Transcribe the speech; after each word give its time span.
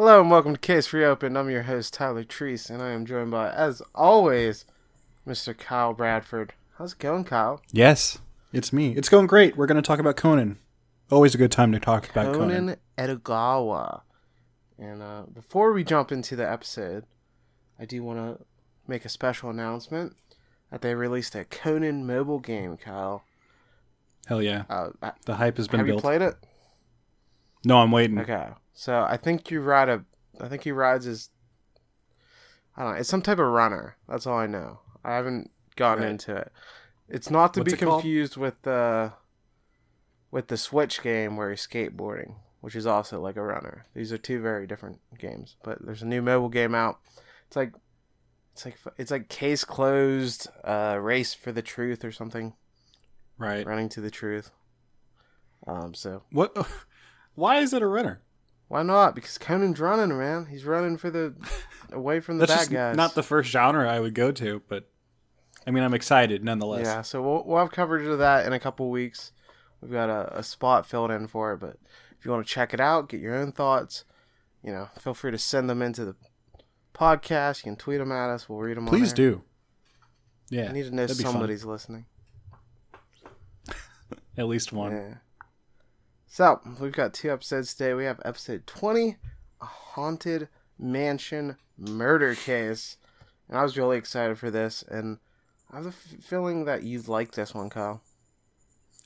Hello 0.00 0.18
and 0.22 0.30
welcome 0.30 0.54
to 0.54 0.58
Case 0.58 0.94
Reopened. 0.94 1.36
I'm 1.36 1.50
your 1.50 1.64
host 1.64 1.92
Tyler 1.92 2.24
Treese, 2.24 2.70
and 2.70 2.82
I 2.82 2.92
am 2.92 3.04
joined 3.04 3.32
by, 3.32 3.50
as 3.50 3.82
always, 3.94 4.64
Mr. 5.28 5.54
Kyle 5.54 5.92
Bradford. 5.92 6.54
How's 6.78 6.94
it 6.94 6.98
going, 6.98 7.24
Kyle? 7.24 7.60
Yes, 7.70 8.16
it's 8.50 8.72
me. 8.72 8.94
It's 8.96 9.10
going 9.10 9.26
great. 9.26 9.58
We're 9.58 9.66
going 9.66 9.76
to 9.76 9.86
talk 9.86 9.98
about 9.98 10.16
Conan. 10.16 10.56
Always 11.10 11.34
a 11.34 11.36
good 11.36 11.52
time 11.52 11.70
to 11.72 11.78
talk 11.78 12.08
about 12.08 12.34
Conan. 12.34 12.48
Conan 12.48 12.76
Edogawa. 12.96 14.00
And 14.78 15.02
uh, 15.02 15.24
before 15.34 15.74
we 15.74 15.84
jump 15.84 16.10
into 16.10 16.34
the 16.34 16.50
episode, 16.50 17.04
I 17.78 17.84
do 17.84 18.02
want 18.02 18.38
to 18.38 18.46
make 18.88 19.04
a 19.04 19.10
special 19.10 19.50
announcement 19.50 20.16
that 20.70 20.80
they 20.80 20.94
released 20.94 21.34
a 21.34 21.44
Conan 21.44 22.06
mobile 22.06 22.40
game, 22.40 22.78
Kyle. 22.78 23.22
Hell 24.24 24.40
yeah. 24.40 24.62
Uh, 24.70 25.10
The 25.26 25.34
hype 25.34 25.58
has 25.58 25.68
been 25.68 25.80
have 25.80 25.88
you 25.88 25.98
played 25.98 26.22
it? 26.22 26.36
no, 27.66 27.76
I'm 27.76 27.90
waiting. 27.90 28.18
Okay, 28.18 28.48
so 28.80 29.02
I 29.06 29.18
think 29.18 29.50
you 29.50 29.60
ride 29.60 29.90
a. 29.90 30.04
I 30.40 30.48
think 30.48 30.62
he 30.64 30.72
rides 30.72 31.04
his. 31.04 31.28
I 32.74 32.82
don't 32.82 32.92
know. 32.94 32.98
It's 32.98 33.10
some 33.10 33.20
type 33.20 33.38
of 33.38 33.46
runner. 33.46 33.96
That's 34.08 34.26
all 34.26 34.38
I 34.38 34.46
know. 34.46 34.80
I 35.04 35.16
haven't 35.16 35.50
gotten 35.76 36.04
Right. 36.04 36.10
into 36.12 36.34
it. 36.34 36.50
It's 37.06 37.28
not 37.28 37.52
to 37.54 37.60
What's 37.60 37.72
be 37.74 37.76
it 37.78 37.84
called? 37.84 38.00
confused 38.02 38.36
with 38.38 38.62
the. 38.62 39.12
With 40.30 40.46
the 40.48 40.56
Switch 40.56 41.02
game 41.02 41.36
where 41.36 41.50
he's 41.50 41.66
skateboarding, 41.66 42.36
which 42.62 42.74
is 42.74 42.86
also 42.86 43.20
like 43.20 43.36
a 43.36 43.42
runner. 43.42 43.84
These 43.94 44.12
are 44.12 44.18
two 44.18 44.40
very 44.40 44.66
different 44.66 45.00
games. 45.18 45.56
But 45.62 45.84
there's 45.84 46.02
a 46.02 46.06
new 46.06 46.22
mobile 46.22 46.48
game 46.48 46.74
out. 46.74 47.00
It's 47.48 47.56
like. 47.56 47.72
It's 48.52 48.64
like 48.64 48.78
it's 48.96 49.10
like 49.10 49.28
case 49.28 49.62
closed, 49.64 50.48
uh, 50.64 50.96
race 51.00 51.34
for 51.34 51.52
the 51.52 51.62
truth 51.62 52.02
or 52.04 52.12
something. 52.12 52.54
Right. 53.38 53.66
Running 53.66 53.90
to 53.90 54.00
the 54.00 54.10
truth. 54.10 54.50
Um. 55.66 55.92
So 55.92 56.22
What? 56.32 56.56
Why 57.34 57.58
is 57.58 57.72
it 57.74 57.82
a 57.82 57.86
runner? 57.86 58.22
Why 58.70 58.84
not? 58.84 59.16
Because 59.16 59.36
Conan's 59.36 59.80
running, 59.80 60.16
man. 60.16 60.46
He's 60.46 60.64
running 60.64 60.96
for 60.96 61.10
the 61.10 61.34
away 61.92 62.20
from 62.20 62.38
the 62.38 62.46
That's 62.46 62.68
bad 62.68 62.72
guys. 62.72 62.96
not 62.96 63.16
the 63.16 63.22
first 63.24 63.50
genre 63.50 63.90
I 63.90 63.98
would 63.98 64.14
go 64.14 64.30
to, 64.30 64.62
but 64.68 64.88
I 65.66 65.72
mean, 65.72 65.82
I'm 65.82 65.92
excited 65.92 66.44
nonetheless. 66.44 66.86
yeah. 66.86 67.02
So 67.02 67.20
we'll 67.20 67.42
we'll 67.44 67.58
have 67.58 67.72
coverage 67.72 68.06
of 68.06 68.20
that 68.20 68.46
in 68.46 68.52
a 68.52 68.60
couple 68.60 68.88
weeks. 68.88 69.32
We've 69.80 69.90
got 69.90 70.08
a, 70.08 70.38
a 70.38 70.44
spot 70.44 70.86
filled 70.86 71.10
in 71.10 71.26
for 71.26 71.52
it, 71.52 71.56
but 71.58 71.78
if 72.16 72.24
you 72.24 72.30
want 72.30 72.46
to 72.46 72.52
check 72.52 72.72
it 72.72 72.78
out, 72.78 73.08
get 73.08 73.18
your 73.20 73.34
own 73.34 73.50
thoughts, 73.50 74.04
you 74.62 74.70
know, 74.70 74.88
feel 75.00 75.14
free 75.14 75.32
to 75.32 75.38
send 75.38 75.68
them 75.68 75.82
into 75.82 76.04
the 76.04 76.14
podcast. 76.94 77.64
You 77.64 77.72
can 77.72 77.76
tweet 77.76 77.98
them 77.98 78.12
at 78.12 78.30
us. 78.30 78.48
We'll 78.48 78.60
read 78.60 78.76
them. 78.76 78.86
Please 78.86 79.12
do. 79.12 79.42
Yeah. 80.48 80.68
I 80.68 80.72
need 80.72 80.84
to 80.84 80.94
know 80.94 81.08
that'd 81.08 81.20
fun. 81.20 81.32
somebody's 81.32 81.64
listening. 81.64 82.06
At 84.38 84.46
least 84.46 84.72
one. 84.72 84.92
Yeah. 84.92 85.14
So 86.32 86.60
we've 86.80 86.92
got 86.92 87.12
two 87.12 87.32
episodes 87.32 87.74
today. 87.74 87.92
We 87.92 88.04
have 88.04 88.20
episode 88.24 88.64
twenty, 88.64 89.16
a 89.60 89.64
haunted 89.64 90.48
mansion 90.78 91.56
murder 91.76 92.36
case, 92.36 92.98
and 93.48 93.58
I 93.58 93.64
was 93.64 93.76
really 93.76 93.98
excited 93.98 94.38
for 94.38 94.48
this. 94.48 94.84
And 94.86 95.18
I 95.72 95.76
have 95.78 95.86
a 95.86 95.88
f- 95.88 96.22
feeling 96.22 96.66
that 96.66 96.84
you'd 96.84 97.08
like 97.08 97.32
this 97.32 97.52
one, 97.52 97.68
Kyle, 97.68 98.00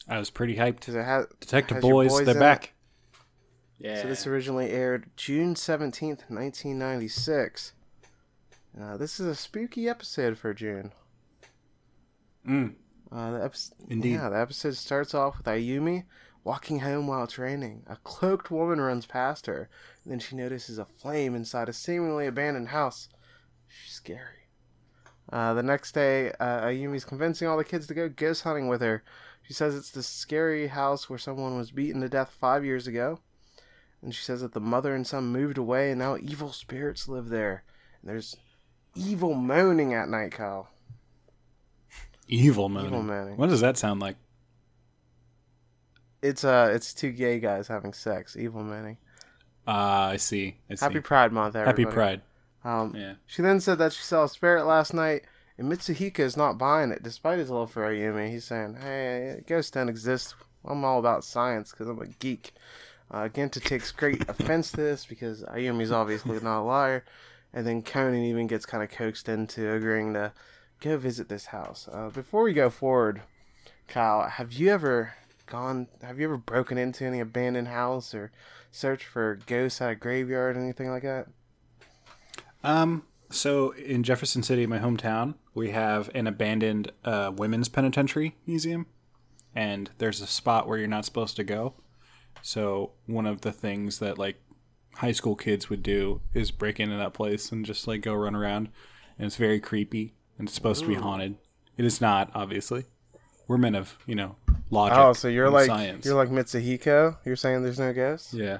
I 0.06 0.18
was 0.18 0.28
pretty 0.28 0.56
hyped. 0.56 0.80
because 0.80 0.96
it 0.96 1.04
has 1.04 1.24
Detective 1.40 1.76
has 1.76 1.82
Boys, 1.82 2.10
boys 2.10 2.26
they're 2.26 2.34
in 2.34 2.40
back. 2.40 2.74
Yeah. 3.78 4.02
So 4.02 4.08
this 4.08 4.26
originally 4.26 4.68
aired 4.70 5.06
June 5.16 5.56
seventeenth, 5.56 6.24
nineteen 6.28 6.78
ninety 6.78 7.08
six. 7.08 7.72
Uh, 8.78 8.98
this 8.98 9.18
is 9.18 9.26
a 9.26 9.34
spooky 9.34 9.88
episode 9.88 10.36
for 10.36 10.52
June. 10.52 10.92
Mm. 12.46 12.74
Uh, 13.10 13.30
the 13.30 13.44
episode, 13.44 13.76
Indeed. 13.88 14.12
Yeah, 14.12 14.28
the 14.28 14.38
episode 14.38 14.74
starts 14.76 15.14
off 15.14 15.38
with 15.38 15.46
Ayumi 15.46 16.04
walking 16.44 16.80
home 16.80 17.06
while 17.06 17.24
it's 17.24 17.38
raining. 17.38 17.82
A 17.86 17.96
cloaked 17.96 18.50
woman 18.50 18.80
runs 18.80 19.06
past 19.06 19.46
her, 19.46 19.68
then 20.04 20.18
she 20.18 20.36
notices 20.36 20.78
a 20.78 20.84
flame 20.84 21.34
inside 21.34 21.68
a 21.68 21.72
seemingly 21.72 22.26
abandoned 22.26 22.68
house. 22.68 23.08
She's 23.66 23.94
scary. 23.94 24.48
Uh, 25.32 25.54
the 25.54 25.62
next 25.62 25.92
day, 25.92 26.32
uh, 26.38 26.66
Ayumi's 26.66 27.06
convincing 27.06 27.48
all 27.48 27.56
the 27.56 27.64
kids 27.64 27.86
to 27.86 27.94
go 27.94 28.08
ghost 28.10 28.42
hunting 28.42 28.68
with 28.68 28.82
her. 28.82 29.02
She 29.42 29.54
says 29.54 29.74
it's 29.74 29.90
the 29.90 30.02
scary 30.02 30.68
house 30.68 31.08
where 31.08 31.18
someone 31.18 31.56
was 31.56 31.70
beaten 31.70 32.02
to 32.02 32.08
death 32.08 32.36
five 32.38 32.64
years 32.64 32.86
ago. 32.86 33.20
And 34.02 34.14
she 34.14 34.22
says 34.22 34.42
that 34.42 34.52
the 34.52 34.60
mother 34.60 34.94
and 34.94 35.06
son 35.06 35.32
moved 35.32 35.56
away, 35.56 35.90
and 35.90 35.98
now 35.98 36.18
evil 36.18 36.52
spirits 36.52 37.08
live 37.08 37.30
there. 37.30 37.64
And 38.02 38.10
there's 38.10 38.36
evil 38.94 39.32
moaning 39.34 39.94
at 39.94 40.10
night, 40.10 40.32
Kyle. 40.32 40.68
Evil 42.28 42.68
moaning. 42.68 42.88
Evil 42.88 43.02
moaning. 43.02 43.36
What 43.38 43.48
does 43.48 43.60
that 43.60 43.78
sound 43.78 44.00
like? 44.00 44.16
It's 46.24 46.42
uh, 46.42 46.72
it's 46.74 46.94
two 46.94 47.12
gay 47.12 47.38
guys 47.38 47.68
having 47.68 47.92
sex. 47.92 48.34
Evil 48.34 48.62
moaning. 48.62 48.96
Ah, 49.66 50.08
I 50.08 50.16
see. 50.16 50.56
I 50.70 50.74
see. 50.74 50.84
Happy 50.84 51.00
Pride 51.00 51.32
Month, 51.32 51.54
everybody. 51.54 51.82
Happy 51.82 51.94
Pride. 51.94 52.20
Um, 52.64 52.94
Yeah. 52.96 53.14
She 53.26 53.42
then 53.42 53.60
said 53.60 53.76
that 53.76 53.92
she 53.92 54.02
saw 54.02 54.24
a 54.24 54.28
spirit 54.28 54.64
last 54.64 54.94
night, 54.94 55.24
and 55.58 55.70
Mitsuhiko 55.70 56.20
is 56.20 56.34
not 56.34 56.56
buying 56.56 56.90
it, 56.92 57.02
despite 57.02 57.38
his 57.38 57.50
love 57.50 57.70
for 57.70 57.82
Ayumi. 57.82 58.30
He's 58.30 58.44
saying, 58.46 58.76
"Hey, 58.76 59.42
ghosts 59.46 59.70
don't 59.70 59.90
exist. 59.90 60.34
I'm 60.64 60.82
all 60.82 60.98
about 60.98 61.24
science 61.24 61.72
because 61.72 61.88
I'm 61.88 62.00
a 62.00 62.06
geek." 62.06 62.54
Uh, 63.10 63.28
Genta 63.28 63.60
takes 63.60 63.92
great 63.92 64.26
offense 64.28 64.70
to 64.70 64.78
this 64.78 65.04
because 65.04 65.42
Ayumi's 65.42 65.92
obviously 65.92 66.40
not 66.40 66.62
a 66.62 66.64
liar, 66.64 67.04
and 67.52 67.66
then 67.66 67.82
Conan 67.82 68.24
even 68.24 68.46
gets 68.46 68.64
kind 68.64 68.82
of 68.82 68.88
coaxed 68.88 69.28
into 69.28 69.70
agreeing 69.70 70.14
to 70.14 70.32
go 70.80 70.96
visit 70.96 71.28
this 71.28 71.46
house. 71.46 71.86
Uh, 71.92 72.08
before 72.08 72.44
we 72.44 72.54
go 72.54 72.70
forward, 72.70 73.20
Kyle, 73.88 74.26
have 74.26 74.54
you 74.54 74.70
ever 74.70 75.12
gone? 75.46 75.88
Have 76.02 76.18
you 76.18 76.26
ever 76.26 76.36
broken 76.36 76.78
into 76.78 77.04
any 77.04 77.20
abandoned 77.20 77.68
house 77.68 78.14
or 78.14 78.32
searched 78.70 79.06
for 79.06 79.38
ghosts 79.46 79.80
at 79.80 79.90
a 79.90 79.94
graveyard, 79.94 80.56
or 80.56 80.60
anything 80.60 80.90
like 80.90 81.02
that? 81.02 81.28
Um, 82.62 83.04
so 83.30 83.72
in 83.72 84.02
Jefferson 84.02 84.42
City, 84.42 84.66
my 84.66 84.78
hometown, 84.78 85.34
we 85.54 85.70
have 85.70 86.10
an 86.14 86.26
abandoned 86.26 86.92
uh, 87.04 87.32
women's 87.34 87.68
penitentiary 87.68 88.36
museum, 88.46 88.86
and 89.54 89.90
there's 89.98 90.20
a 90.20 90.26
spot 90.26 90.66
where 90.66 90.78
you're 90.78 90.88
not 90.88 91.04
supposed 91.04 91.36
to 91.36 91.44
go. 91.44 91.74
So 92.42 92.92
one 93.06 93.26
of 93.26 93.42
the 93.42 93.52
things 93.52 93.98
that 93.98 94.18
like 94.18 94.40
high 94.96 95.12
school 95.12 95.36
kids 95.36 95.68
would 95.70 95.82
do 95.82 96.20
is 96.32 96.50
break 96.50 96.78
into 96.80 96.96
that 96.96 97.14
place 97.14 97.50
and 97.52 97.64
just 97.64 97.86
like 97.86 98.02
go 98.02 98.14
run 98.14 98.34
around, 98.34 98.68
and 99.18 99.26
it's 99.26 99.36
very 99.36 99.60
creepy 99.60 100.14
and 100.38 100.48
it's 100.48 100.54
supposed 100.54 100.82
to 100.82 100.88
be 100.88 100.94
haunted. 100.94 101.36
It 101.76 101.84
is 101.84 102.00
not, 102.00 102.30
obviously. 102.34 102.84
We're 103.46 103.58
men 103.58 103.74
of 103.74 103.96
you 104.06 104.14
know 104.14 104.36
logic. 104.70 104.98
Oh, 104.98 105.12
so 105.12 105.28
you're 105.28 105.50
like 105.50 105.66
science. 105.66 106.04
you're 106.06 106.14
like 106.14 106.30
Mitsuhiko. 106.30 107.16
You're 107.24 107.36
saying 107.36 107.62
there's 107.62 107.78
no 107.78 107.92
ghosts? 107.92 108.32
Yeah, 108.34 108.58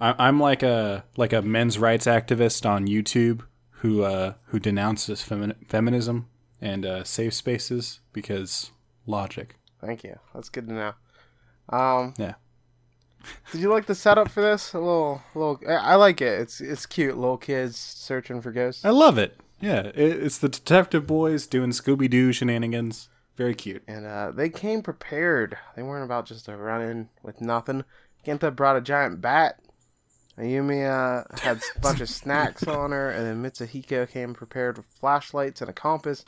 I, 0.00 0.14
I'm 0.26 0.40
like 0.40 0.62
a 0.62 1.04
like 1.16 1.32
a 1.32 1.42
men's 1.42 1.78
rights 1.78 2.06
activist 2.06 2.68
on 2.68 2.86
YouTube 2.86 3.42
who 3.82 4.02
uh, 4.02 4.34
who 4.46 4.58
denounces 4.58 5.20
femi- 5.22 5.54
feminism 5.68 6.28
and 6.60 6.84
uh, 6.84 7.04
safe 7.04 7.34
spaces 7.34 8.00
because 8.12 8.70
logic. 9.06 9.54
Thank 9.80 10.02
you. 10.02 10.18
That's 10.34 10.48
good 10.48 10.66
to 10.68 10.74
know. 10.74 10.92
Um, 11.68 12.14
Yeah. 12.18 12.34
did 13.52 13.60
you 13.60 13.68
like 13.70 13.86
the 13.86 13.94
setup 13.94 14.28
for 14.30 14.40
this? 14.40 14.72
A 14.74 14.78
little, 14.78 15.22
little. 15.34 15.60
I 15.68 15.74
I 15.74 15.94
like 15.94 16.20
it. 16.20 16.40
It's 16.40 16.60
it's 16.60 16.86
cute. 16.86 17.16
Little 17.16 17.38
kids 17.38 17.76
searching 17.76 18.40
for 18.40 18.50
ghosts. 18.50 18.84
I 18.84 18.90
love 18.90 19.16
it. 19.18 19.38
Yeah, 19.60 19.80
it, 19.88 19.94
it's 19.96 20.38
the 20.38 20.48
detective 20.48 21.06
boys 21.06 21.46
doing 21.46 21.70
Scooby 21.70 22.08
Doo 22.10 22.32
shenanigans. 22.32 23.08
Very 23.38 23.54
cute. 23.54 23.84
And 23.86 24.04
uh, 24.04 24.32
they 24.32 24.48
came 24.48 24.82
prepared. 24.82 25.56
They 25.76 25.84
weren't 25.84 26.04
about 26.04 26.26
just 26.26 26.46
to 26.46 26.56
run 26.56 26.82
in 26.82 27.08
with 27.22 27.40
nothing. 27.40 27.84
Genta 28.24 28.50
brought 28.50 28.76
a 28.76 28.80
giant 28.80 29.20
bat. 29.20 29.60
Ayumi 30.36 30.84
uh, 30.84 31.22
had 31.40 31.58
a 31.76 31.80
bunch 31.80 32.00
of 32.00 32.08
snacks 32.08 32.66
on 32.66 32.90
her, 32.90 33.10
and 33.10 33.24
then 33.24 33.40
Mitsuhiko 33.40 34.10
came 34.10 34.34
prepared 34.34 34.76
with 34.76 34.86
flashlights 34.86 35.60
and 35.60 35.70
a 35.70 35.72
compass. 35.72 36.24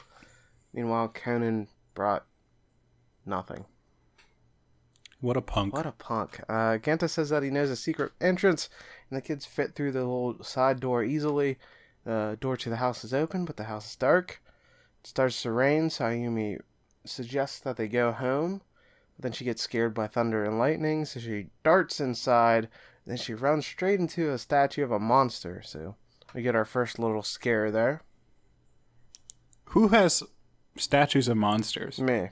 Meanwhile, 0.72 1.08
Conan 1.08 1.66
brought 1.94 2.26
nothing. 3.26 3.64
What 5.20 5.36
a 5.36 5.42
punk. 5.42 5.74
What 5.74 5.86
a 5.86 5.92
punk. 5.92 6.40
Uh, 6.48 6.78
Genta 6.78 7.08
says 7.08 7.30
that 7.30 7.42
he 7.42 7.50
knows 7.50 7.70
a 7.70 7.76
secret 7.76 8.12
entrance, 8.20 8.68
and 9.10 9.16
the 9.16 9.22
kids 9.22 9.44
fit 9.46 9.74
through 9.74 9.92
the 9.92 10.00
little 10.00 10.44
side 10.44 10.78
door 10.78 11.02
easily. 11.02 11.58
The 12.04 12.38
door 12.40 12.56
to 12.56 12.70
the 12.70 12.76
house 12.76 13.02
is 13.02 13.12
open, 13.12 13.46
but 13.46 13.56
the 13.56 13.64
house 13.64 13.90
is 13.90 13.96
dark. 13.96 14.40
It 15.00 15.08
starts 15.08 15.42
to 15.42 15.50
rain, 15.50 15.90
so 15.90 16.04
Ayumi 16.04 16.60
suggests 17.04 17.60
that 17.60 17.76
they 17.76 17.88
go 17.88 18.12
home. 18.12 18.62
But 19.16 19.22
then 19.24 19.32
she 19.32 19.44
gets 19.44 19.62
scared 19.62 19.94
by 19.94 20.06
thunder 20.06 20.44
and 20.44 20.58
lightning, 20.58 21.04
so 21.04 21.20
she 21.20 21.48
darts 21.62 22.00
inside. 22.00 22.68
Then 23.06 23.16
she 23.16 23.34
runs 23.34 23.66
straight 23.66 24.00
into 24.00 24.30
a 24.30 24.38
statue 24.38 24.84
of 24.84 24.90
a 24.92 24.98
monster. 24.98 25.62
So 25.64 25.96
we 26.34 26.42
get 26.42 26.54
our 26.56 26.64
first 26.64 26.98
little 26.98 27.22
scare 27.22 27.70
there. 27.70 28.02
Who 29.66 29.88
has 29.88 30.22
statues 30.76 31.28
of 31.28 31.36
monsters? 31.36 31.98
Me. 32.00 32.30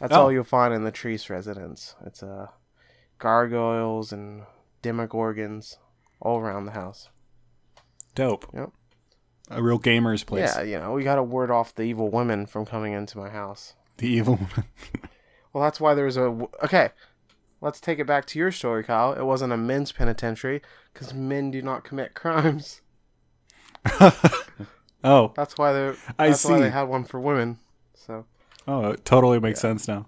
That's 0.00 0.12
Oh. 0.12 0.22
all 0.22 0.32
you'll 0.32 0.44
find 0.44 0.74
in 0.74 0.84
the 0.84 0.92
Treese 0.92 1.30
residence. 1.30 1.94
It's 2.04 2.22
uh, 2.22 2.48
gargoyles 3.18 4.12
and 4.12 4.42
demogorgons 4.82 5.76
all 6.20 6.38
around 6.38 6.66
the 6.66 6.72
house. 6.72 7.08
Dope. 8.14 8.46
Yep. 8.52 8.70
A 9.50 9.62
real 9.62 9.78
gamer's 9.78 10.24
place. 10.24 10.54
Yeah, 10.56 10.62
you 10.62 10.78
know, 10.78 10.92
we 10.92 11.04
got 11.04 11.16
to 11.16 11.22
ward 11.22 11.50
off 11.50 11.74
the 11.74 11.82
evil 11.82 12.10
women 12.10 12.46
from 12.46 12.64
coming 12.64 12.92
into 12.92 13.18
my 13.18 13.28
house. 13.28 13.74
The 13.98 14.08
evil 14.08 14.34
woman. 14.36 14.64
Well, 15.54 15.62
that's 15.62 15.80
why 15.80 15.94
there's 15.94 16.16
a. 16.16 16.36
Okay. 16.64 16.90
let's 17.60 17.80
take 17.80 18.00
it 18.00 18.08
back 18.08 18.26
to 18.26 18.40
your 18.40 18.50
story, 18.50 18.82
Kyle. 18.82 19.12
It 19.12 19.22
wasn't 19.22 19.52
a 19.52 19.56
men's 19.56 19.92
penitentiary 19.92 20.60
because 20.92 21.14
men 21.14 21.52
do 21.52 21.62
not 21.62 21.84
commit 21.84 22.12
crimes. 22.12 22.80
oh, 25.04 25.32
That's 25.36 25.56
why 25.56 25.72
they. 25.72 25.94
I 26.18 26.28
That's 26.30 26.44
why 26.44 26.56
see. 26.56 26.62
they 26.62 26.70
had 26.70 26.88
one 26.88 27.04
for 27.04 27.20
women. 27.20 27.58
So 27.94 28.26
oh, 28.66 28.90
it 28.90 29.04
totally 29.04 29.38
makes 29.38 29.60
sense 29.60 29.86
now. 29.86 30.06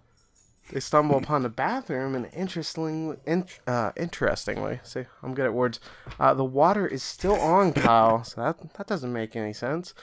They 0.70 0.80
stumble 0.80 1.16
upon 1.16 1.42
the 1.42 1.48
bathroom, 1.48 2.14
and 2.14 2.28
interestingly, 2.34 3.16
in, 3.26 3.46
uh, 3.66 3.92
interestingly, 3.96 4.80
see, 4.82 5.04
I'm 5.22 5.34
good 5.34 5.46
at 5.46 5.54
words. 5.54 5.80
Uh, 6.18 6.34
the 6.34 6.44
water 6.44 6.86
is 6.86 7.02
still 7.02 7.38
on, 7.40 7.72
Kyle. 7.72 8.24
So 8.24 8.40
that 8.40 8.74
that 8.74 8.86
doesn't 8.86 9.12
make 9.12 9.36
any 9.36 9.52
sense. 9.52 9.94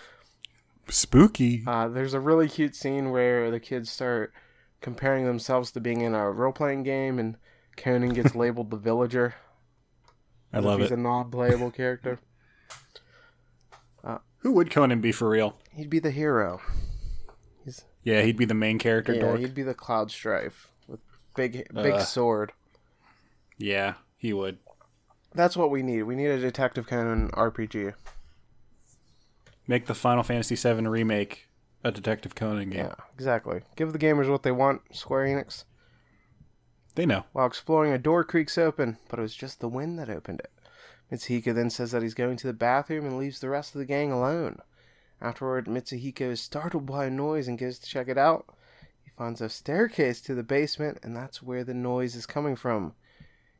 Spooky. 0.89 1.63
Uh, 1.65 1.87
there's 1.87 2.13
a 2.13 2.19
really 2.19 2.47
cute 2.47 2.75
scene 2.75 3.11
where 3.11 3.49
the 3.51 3.59
kids 3.59 3.89
start 3.89 4.33
comparing 4.81 5.25
themselves 5.25 5.71
to 5.71 5.79
being 5.79 6.01
in 6.01 6.13
a 6.13 6.31
role 6.31 6.53
playing 6.53 6.83
game, 6.83 7.19
and 7.19 7.37
Conan 7.77 8.09
gets 8.09 8.35
labeled 8.35 8.71
the 8.71 8.77
villager. 8.77 9.35
I 10.51 10.59
love 10.59 10.79
he's 10.79 10.91
it. 10.91 10.93
He's 10.93 10.99
a 10.99 11.01
non-playable 11.01 11.71
character. 11.71 12.19
Who 14.43 14.51
would 14.51 14.69
Conan 14.69 14.99
be 14.99 15.13
for 15.13 15.29
real? 15.29 15.55
He'd 15.71 15.89
be 15.89 15.99
the 15.99 16.11
hero. 16.11 16.59
Yeah, 18.03 18.21
he'd 18.21 18.37
be 18.37 18.45
the 18.45 18.53
main 18.53 18.79
character. 18.79 19.13
Yeah, 19.13 19.21
dork. 19.21 19.39
he'd 19.39 19.55
be 19.55 19.63
the 19.63 19.73
Cloud 19.73 20.11
Strife 20.11 20.69
with 20.87 20.99
big 21.35 21.67
big 21.73 21.93
Ugh. 21.93 22.01
sword. 22.01 22.51
Yeah, 23.57 23.95
he 24.17 24.33
would. 24.33 24.57
That's 25.33 25.57
what 25.57 25.71
we 25.71 25.81
need. 25.81 26.03
We 26.03 26.15
need 26.15 26.27
a 26.27 26.39
Detective 26.39 26.85
Conan 26.87 27.29
RPG. 27.31 27.93
Make 29.67 29.85
the 29.85 29.95
Final 29.95 30.23
Fantasy 30.23 30.55
VII 30.55 30.87
remake 30.87 31.47
a 31.83 31.91
Detective 31.91 32.35
Conan 32.35 32.69
game. 32.69 32.85
Yeah, 32.85 32.95
exactly. 33.13 33.61
Give 33.75 33.93
the 33.93 33.99
gamers 33.99 34.29
what 34.29 34.43
they 34.43 34.51
want, 34.51 34.81
Square 34.91 35.27
Enix. 35.27 35.63
They 36.95 37.05
know. 37.05 37.23
While 37.31 37.47
exploring, 37.47 37.91
a 37.93 37.97
door 37.97 38.23
creaks 38.23 38.57
open, 38.57 38.97
but 39.09 39.19
it 39.19 39.21
was 39.21 39.35
just 39.35 39.59
the 39.59 39.69
wind 39.69 39.97
that 39.99 40.09
opened 40.09 40.41
it. 40.41 40.51
Mitsuhiko 41.11 41.53
then 41.53 41.69
says 41.69 41.91
that 41.91 42.03
he's 42.03 42.13
going 42.13 42.37
to 42.37 42.47
the 42.47 42.53
bathroom 42.53 43.05
and 43.05 43.17
leaves 43.17 43.39
the 43.39 43.49
rest 43.49 43.73
of 43.73 43.79
the 43.79 43.85
gang 43.85 44.11
alone. 44.11 44.59
Afterward, 45.23 45.65
Mitsuhiko 45.65 46.31
is 46.31 46.41
startled 46.41 46.85
by 46.85 47.05
a 47.05 47.09
noise 47.09 47.47
and 47.47 47.57
goes 47.57 47.79
to 47.79 47.89
check 47.89 48.07
it 48.07 48.17
out. 48.17 48.45
He 49.03 49.09
finds 49.17 49.41
a 49.41 49.49
staircase 49.49 50.21
to 50.21 50.35
the 50.35 50.43
basement, 50.43 50.99
and 51.01 51.15
that's 51.15 51.41
where 51.41 51.63
the 51.63 51.73
noise 51.73 52.15
is 52.15 52.25
coming 52.25 52.55
from. 52.55 52.93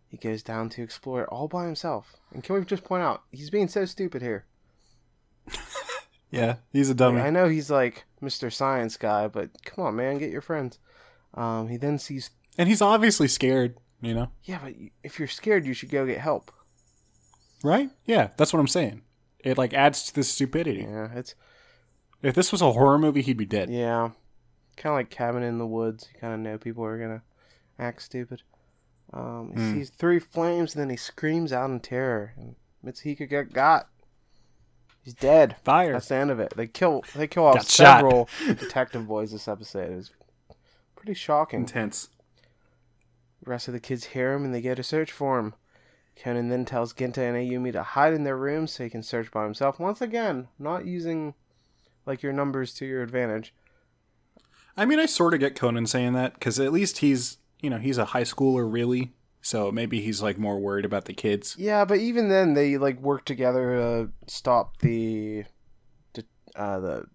He 0.07 0.17
goes 0.17 0.43
down 0.43 0.69
to 0.69 0.83
explore 0.83 1.23
it 1.23 1.29
all 1.29 1.47
by 1.47 1.65
himself. 1.65 2.17
And 2.31 2.43
can 2.43 2.53
we 2.55 2.65
just 2.65 2.83
point 2.83 3.01
out, 3.01 3.23
he's 3.31 3.49
being 3.49 3.67
so 3.69 3.85
stupid 3.85 4.21
here. 4.21 4.45
Yeah, 6.33 6.55
he's 6.71 6.89
a 6.89 6.95
dummy. 6.95 7.21
I 7.21 7.29
know 7.29 7.47
he's 7.47 7.69
like 7.69 8.05
Mr. 8.19 8.51
Science 8.51 8.97
Guy, 8.97 9.27
but 9.27 9.51
come 9.63 9.85
on, 9.85 9.95
man, 9.95 10.17
get 10.17 10.31
your 10.31 10.41
friends. 10.41 10.79
Um, 11.35 11.67
he 11.67 11.77
then 11.77 11.99
sees, 11.99 12.31
and 12.57 12.67
he's 12.67 12.81
obviously 12.81 13.27
scared, 13.27 13.77
you 14.01 14.15
know? 14.15 14.31
yeah, 14.43 14.57
but 14.63 14.73
if 15.03 15.19
you're 15.19 15.27
scared, 15.27 15.63
you 15.63 15.75
should 15.75 15.91
go 15.91 16.07
get 16.07 16.17
help. 16.17 16.51
Right? 17.63 17.91
Yeah, 18.07 18.29
that's 18.35 18.51
what 18.51 18.59
I'm 18.59 18.67
saying. 18.67 19.03
It 19.41 19.59
like 19.59 19.75
adds 19.75 20.07
to 20.07 20.15
the 20.15 20.23
stupidity. 20.23 20.87
Yeah, 20.89 21.09
it's 21.13 21.35
If 22.23 22.33
this 22.35 22.51
was 22.51 22.61
a 22.61 22.71
horror 22.71 22.97
movie, 22.97 23.21
he'd 23.21 23.37
be 23.37 23.45
dead. 23.45 23.69
Yeah. 23.69 24.11
Kind 24.77 24.93
of 24.93 24.97
like 24.97 25.09
Cabin 25.09 25.43
in 25.43 25.57
the 25.59 25.67
Woods. 25.67 26.07
You 26.13 26.19
kind 26.19 26.33
of 26.33 26.39
know 26.39 26.57
people 26.57 26.83
are 26.85 26.97
going 26.97 27.19
to 27.19 27.21
act 27.77 28.01
stupid. 28.01 28.41
Um, 29.11 29.51
he 29.55 29.61
Hmm. 29.61 29.73
sees 29.73 29.89
three 29.91 30.19
flames 30.19 30.73
and 30.73 30.81
then 30.81 30.89
he 30.89 30.95
screams 30.95 31.53
out 31.53 31.69
in 31.69 31.79
terror. 31.79 32.33
And 32.37 32.55
Mitsuhiko 32.83 33.29
got 33.29 33.53
got. 33.53 33.89
He's 35.03 35.13
dead. 35.13 35.57
Fire. 35.63 35.91
That's 35.93 36.07
the 36.07 36.15
end 36.15 36.31
of 36.31 36.39
it. 36.39 36.53
They 36.55 36.65
kill 36.65 37.03
they 37.13 37.27
kill 37.27 37.45
off 37.45 37.61
several 37.63 38.29
detective 38.47 39.05
boys 39.07 39.31
this 39.33 39.47
episode. 39.49 39.91
It 39.91 39.95
was 39.97 40.11
pretty 40.95 41.13
shocking. 41.13 41.59
Intense. 41.61 42.07
The 43.43 43.49
rest 43.51 43.67
of 43.67 43.73
the 43.73 43.79
kids 43.81 44.05
hear 44.05 44.33
him 44.33 44.45
and 44.45 44.53
they 44.55 44.61
go 44.61 44.73
to 44.73 44.81
search 44.83 45.11
for 45.11 45.37
him. 45.37 45.53
Conan 46.15 46.47
then 46.49 46.63
tells 46.63 46.93
Genta 46.93 47.21
and 47.21 47.35
Ayumi 47.35 47.73
to 47.73 47.83
hide 47.83 48.13
in 48.13 48.23
their 48.23 48.37
room 48.37 48.65
so 48.67 48.83
he 48.85 48.89
can 48.89 49.03
search 49.03 49.29
by 49.31 49.43
himself. 49.43 49.79
Once 49.79 50.01
again, 50.01 50.47
not 50.57 50.85
using 50.85 51.33
like 52.05 52.21
your 52.21 52.33
numbers 52.33 52.73
to 52.75 52.85
your 52.85 53.01
advantage. 53.03 53.53
I 54.75 54.85
mean, 54.85 54.99
I 54.99 55.05
sort 55.05 55.33
of 55.33 55.39
get 55.39 55.55
Conan 55.55 55.85
saying 55.87 56.13
that 56.13 56.33
because 56.33 56.59
at 56.59 56.73
least 56.73 56.99
he's, 56.99 57.37
you 57.61 57.69
know, 57.69 57.77
he's 57.77 57.97
a 57.97 58.05
high 58.05 58.23
schooler, 58.23 58.71
really. 58.71 59.13
So 59.41 59.71
maybe 59.71 60.01
he's 60.01 60.21
like 60.21 60.37
more 60.37 60.57
worried 60.59 60.85
about 60.85 61.05
the 61.05 61.13
kids. 61.13 61.55
Yeah, 61.59 61.85
but 61.85 61.99
even 61.99 62.29
then, 62.29 62.53
they 62.53 62.77
like 62.77 62.99
work 62.99 63.25
together 63.25 63.75
to 63.75 64.11
stop 64.31 64.77
the, 64.79 65.43
uh, 66.55 66.79
the, 66.79 67.05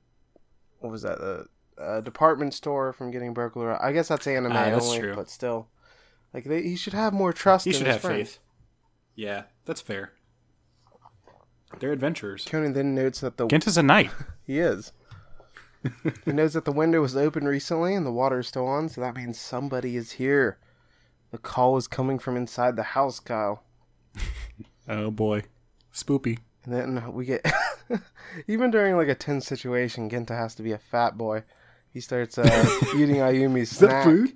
what 0.81 0.91
was 0.91 1.03
that? 1.03 1.19
The 1.19 1.47
uh, 1.83 2.01
department 2.03 2.55
store 2.55 2.93
from 2.93 3.11
getting 3.11 3.33
burglarized. 3.35 3.83
I 3.83 3.93
guess 3.93 4.09
that's 4.09 4.27
anime 4.27 4.53
Ah, 4.53 4.71
that's 4.71 4.87
only, 4.87 4.99
true. 5.01 5.15
but 5.17 5.31
still, 5.31 5.69
like 6.35 6.45
they, 6.45 6.63
he 6.63 6.77
should 6.77 6.93
have 6.93 7.13
more 7.13 7.33
trust. 7.33 7.65
He 7.65 7.71
in 7.71 7.77
should 7.77 7.87
his 7.87 7.95
have 7.95 8.03
friends. 8.03 8.29
faith. 8.33 8.39
Yeah, 9.15 9.45
that's 9.65 9.81
fair. 9.81 10.13
They're 11.79 11.93
adventurers. 11.93 12.45
Conan 12.45 12.73
then 12.73 12.95
notes 12.95 13.21
that 13.21 13.37
the 13.37 13.47
Genta's 13.47 13.77
a 13.77 13.83
knight. 13.83 14.11
he 14.47 14.59
is. 14.59 14.93
he 16.25 16.33
knows 16.33 16.55
that 16.55 16.65
the 16.65 16.73
window 16.73 17.01
was 17.01 17.17
open 17.17 17.45
recently 17.47 17.95
and 17.95 18.05
the 18.05 18.13
water 18.13 18.41
is 18.41 18.49
still 18.49 18.67
on, 18.67 18.89
so 18.89 19.01
that 19.01 19.15
means 19.17 19.39
somebody 19.39 19.97
is 19.97 20.13
here. 20.13 20.59
The 21.31 21.39
call 21.39 21.77
is 21.77 21.87
coming 21.87 22.19
from 22.19 22.37
inside 22.37 22.77
the 22.77 22.83
house, 22.83 23.21
Kyle. 23.21 23.63
Oh 24.91 25.11
boy, 25.11 25.43
spoopy. 25.93 26.39
And 26.65 26.73
then 26.73 27.13
we 27.13 27.27
get 27.27 27.45
even 28.49 28.71
during 28.71 28.97
like 28.97 29.09
a 29.09 29.15
tense 29.15 29.47
situation, 29.47 30.09
Genta 30.09 30.35
has 30.35 30.55
to 30.55 30.63
be 30.63 30.73
a 30.73 30.79
fat 30.79 31.19
boy. 31.19 31.43
He 31.93 32.01
starts 32.01 32.39
uh, 32.39 32.81
eating 32.97 33.17
Ayumi's 33.17 33.69
snack, 33.71 34.05
food? 34.05 34.33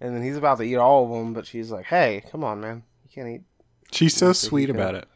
and 0.00 0.16
then 0.16 0.22
he's 0.22 0.36
about 0.36 0.58
to 0.58 0.64
eat 0.64 0.74
all 0.74 1.04
of 1.04 1.10
them, 1.10 1.32
but 1.34 1.46
she's 1.46 1.70
like, 1.70 1.84
"Hey, 1.86 2.24
come 2.32 2.42
on, 2.42 2.60
man, 2.60 2.82
you 3.04 3.10
can't 3.14 3.28
eat." 3.28 3.42
She's 3.92 4.16
so 4.16 4.32
sweet 4.32 4.70
about 4.70 4.96
it. 4.96 5.06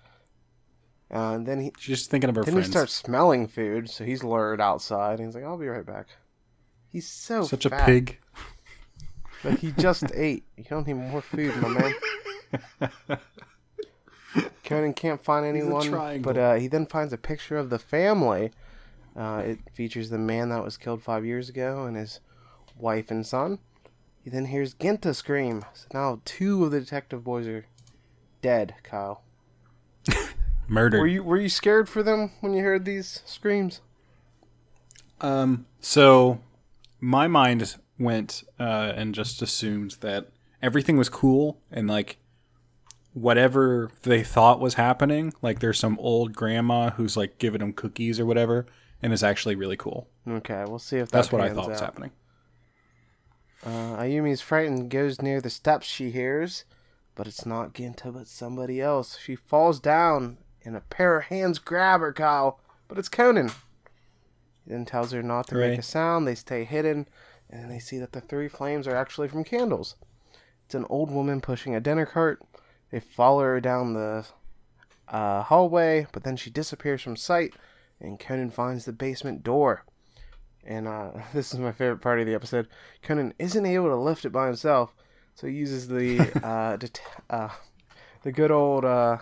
Uh, 1.15 1.35
and 1.35 1.47
then 1.47 1.61
he 1.61 1.73
She's 1.79 1.99
just 1.99 2.11
thinking 2.11 2.29
of 2.29 2.37
her 2.37 2.43
then 2.43 2.55
friends. 2.55 2.67
he 2.67 2.73
starts 2.73 2.93
smelling 2.93 3.47
food, 3.47 3.89
so 3.89 4.05
he's 4.05 4.25
lured 4.25 4.61
outside. 4.61 5.21
And 5.21 5.29
he's 5.29 5.35
like, 5.35 5.45
"I'll 5.45 5.57
be 5.59 5.69
right 5.69 5.87
back." 5.87 6.09
He's 6.89 7.09
so 7.09 7.45
Such 7.45 7.67
a 7.67 7.71
pig. 7.71 8.19
Like 9.45 9.59
he 9.61 9.73
just 9.73 10.05
ate. 10.15 10.45
You 10.57 10.65
don't 10.69 10.87
need 10.87 10.95
more 10.95 11.23
food, 11.23 11.55
my 11.57 11.69
man. 11.69 13.19
Conan 14.65 14.95
can't 14.95 15.23
find 15.23 15.47
anyone, 15.47 16.23
but 16.23 16.37
uh, 16.37 16.55
he 16.55 16.67
then 16.67 16.87
finds 16.87 17.13
a 17.13 17.19
picture 17.19 17.57
of 17.57 17.71
the 17.71 17.79
family. 17.79 18.51
Uh, 19.17 19.43
it 19.45 19.59
features 19.73 20.11
the 20.11 20.19
man 20.19 20.49
that 20.49 20.65
was 20.65 20.77
killed 20.77 21.03
five 21.03 21.25
years 21.25 21.49
ago 21.49 21.85
and 21.85 21.97
his 21.97 22.19
wife 22.77 23.11
and 23.13 23.25
son. 23.25 23.61
He 24.25 24.31
then 24.31 24.47
hears 24.47 24.75
Genta 24.75 25.15
scream. 25.15 25.65
So 25.75 25.87
now 25.93 26.21
two 26.25 26.65
of 26.65 26.73
the 26.73 26.81
detective 26.81 27.23
boys 27.23 27.47
are 27.47 27.67
dead. 28.43 28.75
Kyle, 28.83 29.23
Murdered. 30.69 31.01
were 31.01 31.07
you 31.07 31.23
were 31.23 31.37
you 31.37 31.49
scared 31.49 31.89
for 31.89 32.03
them 32.03 32.33
when 32.41 32.55
you 32.55 32.63
heard 32.63 32.85
these 32.85 33.23
screams? 33.25 33.81
Um. 35.21 35.67
So, 35.81 36.41
my 37.01 37.29
mind 37.29 37.77
went 37.99 38.45
uh, 38.59 38.93
and 38.97 39.15
just 39.15 39.43
assumed 39.43 39.97
that 40.01 40.29
everything 40.63 40.97
was 40.97 41.09
cool 41.09 41.61
and 41.71 41.87
like 41.89 42.17
whatever 43.13 43.91
they 44.03 44.23
thought 44.23 44.61
was 44.61 44.75
happening, 44.75 45.33
like 45.41 45.61
there's 45.61 45.79
some 45.79 45.99
old 46.01 46.35
grandma 46.35 46.91
who's 46.91 47.17
like 47.17 47.39
giving 47.39 47.61
them 47.61 47.73
cookies 47.73 48.19
or 48.19 48.27
whatever, 48.27 48.67
and 49.01 49.13
is 49.13 49.23
actually 49.23 49.55
really 49.55 49.77
cool. 49.77 50.09
Okay, 50.29 50.65
we'll 50.67 50.79
see 50.79 50.99
if 50.99 51.11
that 51.11 51.19
That's 51.19 51.33
what 51.33 51.41
I 51.41 51.49
pans 51.49 51.59
thought 51.59 51.69
was 51.71 51.81
happening. 51.81 52.11
Uh, 53.65 53.97
Ayumi's 53.97 54.43
frightened, 54.43 54.91
goes 54.91 55.23
near 55.23 55.41
the 55.41 55.49
steps 55.49 55.87
she 55.87 56.11
hears, 56.11 56.65
but 57.15 57.27
it's 57.27 57.47
not 57.47 57.73
Genta, 57.73 58.13
but 58.13 58.27
somebody 58.27 58.81
else. 58.81 59.17
She 59.19 59.37
falls 59.37 59.81
down, 59.81 60.39
and 60.65 60.77
a 60.77 60.81
pair 60.81 61.19
of 61.19 61.25
hands 61.27 61.59
grab 61.59 62.01
her, 62.01 62.13
Kyle, 62.13 62.61
but 62.89 62.99
it's 62.99 63.09
Conan. 63.09 63.49
He 63.49 64.71
then 64.71 64.85
tells 64.85 65.13
her 65.13 65.23
not 65.23 65.49
to 65.49 65.55
make 65.57 65.79
a 65.79 65.83
sound. 65.83 66.27
They 66.27 66.35
stay 66.35 66.65
hidden, 66.65 67.07
and 67.51 67.71
they 67.71 67.79
see 67.79 67.99
that 67.99 68.13
the 68.13 68.21
three 68.21 68.49
flames 68.49 68.87
are 68.89 68.97
actually 68.97 69.29
from 69.29 69.45
candles. 69.45 69.97
It's 70.65 70.75
an 70.75 70.87
old 70.89 71.11
woman 71.11 71.41
pushing 71.41 71.75
a 71.75 71.81
dinner 71.81 72.07
cart. 72.07 72.43
They 72.91 73.01
follow 73.01 73.43
her 73.43 73.61
down 73.61 73.93
the 73.93 74.25
uh, 75.09 75.43
hallway, 75.43 76.07
but 76.13 76.25
then 76.25 76.37
she 76.37 76.51
disappears 76.51 77.03
from 77.03 77.17
sight, 77.17 77.55
and 78.01 78.19
Conan 78.19 78.51
finds 78.51 78.85
the 78.85 78.93
basement 78.93 79.43
door. 79.43 79.85
And 80.65 80.89
uh, 80.89 81.11
this 81.35 81.53
is 81.53 81.61
my 81.61 81.73
favorite 81.73 82.01
part 82.01 82.21
of 82.21 82.27
the 82.27 82.35
episode. 82.35 82.69
Conan 83.03 83.35
isn't 83.39 83.67
able 83.67 83.89
to 83.89 83.97
lift 83.97 84.25
it 84.25 84.31
by 84.31 84.47
himself, 84.47 84.95
so 85.35 85.47
he 85.47 85.55
uses 85.55 85.89
the 85.89 86.21
uh, 86.43 86.77
det- 86.77 87.01
uh, 87.29 87.51
the 88.23 88.33
good 88.33 88.51
old 88.51 88.85
uh, 88.85 89.19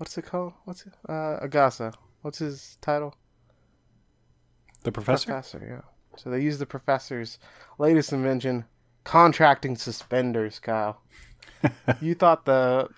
what's 0.00 0.16
it 0.16 0.24
called? 0.24 0.54
What's 0.64 0.86
it? 0.86 0.94
Uh, 1.06 1.38
Agasa. 1.42 1.92
What's 2.22 2.38
his 2.38 2.78
title? 2.80 3.14
The 4.82 4.90
professor. 4.90 5.26
Professor. 5.26 5.62
Yeah. 5.62 6.16
So 6.16 6.30
they 6.30 6.40
use 6.40 6.58
the 6.58 6.64
professor's 6.64 7.38
latest 7.78 8.10
invention, 8.10 8.64
contracting 9.04 9.76
suspenders. 9.76 10.58
Kyle, 10.58 11.02
you 12.00 12.14
thought 12.14 12.46
the 12.46 12.88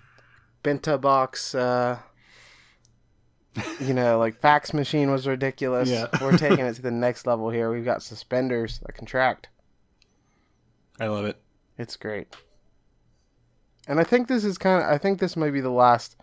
Benta 0.62 1.00
box. 1.00 1.56
Uh, 1.56 1.98
you 3.80 3.94
know, 3.94 4.20
like 4.20 4.40
fax 4.40 4.72
machine 4.72 5.10
was 5.10 5.26
ridiculous. 5.26 5.88
Yeah. 5.88 6.06
We're 6.20 6.38
taking 6.38 6.64
it 6.64 6.76
to 6.76 6.82
the 6.82 6.92
next 6.92 7.26
level 7.26 7.50
here. 7.50 7.72
We've 7.72 7.84
got 7.84 8.04
suspenders 8.04 8.78
that 8.86 8.94
contract. 8.94 9.48
I 11.00 11.08
love 11.08 11.24
it. 11.24 11.36
It's 11.78 11.96
great. 11.96 12.28
And 13.88 13.98
I 13.98 14.04
think 14.04 14.28
this 14.28 14.44
is 14.44 14.56
kind 14.56 14.84
of. 14.84 14.88
I 14.88 14.98
think 14.98 15.18
this 15.18 15.36
might 15.36 15.50
be 15.50 15.60
the 15.60 15.68
last 15.68 16.16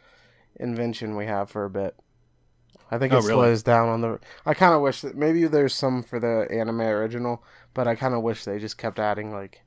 invention 0.60 1.16
we 1.16 1.26
have 1.26 1.50
for 1.50 1.66
a 1.66 1.70
bit. 1.70 1.96
I 2.92 2.98
think 2.98 3.14
it 3.14 3.18
Oh, 3.18 3.20
really? 3.20 3.30
slows 3.34 3.64
down 3.64 3.88
on 3.90 4.02
the. 4.02 4.20
I 4.46 4.54
kind 4.54 4.74
of 4.74 4.82
wish 4.82 5.02
that 5.02 5.16
maybe 5.16 5.46
there's 5.46 5.74
some 5.76 6.02
for 6.04 6.20
the 6.20 6.48
anime 6.52 6.82
original, 6.82 7.44
but 7.74 7.88
I 7.88 7.96
kind 7.96 8.14
of 8.16 8.24
wish 8.24 8.46
they 8.46 8.58
just 8.60 8.78
kept 8.78 9.00
adding 9.00 9.32
like 9.32 9.62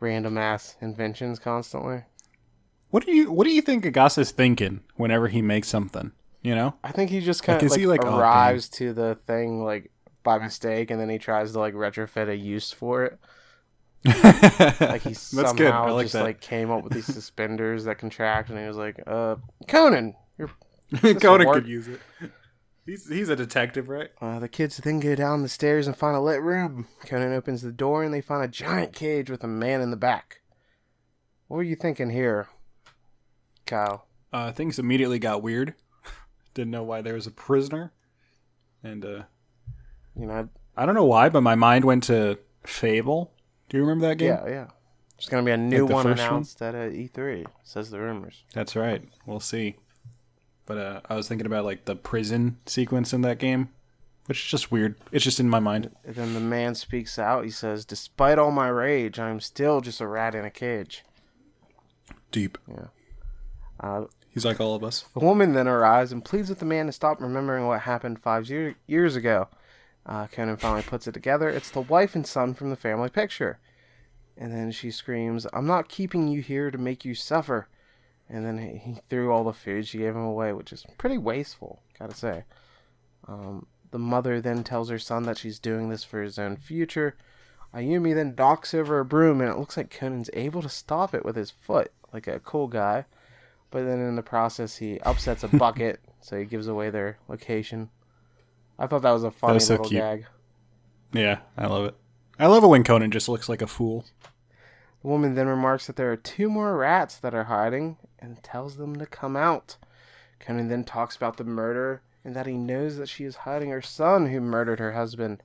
random 0.00 0.38
ass 0.38 0.76
inventions 0.80 1.38
constantly. 1.38 2.04
What 2.90 3.04
do 3.06 3.12
you 3.12 3.30
What 3.30 3.44
do 3.46 3.50
you 3.52 3.62
think 3.62 3.84
Agasa's 3.84 4.30
thinking 4.30 4.80
whenever 4.96 5.28
he 5.28 5.42
makes 5.42 5.68
something? 5.68 6.12
You 6.42 6.54
know, 6.54 6.74
I 6.82 6.90
think 6.92 7.10
he 7.10 7.20
just 7.20 7.42
kind 7.44 7.62
of 7.62 7.70
like, 7.70 7.78
he 7.78 7.86
like, 7.86 8.04
oh, 8.04 8.18
arrives 8.18 8.68
to 8.70 8.92
the 8.92 9.16
thing 9.26 9.62
like 9.62 9.90
by 10.24 10.38
mistake, 10.38 10.90
and 10.90 11.00
then 11.00 11.08
he 11.08 11.18
tries 11.18 11.52
to 11.52 11.58
like 11.60 11.74
retrofit 11.74 12.28
a 12.28 12.36
use 12.36 12.72
for 12.72 13.04
it. 13.04 13.18
Like 14.80 15.02
he 15.02 15.10
That's 15.10 15.20
somehow 15.20 15.94
like 15.94 16.04
just 16.06 16.14
that. 16.14 16.24
like 16.24 16.40
came 16.40 16.70
up 16.70 16.82
with 16.84 16.92
these 16.92 17.06
suspenders 17.06 17.84
that 17.84 17.98
contract, 17.98 18.50
and 18.50 18.58
he 18.58 18.66
was 18.66 18.76
like, 18.76 19.00
"Uh, 19.06 19.36
Conan, 19.68 20.14
Conan 21.20 21.46
work. 21.46 21.54
could 21.56 21.68
use 21.68 21.88
it. 21.88 22.00
He's 22.84 23.08
he's 23.08 23.28
a 23.28 23.36
detective, 23.36 23.88
right? 23.88 24.10
Uh, 24.20 24.40
the 24.40 24.48
kids 24.48 24.78
then 24.78 24.98
go 24.98 25.14
down 25.14 25.42
the 25.42 25.48
stairs 25.48 25.86
and 25.86 25.96
find 25.96 26.16
a 26.16 26.20
lit 26.20 26.42
room. 26.42 26.88
Conan 27.06 27.32
opens 27.32 27.62
the 27.62 27.70
door 27.70 28.02
and 28.02 28.12
they 28.12 28.20
find 28.20 28.42
a 28.42 28.48
giant 28.48 28.92
cage 28.92 29.30
with 29.30 29.44
a 29.44 29.46
man 29.46 29.80
in 29.80 29.92
the 29.92 29.96
back. 29.96 30.40
What 31.46 31.58
were 31.58 31.62
you 31.62 31.76
thinking 31.76 32.10
here, 32.10 32.48
Kyle? 33.66 34.08
Uh, 34.32 34.50
things 34.50 34.80
immediately 34.80 35.20
got 35.20 35.44
weird. 35.44 35.74
Didn't 36.54 36.72
know 36.72 36.82
why 36.82 37.02
there 37.02 37.14
was 37.14 37.28
a 37.28 37.30
prisoner, 37.30 37.92
and 38.82 39.04
uh, 39.04 39.22
You 40.16 40.26
know, 40.26 40.48
I 40.76 40.84
don't 40.84 40.96
know 40.96 41.04
why, 41.04 41.28
but 41.28 41.42
my 41.42 41.54
mind 41.54 41.84
went 41.84 42.02
to 42.04 42.36
Fable. 42.66 43.32
Do 43.68 43.76
you 43.76 43.84
remember 43.84 44.08
that 44.08 44.16
game? 44.16 44.30
yeah, 44.30 44.48
yeah. 44.48 44.66
There's 45.16 45.28
gonna 45.28 45.44
be 45.44 45.52
a 45.52 45.56
new 45.56 45.86
the 45.86 45.94
one 45.94 46.02
first 46.02 46.18
one? 46.20 46.28
announced 46.28 46.60
at 46.60 46.74
uh, 46.74 46.88
E3. 46.88 47.46
Says 47.62 47.90
the 47.90 48.00
rumors. 48.00 48.42
That's 48.54 48.74
right. 48.74 49.04
We'll 49.24 49.38
see. 49.38 49.76
But 50.72 50.80
uh, 50.80 51.00
I 51.10 51.16
was 51.16 51.28
thinking 51.28 51.44
about 51.46 51.66
like 51.66 51.84
the 51.84 51.94
prison 51.94 52.56
sequence 52.64 53.12
in 53.12 53.20
that 53.20 53.36
game, 53.36 53.68
which 54.24 54.38
is 54.38 54.50
just 54.50 54.72
weird. 54.72 54.94
It's 55.10 55.22
just 55.22 55.38
in 55.38 55.50
my 55.50 55.60
mind. 55.60 55.90
And 56.02 56.14
then 56.14 56.32
the 56.32 56.40
man 56.40 56.74
speaks 56.74 57.18
out. 57.18 57.44
He 57.44 57.50
says, 57.50 57.84
"Despite 57.84 58.38
all 58.38 58.50
my 58.50 58.68
rage, 58.68 59.18
I 59.18 59.28
am 59.28 59.38
still 59.38 59.82
just 59.82 60.00
a 60.00 60.06
rat 60.06 60.34
in 60.34 60.46
a 60.46 60.50
cage." 60.50 61.04
Deep. 62.30 62.56
Uh, 63.80 64.04
He's 64.30 64.46
like 64.46 64.62
all 64.62 64.74
of 64.74 64.82
us. 64.82 65.04
The 65.12 65.20
woman 65.20 65.52
then 65.52 65.68
arrives 65.68 66.10
and 66.10 66.24
pleads 66.24 66.48
with 66.48 66.60
the 66.60 66.64
man 66.64 66.86
to 66.86 66.92
stop 66.92 67.20
remembering 67.20 67.66
what 67.66 67.80
happened 67.80 68.22
five 68.22 68.48
year- 68.48 68.76
years 68.86 69.14
ago. 69.14 69.48
Uh, 70.06 70.26
Conan 70.26 70.56
finally 70.56 70.80
puts 70.82 71.06
it 71.06 71.12
together. 71.12 71.50
It's 71.50 71.70
the 71.70 71.82
wife 71.82 72.14
and 72.14 72.26
son 72.26 72.54
from 72.54 72.70
the 72.70 72.76
family 72.76 73.10
picture. 73.10 73.58
And 74.38 74.54
then 74.54 74.70
she 74.70 74.90
screams, 74.90 75.46
I'm 75.52 75.66
not 75.66 75.90
keeping 75.90 76.28
you 76.28 76.40
here 76.40 76.70
to 76.70 76.78
make 76.78 77.04
you 77.04 77.14
suffer. 77.14 77.68
And 78.32 78.46
then 78.46 78.56
he, 78.56 78.78
he 78.78 79.00
threw 79.10 79.30
all 79.30 79.44
the 79.44 79.52
food 79.52 79.86
she 79.86 79.98
gave 79.98 80.16
him 80.16 80.24
away, 80.24 80.54
which 80.54 80.72
is 80.72 80.86
pretty 80.96 81.18
wasteful, 81.18 81.82
gotta 81.98 82.14
say. 82.14 82.44
Um, 83.28 83.66
the 83.90 83.98
mother 83.98 84.40
then 84.40 84.64
tells 84.64 84.88
her 84.88 84.98
son 84.98 85.24
that 85.24 85.36
she's 85.36 85.58
doing 85.58 85.90
this 85.90 86.02
for 86.02 86.22
his 86.22 86.38
own 86.38 86.56
future. 86.56 87.14
Ayumi 87.74 88.14
then 88.14 88.34
knocks 88.36 88.72
over 88.72 88.98
a 88.98 89.04
broom, 89.04 89.40
and 89.40 89.50
it 89.50 89.58
looks 89.58 89.76
like 89.76 89.96
Conan's 89.96 90.30
able 90.32 90.62
to 90.62 90.68
stop 90.68 91.14
it 91.14 91.24
with 91.24 91.36
his 91.36 91.50
foot, 91.50 91.92
like 92.12 92.26
a 92.26 92.40
cool 92.40 92.68
guy. 92.68 93.04
But 93.70 93.84
then 93.84 93.98
in 94.00 94.16
the 94.16 94.22
process, 94.22 94.76
he 94.76 94.98
upsets 95.00 95.44
a 95.44 95.48
bucket, 95.56 96.00
so 96.20 96.38
he 96.38 96.46
gives 96.46 96.68
away 96.68 96.88
their 96.88 97.18
location. 97.28 97.90
I 98.78 98.86
thought 98.86 99.02
that 99.02 99.12
was 99.12 99.24
a 99.24 99.30
funny 99.30 99.54
was 99.54 99.66
so 99.66 99.74
little 99.74 99.88
cute. 99.88 100.00
gag. 100.00 100.26
Yeah, 101.12 101.38
I 101.56 101.66
love 101.66 101.84
it. 101.84 101.94
I 102.38 102.46
love 102.46 102.64
it 102.64 102.68
when 102.68 102.84
Conan 102.84 103.10
just 103.10 103.28
looks 103.28 103.48
like 103.48 103.60
a 103.62 103.66
fool. 103.66 104.06
The 105.02 105.08
woman 105.08 105.34
then 105.34 105.48
remarks 105.48 105.86
that 105.88 105.96
there 105.96 106.10
are 106.12 106.16
two 106.16 106.48
more 106.48 106.76
rats 106.76 107.16
that 107.18 107.34
are 107.34 107.44
hiding 107.44 107.98
and 108.18 108.42
tells 108.42 108.76
them 108.76 108.96
to 108.96 109.06
come 109.06 109.36
out. 109.36 109.76
Conan 110.38 110.68
then 110.68 110.84
talks 110.84 111.16
about 111.16 111.36
the 111.36 111.44
murder 111.44 112.02
and 112.24 112.36
that 112.36 112.46
he 112.46 112.56
knows 112.56 112.96
that 112.96 113.08
she 113.08 113.24
is 113.24 113.36
hiding 113.36 113.70
her 113.70 113.82
son 113.82 114.28
who 114.28 114.40
murdered 114.40 114.78
her 114.78 114.92
husband. 114.92 115.42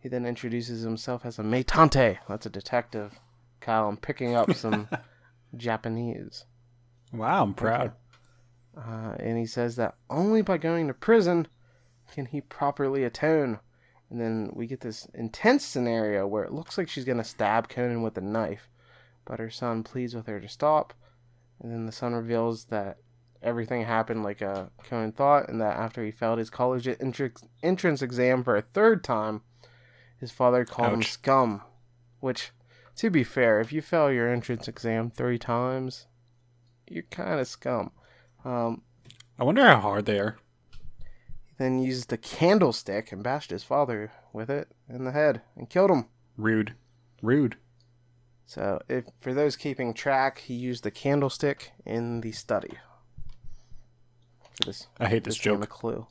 He 0.00 0.08
then 0.08 0.26
introduces 0.26 0.82
himself 0.82 1.24
as 1.24 1.38
a 1.38 1.42
metante. 1.42 2.18
That's 2.28 2.46
a 2.46 2.50
detective. 2.50 3.18
Kyle, 3.60 3.88
I'm 3.88 3.96
picking 3.96 4.34
up 4.34 4.52
some 4.54 4.88
Japanese. 5.56 6.44
Wow, 7.12 7.42
I'm 7.44 7.54
proud. 7.54 7.92
Uh, 8.76 9.14
and 9.18 9.38
he 9.38 9.46
says 9.46 9.76
that 9.76 9.96
only 10.08 10.42
by 10.42 10.58
going 10.58 10.86
to 10.88 10.94
prison 10.94 11.48
can 12.12 12.26
he 12.26 12.40
properly 12.40 13.04
atone. 13.04 13.58
And 14.10 14.20
then 14.20 14.50
we 14.54 14.66
get 14.66 14.80
this 14.80 15.06
intense 15.14 15.64
scenario 15.64 16.26
where 16.26 16.44
it 16.44 16.52
looks 16.52 16.78
like 16.78 16.88
she's 16.88 17.04
going 17.04 17.18
to 17.18 17.24
stab 17.24 17.68
Conan 17.68 18.02
with 18.02 18.16
a 18.16 18.22
knife, 18.22 18.68
but 19.28 19.38
her 19.38 19.50
son 19.50 19.82
pleads 19.84 20.16
with 20.16 20.26
her 20.26 20.40
to 20.40 20.48
stop. 20.48 20.94
And 21.60 21.70
then 21.70 21.84
the 21.86 21.92
son 21.92 22.14
reveals 22.14 22.64
that 22.66 22.96
everything 23.42 23.84
happened 23.84 24.24
like 24.24 24.40
uh, 24.40 24.66
Conan 24.82 25.12
thought, 25.12 25.48
and 25.48 25.60
that 25.60 25.76
after 25.76 26.02
he 26.02 26.10
failed 26.10 26.38
his 26.38 26.50
college 26.50 26.86
entr- 26.86 27.42
entrance 27.62 28.00
exam 28.00 28.42
for 28.42 28.56
a 28.56 28.62
third 28.62 29.04
time, 29.04 29.42
his 30.18 30.32
father 30.32 30.64
called 30.64 30.94
him 30.94 31.02
scum. 31.02 31.62
Which, 32.20 32.50
to 32.96 33.10
be 33.10 33.22
fair, 33.22 33.60
if 33.60 33.72
you 33.72 33.82
fail 33.82 34.10
your 34.10 34.32
entrance 34.32 34.66
exam 34.66 35.10
three 35.10 35.38
times, 35.38 36.06
you're 36.88 37.04
kind 37.04 37.38
of 37.38 37.46
scum. 37.46 37.90
Um, 38.44 38.82
I 39.38 39.44
wonder 39.44 39.62
how 39.62 39.78
hard 39.78 40.06
they 40.06 40.18
are. 40.18 40.38
He 41.44 41.54
then 41.58 41.80
used 41.80 42.08
the 42.08 42.16
candlestick 42.16 43.12
and 43.12 43.22
bashed 43.22 43.50
his 43.50 43.62
father 43.62 44.10
with 44.32 44.48
it 44.48 44.68
in 44.88 45.04
the 45.04 45.12
head 45.12 45.42
and 45.54 45.68
killed 45.68 45.90
him. 45.90 46.06
Rude. 46.36 46.74
Rude. 47.20 47.56
So, 48.48 48.80
if 48.88 49.04
for 49.20 49.34
those 49.34 49.56
keeping 49.56 49.92
track, 49.92 50.38
he 50.38 50.54
used 50.54 50.82
the 50.82 50.90
candlestick 50.90 51.72
in 51.84 52.22
the 52.22 52.32
study. 52.32 52.78
For 54.56 54.64
this, 54.64 54.86
I 54.98 55.06
hate 55.06 55.24
this 55.24 55.34
this 55.34 55.44
game 55.44 55.62
a 55.62 55.66
clue. 55.66 56.06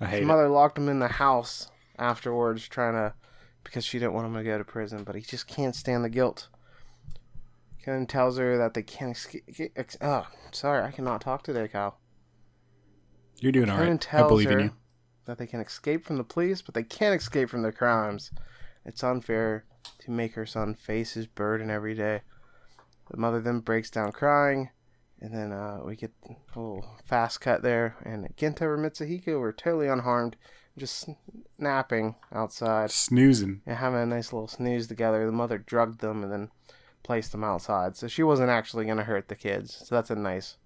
I 0.00 0.06
hate. 0.06 0.18
His 0.18 0.26
mother 0.26 0.48
locked 0.48 0.78
him 0.78 0.88
in 0.88 0.98
the 0.98 1.06
house 1.06 1.70
afterwards, 1.96 2.66
trying 2.66 2.94
to 2.94 3.14
because 3.62 3.84
she 3.84 4.00
didn't 4.00 4.14
want 4.14 4.26
him 4.26 4.34
to 4.34 4.42
go 4.42 4.58
to 4.58 4.64
prison, 4.64 5.04
but 5.04 5.14
he 5.14 5.20
just 5.20 5.46
can't 5.46 5.76
stand 5.76 6.02
the 6.04 6.08
guilt. 6.08 6.48
Ken 7.84 8.04
tells 8.04 8.36
her 8.36 8.58
that 8.58 8.74
they 8.74 8.82
can't 8.82 9.16
escape. 9.16 9.44
Ex- 9.76 9.96
oh, 10.00 10.26
sorry, 10.50 10.82
I 10.82 10.90
cannot 10.90 11.20
talk 11.20 11.44
today, 11.44 11.68
Kyle. 11.68 12.00
You're 13.38 13.52
doing 13.52 13.70
all 13.70 13.78
right. 13.78 14.12
I 14.12 14.26
believe 14.26 14.50
her 14.50 14.58
in 14.58 14.64
you. 14.66 14.72
that 15.26 15.38
they 15.38 15.46
can 15.46 15.60
escape 15.60 16.04
from 16.04 16.16
the 16.16 16.24
police, 16.24 16.62
but 16.62 16.74
they 16.74 16.82
can't 16.82 17.14
escape 17.14 17.48
from 17.48 17.62
their 17.62 17.70
crimes. 17.70 18.32
It's 18.84 19.04
unfair 19.04 19.66
to 20.00 20.10
make 20.10 20.34
her 20.34 20.46
son 20.46 20.74
face 20.74 21.12
his 21.14 21.26
burden 21.26 21.70
every 21.70 21.94
day. 21.94 22.22
The 23.10 23.16
mother 23.16 23.40
then 23.40 23.60
breaks 23.60 23.90
down 23.90 24.12
crying, 24.12 24.70
and 25.20 25.34
then 25.34 25.52
uh, 25.52 25.80
we 25.84 25.96
get 25.96 26.12
a 26.26 26.58
little 26.58 26.84
fast 27.04 27.40
cut 27.40 27.62
there. 27.62 27.96
And 28.04 28.28
Genta 28.36 28.66
or 28.66 28.76
Mitsuhiko 28.78 29.40
were 29.40 29.52
totally 29.52 29.88
unharmed, 29.88 30.36
just 30.76 31.08
napping 31.58 32.16
outside 32.32 32.90
Snoozing. 32.90 33.62
and 33.66 33.76
having 33.78 34.00
a 34.00 34.06
nice 34.06 34.32
little 34.32 34.48
snooze 34.48 34.86
together. 34.86 35.24
The 35.26 35.32
mother 35.32 35.58
drugged 35.58 36.00
them 36.00 36.22
and 36.22 36.30
then 36.32 36.50
placed 37.02 37.32
them 37.32 37.44
outside, 37.44 37.96
so 37.96 38.06
she 38.08 38.22
wasn't 38.22 38.50
actually 38.50 38.84
going 38.84 38.98
to 38.98 39.04
hurt 39.04 39.28
the 39.28 39.36
kids. 39.36 39.82
So 39.86 39.94
that's 39.94 40.10
a 40.10 40.14
nice 40.16 40.56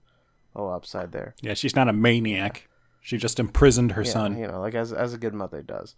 little 0.55 0.73
upside 0.73 1.13
there. 1.13 1.35
Yeah, 1.41 1.55
she's 1.55 1.77
not 1.77 1.89
a 1.89 1.93
maniac. 1.93 2.69
She 3.01 3.19
just 3.19 3.39
imprisoned 3.41 3.93
her 3.93 4.03
Yeah, 4.03 4.11
son. 4.13 4.37
You 4.39 4.49
know, 4.49 4.61
like 4.61 4.75
as 4.75 4.93
as 4.93 5.15
a 5.15 5.19
good 5.19 5.35
mother 5.35 5.63
does. 5.63 5.95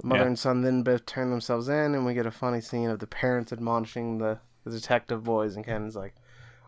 The 0.00 0.06
mother 0.06 0.20
Yeah. 0.22 0.26
and 0.28 0.38
son 0.38 0.62
then 0.62 0.82
both 0.82 1.04
turn 1.06 1.30
themselves 1.30 1.68
in, 1.68 1.94
and 1.94 2.04
we 2.06 2.14
get 2.14 2.26
a 2.26 2.30
funny 2.30 2.60
scene 2.60 2.88
of 2.90 2.98
the 3.00 3.06
parents 3.06 3.52
admonishing 3.52 4.18
the, 4.18 4.38
the 4.64 4.70
detective 4.70 5.22
boys, 5.24 5.56
and 5.56 5.64
Ken's 5.64 5.94
like, 5.96 6.14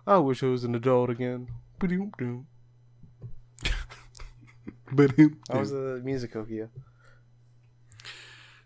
"I 0.06 0.18
wish 0.18 0.42
I 0.42 0.46
was 0.46 0.64
an 0.64 0.74
adult 0.74 1.08
again." 1.10 1.48
Ba-doom-doom. 1.78 2.46
But 4.94 5.16
That 5.16 5.32
was 5.58 5.70
the 5.70 6.00
music 6.04 6.34
of 6.34 6.50
you. 6.50 6.68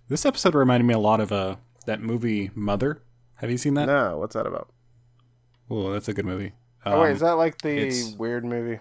This 0.09 0.27
episode 0.27 0.55
reminded 0.55 0.85
me 0.87 0.95
a 0.95 0.99
lot 0.99 1.21
of 1.21 1.31
uh, 1.33 1.57
that 1.87 2.01
movie 2.01 2.51
Mother. 2.55 3.03
Have 3.37 3.51
you 3.51 3.59
seen 3.59 3.75
that? 3.75 3.87
No, 3.87 4.19
what's 4.19 4.35
that 4.35 4.47
about? 4.47 4.69
Oh, 5.71 5.93
that's 5.93 6.09
a 6.09 6.13
good 6.13 6.25
movie. 6.27 6.53
oh 6.85 7.01
wait, 7.01 7.07
Um, 7.11 7.13
is 7.15 7.21
that 7.21 7.33
like 7.33 7.59
the 7.63 8.15
weird 8.19 8.45
movie? 8.45 8.81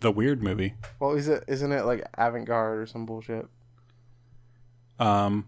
the 0.00 0.10
weird 0.10 0.42
movie? 0.42 0.74
Well, 0.98 1.12
is 1.12 1.28
it? 1.28 1.44
Isn't 1.48 1.72
it 1.72 1.84
like 1.84 2.06
avant-garde 2.16 2.78
or 2.78 2.86
some 2.86 3.04
bullshit? 3.04 3.46
Um, 5.00 5.46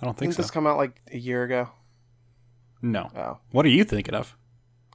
I 0.00 0.04
don't 0.06 0.14
think 0.16 0.30
Didn't 0.30 0.36
so. 0.36 0.42
this 0.42 0.50
come 0.50 0.66
out 0.66 0.76
like 0.76 1.00
a 1.12 1.18
year 1.18 1.42
ago? 1.44 1.68
No. 2.82 3.10
Oh, 3.16 3.38
What 3.50 3.64
are 3.66 3.70
you 3.70 3.84
thinking 3.84 4.14
of? 4.14 4.36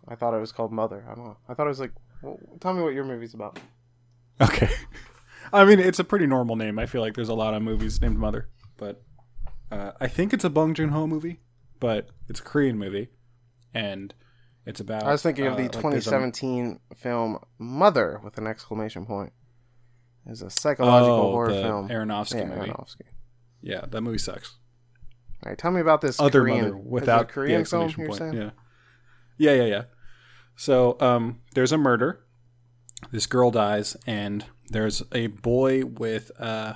I 0.08 0.16
thought 0.16 0.34
it 0.34 0.40
was 0.40 0.52
called 0.52 0.72
Mother. 0.72 1.06
I 1.10 1.16
don't 1.16 1.26
know. 1.26 1.38
I 1.48 1.54
thought 1.54 1.66
it 1.66 1.70
was 1.70 1.80
like. 1.80 1.92
Well, 2.22 2.38
tell 2.60 2.74
me 2.74 2.82
what 2.82 2.94
your 2.94 3.04
movie's 3.06 3.34
about. 3.34 3.60
Okay. 4.42 4.70
I 5.54 5.66
mean, 5.66 5.80
it's 5.80 6.00
a 6.00 6.04
pretty 6.04 6.28
normal 6.28 6.56
name. 6.56 6.78
I 6.80 6.86
feel 6.86 7.02
like 7.02 7.14
there's 7.16 7.30
a 7.30 7.34
lot 7.34 7.54
of 7.54 7.62
movies 7.62 8.02
named 8.02 8.18
Mother, 8.18 8.50
but 8.78 9.02
uh, 9.72 9.92
I 10.00 10.08
think 10.08 10.34
it's 10.34 10.44
a 10.44 10.50
Bong 10.50 10.74
Joon 10.74 10.90
Ho 10.90 11.08
movie, 11.08 11.40
but 11.80 12.10
it's 12.28 12.40
a 12.40 12.44
Korean 12.44 12.78
movie, 12.78 13.10
and 13.74 14.14
it's 14.66 14.80
about. 14.80 15.04
I 15.04 15.12
was 15.12 15.24
thinking 15.24 15.46
of 15.48 15.54
uh, 15.54 15.58
the 15.58 15.64
like 15.64 15.72
there's 15.72 16.08
a- 16.08 16.12
2017 16.12 16.80
film 16.96 17.40
Mother 17.58 18.20
with 18.24 18.38
an 18.38 18.48
exclamation 18.48 19.06
point. 19.06 19.34
It's 20.26 20.42
a 20.42 20.50
psychological 20.50 21.16
Oh, 21.18 21.32
horror 21.32 21.50
film. 21.50 21.90
Aronofsky 21.90 22.40
yeah, 22.42 22.46
movie. 22.46 22.70
Aronofsky. 22.70 23.02
Yeah, 23.62 23.86
that 23.90 24.02
movie 24.02 24.18
sucks. 24.18 24.56
All 25.44 25.50
right, 25.50 25.58
tell 25.58 25.72
me 25.72 25.82
about 25.82 26.02
this 26.02 26.20
Other 26.20 26.42
Korean, 26.42 26.66
Mother 26.66 26.78
without 26.78 27.30
Korean 27.30 27.64
the 27.64 27.70
film. 27.70 27.84
exclamation 27.86 28.02
You're 28.32 28.32
point. 28.44 28.56
Yeah, 29.38 29.52
yeah, 29.54 29.64
yeah, 29.64 29.70
yeah. 29.70 29.84
So 30.56 30.98
um, 31.00 31.40
there's 31.54 31.72
a 31.72 31.78
murder. 31.78 32.26
This 33.12 33.26
girl 33.26 33.50
dies, 33.52 33.96
and 34.06 34.46
there's 34.70 35.02
a 35.14 35.28
boy 35.28 35.86
with 35.86 36.32
uh, 36.38 36.74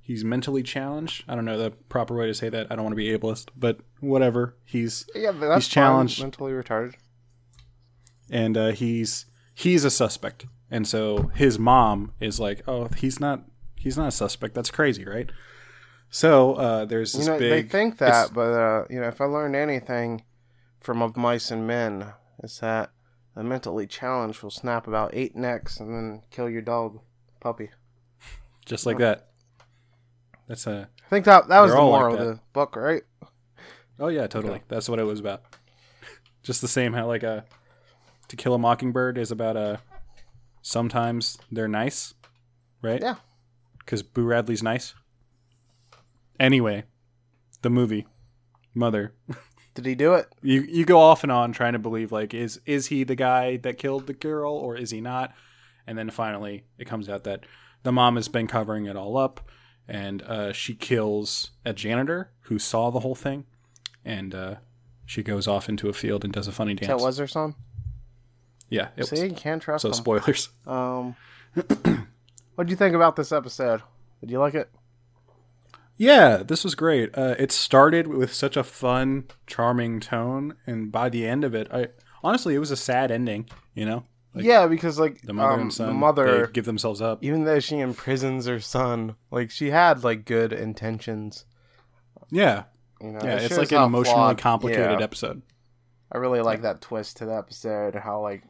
he's 0.00 0.24
mentally 0.24 0.62
challenged. 0.62 1.24
I 1.28 1.34
don't 1.34 1.44
know 1.44 1.58
the 1.58 1.70
proper 1.70 2.16
way 2.16 2.26
to 2.26 2.34
say 2.34 2.48
that. 2.48 2.68
I 2.70 2.76
don't 2.76 2.84
want 2.84 2.92
to 2.92 2.96
be 2.96 3.08
ableist, 3.16 3.48
but 3.54 3.80
whatever. 4.00 4.56
He's 4.64 5.06
Yeah, 5.14 5.32
but 5.32 5.48
that's 5.48 5.66
He's 5.66 5.72
challenged. 5.74 6.16
Fine. 6.18 6.24
Mentally 6.26 6.52
retarded. 6.52 6.94
and 8.30 8.56
uh, 8.56 8.70
he's 8.72 9.26
he's 9.52 9.84
a 9.84 9.90
suspect, 9.90 10.46
and 10.70 10.88
so 10.88 11.30
his 11.34 11.58
mom 11.58 12.12
is 12.20 12.40
like, 12.40 12.62
"Oh, 12.66 12.88
he's 12.96 13.20
not 13.20 13.44
he's 13.76 13.98
not 13.98 14.08
a 14.08 14.12
suspect. 14.12 14.54
That's 14.54 14.70
crazy, 14.70 15.04
right?" 15.04 15.30
So 16.10 16.54
uh, 16.54 16.84
there's 16.84 17.12
this 17.12 17.26
You 17.26 17.32
know, 17.32 17.38
big. 17.38 17.50
they 17.50 17.68
think 17.68 17.98
that, 17.98 18.32
but 18.32 18.52
uh, 18.52 18.84
you 18.88 19.00
know, 19.00 19.08
if 19.08 19.20
I 19.20 19.24
learned 19.24 19.56
anything 19.56 20.22
from 20.80 21.02
Of 21.02 21.16
Mice 21.16 21.50
and 21.50 21.66
Men, 21.66 22.12
it's 22.42 22.60
that 22.60 22.90
the 23.34 23.42
mentally 23.42 23.86
challenged 23.86 24.42
will 24.42 24.50
snap 24.50 24.86
about 24.86 25.10
eight 25.14 25.34
necks 25.34 25.80
and 25.80 25.90
then 25.90 26.22
kill 26.30 26.48
your 26.48 26.62
dog, 26.62 27.00
puppy. 27.40 27.70
just 28.64 28.86
like 28.86 28.98
that. 28.98 29.28
That's 30.46 30.66
a 30.66 30.88
I 31.04 31.08
think 31.08 31.24
that 31.24 31.48
that 31.48 31.60
was 31.60 31.72
the 31.72 31.78
all 31.78 31.90
like 31.90 32.00
moral 32.00 32.16
of 32.18 32.26
the 32.26 32.40
book, 32.52 32.76
right? 32.76 33.02
Oh 33.98 34.08
yeah, 34.08 34.26
totally. 34.26 34.62
That's 34.68 34.88
what 34.88 34.98
it 34.98 35.04
was 35.04 35.18
about. 35.20 35.42
Just 36.42 36.60
the 36.60 36.68
same 36.68 36.92
how 36.92 37.06
like 37.06 37.22
a 37.22 37.44
To 38.28 38.36
Kill 38.36 38.54
a 38.54 38.58
Mockingbird 38.58 39.18
is 39.18 39.30
about 39.32 39.56
a 39.56 39.80
sometimes 40.62 41.38
they're 41.50 41.66
nice, 41.68 42.14
right? 42.82 43.00
Yeah. 43.00 43.16
Because 43.78 44.02
Boo 44.02 44.24
Radley's 44.24 44.62
nice. 44.62 44.94
Anyway, 46.44 46.84
the 47.62 47.70
movie 47.70 48.06
Mother. 48.74 49.14
Did 49.74 49.86
he 49.86 49.94
do 49.94 50.14
it? 50.14 50.26
You 50.42 50.60
you 50.62 50.84
go 50.84 51.00
off 51.00 51.22
and 51.22 51.32
on 51.32 51.52
trying 51.52 51.72
to 51.72 51.78
believe 51.78 52.12
like 52.12 52.34
is 52.34 52.60
is 52.66 52.88
he 52.88 53.02
the 53.04 53.14
guy 53.16 53.56
that 53.58 53.78
killed 53.78 54.06
the 54.06 54.12
girl 54.12 54.52
or 54.52 54.76
is 54.76 54.90
he 54.90 55.00
not? 55.00 55.32
And 55.86 55.96
then 55.98 56.10
finally 56.10 56.64
it 56.78 56.86
comes 56.86 57.08
out 57.08 57.24
that 57.24 57.40
the 57.82 57.92
mom 57.92 58.16
has 58.16 58.28
been 58.28 58.46
covering 58.46 58.86
it 58.86 58.96
all 58.96 59.16
up 59.16 59.48
and 59.88 60.22
uh, 60.22 60.52
she 60.52 60.74
kills 60.74 61.50
a 61.64 61.72
janitor 61.72 62.30
who 62.42 62.58
saw 62.58 62.90
the 62.90 63.00
whole 63.00 63.14
thing 63.14 63.46
and 64.04 64.34
uh, 64.34 64.54
she 65.06 65.22
goes 65.22 65.46
off 65.48 65.68
into 65.68 65.88
a 65.88 65.92
field 65.92 66.24
and 66.24 66.32
does 66.32 66.46
a 66.48 66.52
funny 66.52 66.74
dance. 66.74 66.88
That 66.88 67.00
was 67.04 67.16
their 67.16 67.26
son. 67.26 67.54
yeah, 68.68 68.88
it 68.96 69.06
See, 69.06 69.22
was. 69.22 69.22
you 69.30 69.36
can't 69.36 69.62
trust 69.62 69.82
So 69.82 69.88
them. 69.88 69.94
spoilers. 69.96 70.48
Um, 70.66 71.16
what 71.54 72.66
do 72.66 72.70
you 72.70 72.76
think 72.76 72.94
about 72.94 73.16
this 73.16 73.32
episode? 73.32 73.82
Did 74.20 74.30
you 74.30 74.38
like 74.38 74.54
it? 74.54 74.70
Yeah, 75.96 76.38
this 76.38 76.64
was 76.64 76.74
great. 76.74 77.16
Uh, 77.16 77.34
it 77.38 77.52
started 77.52 78.06
with 78.08 78.32
such 78.34 78.56
a 78.56 78.64
fun, 78.64 79.24
charming 79.46 80.00
tone, 80.00 80.56
and 80.66 80.90
by 80.90 81.08
the 81.08 81.26
end 81.26 81.44
of 81.44 81.54
it, 81.54 81.68
I 81.72 81.88
honestly 82.22 82.54
it 82.54 82.58
was 82.58 82.70
a 82.72 82.76
sad 82.76 83.10
ending. 83.10 83.48
You 83.74 83.86
know, 83.86 84.04
Like, 84.34 84.44
yeah, 84.44 84.66
because 84.66 84.98
like 84.98 85.22
the 85.22 85.32
mother 85.32 85.54
um, 85.54 85.60
and 85.62 85.72
son, 85.72 85.86
the 85.88 85.94
mother, 85.94 86.46
they 86.46 86.52
give 86.52 86.64
themselves 86.64 87.00
up. 87.00 87.22
even 87.22 87.44
though 87.44 87.60
she 87.60 87.78
imprisons 87.78 88.46
her 88.46 88.58
son, 88.60 89.14
like 89.30 89.50
she 89.50 89.70
had 89.70 90.02
like 90.04 90.24
good 90.24 90.52
intentions. 90.52 91.44
Yeah, 92.30 92.64
You 93.00 93.12
know, 93.12 93.20
yeah, 93.22 93.36
it 93.36 93.44
it's 93.44 93.58
like 93.58 93.70
an 93.72 93.82
emotionally 93.82 94.16
flawed- 94.16 94.38
complicated 94.38 94.98
yeah. 94.98 95.04
episode. 95.04 95.42
I 96.10 96.18
really 96.18 96.40
like 96.40 96.62
that 96.62 96.80
twist 96.80 97.16
to 97.18 97.26
the 97.26 97.36
episode, 97.36 97.94
how 97.94 98.20
like 98.20 98.42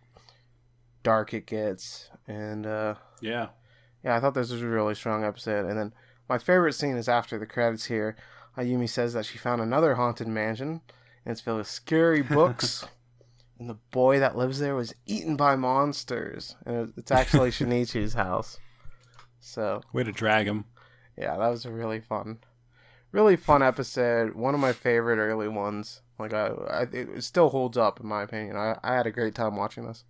dark 1.02 1.34
it 1.34 1.46
gets, 1.46 2.08
and 2.26 2.66
uh 2.66 2.94
Yeah, 3.20 3.48
yeah, 4.02 4.16
I 4.16 4.20
thought 4.20 4.34
this 4.34 4.50
was 4.50 4.62
a 4.62 4.68
really 4.68 4.94
strong 4.94 5.24
episode. 5.24 5.66
And 5.66 5.78
then 5.78 5.92
my 6.28 6.38
favorite 6.38 6.74
scene 6.74 6.96
is 6.96 7.08
after 7.08 7.38
the 7.38 7.46
credits 7.46 7.86
here. 7.86 8.16
Ayumi 8.56 8.88
says 8.88 9.12
that 9.14 9.26
she 9.26 9.38
found 9.38 9.60
another 9.60 9.96
haunted 9.96 10.28
mansion, 10.28 10.80
and 11.24 11.32
it's 11.32 11.40
filled 11.40 11.58
with 11.58 11.66
scary 11.66 12.22
books. 12.22 12.84
and 13.58 13.68
the 13.68 13.78
boy 13.90 14.18
that 14.18 14.36
lives 14.36 14.58
there 14.58 14.74
was 14.74 14.94
eaten 15.06 15.36
by 15.36 15.56
monsters, 15.56 16.56
and 16.64 16.92
it's 16.96 17.10
actually 17.10 17.50
Shinichi's 17.50 18.14
house. 18.14 18.58
So 19.40 19.82
way 19.92 20.04
to 20.04 20.12
drag 20.12 20.46
him. 20.46 20.64
yeah, 21.18 21.36
that 21.36 21.48
was 21.48 21.66
a 21.66 21.72
really 21.72 22.00
fun, 22.00 22.38
really 23.12 23.36
fun 23.36 23.62
episode. 23.62 24.34
One 24.34 24.54
of 24.54 24.60
my 24.60 24.72
favorite 24.72 25.18
early 25.18 25.48
ones. 25.48 26.00
Like 26.18 26.32
I, 26.32 26.46
I 26.46 26.82
it 26.92 27.24
still 27.24 27.50
holds 27.50 27.76
up 27.76 28.00
in 28.00 28.06
my 28.06 28.22
opinion. 28.22 28.56
I, 28.56 28.78
I 28.82 28.94
had 28.94 29.06
a 29.06 29.10
great 29.10 29.34
time 29.34 29.56
watching 29.56 29.86
this. 29.86 30.04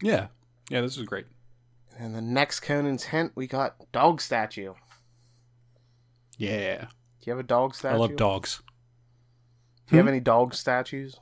Yeah, 0.00 0.28
yeah, 0.70 0.80
this 0.80 0.96
was 0.96 1.06
great. 1.06 1.26
And 1.98 2.14
the 2.14 2.22
next 2.22 2.60
Conan's 2.60 3.04
hint, 3.04 3.32
we 3.34 3.46
got 3.46 3.92
dog 3.92 4.20
statue. 4.20 4.72
Yeah, 6.40 6.86
Do 6.86 6.86
you 7.26 7.32
have 7.32 7.40
a 7.40 7.46
dog 7.46 7.74
statue? 7.74 7.94
I 7.94 7.98
love 7.98 8.16
dogs. 8.16 8.62
Do 9.86 9.96
you 9.96 9.98
have 9.98 10.06
Hmm? 10.06 10.08
any 10.14 10.20
dog 10.20 10.54
statues? 10.54 11.16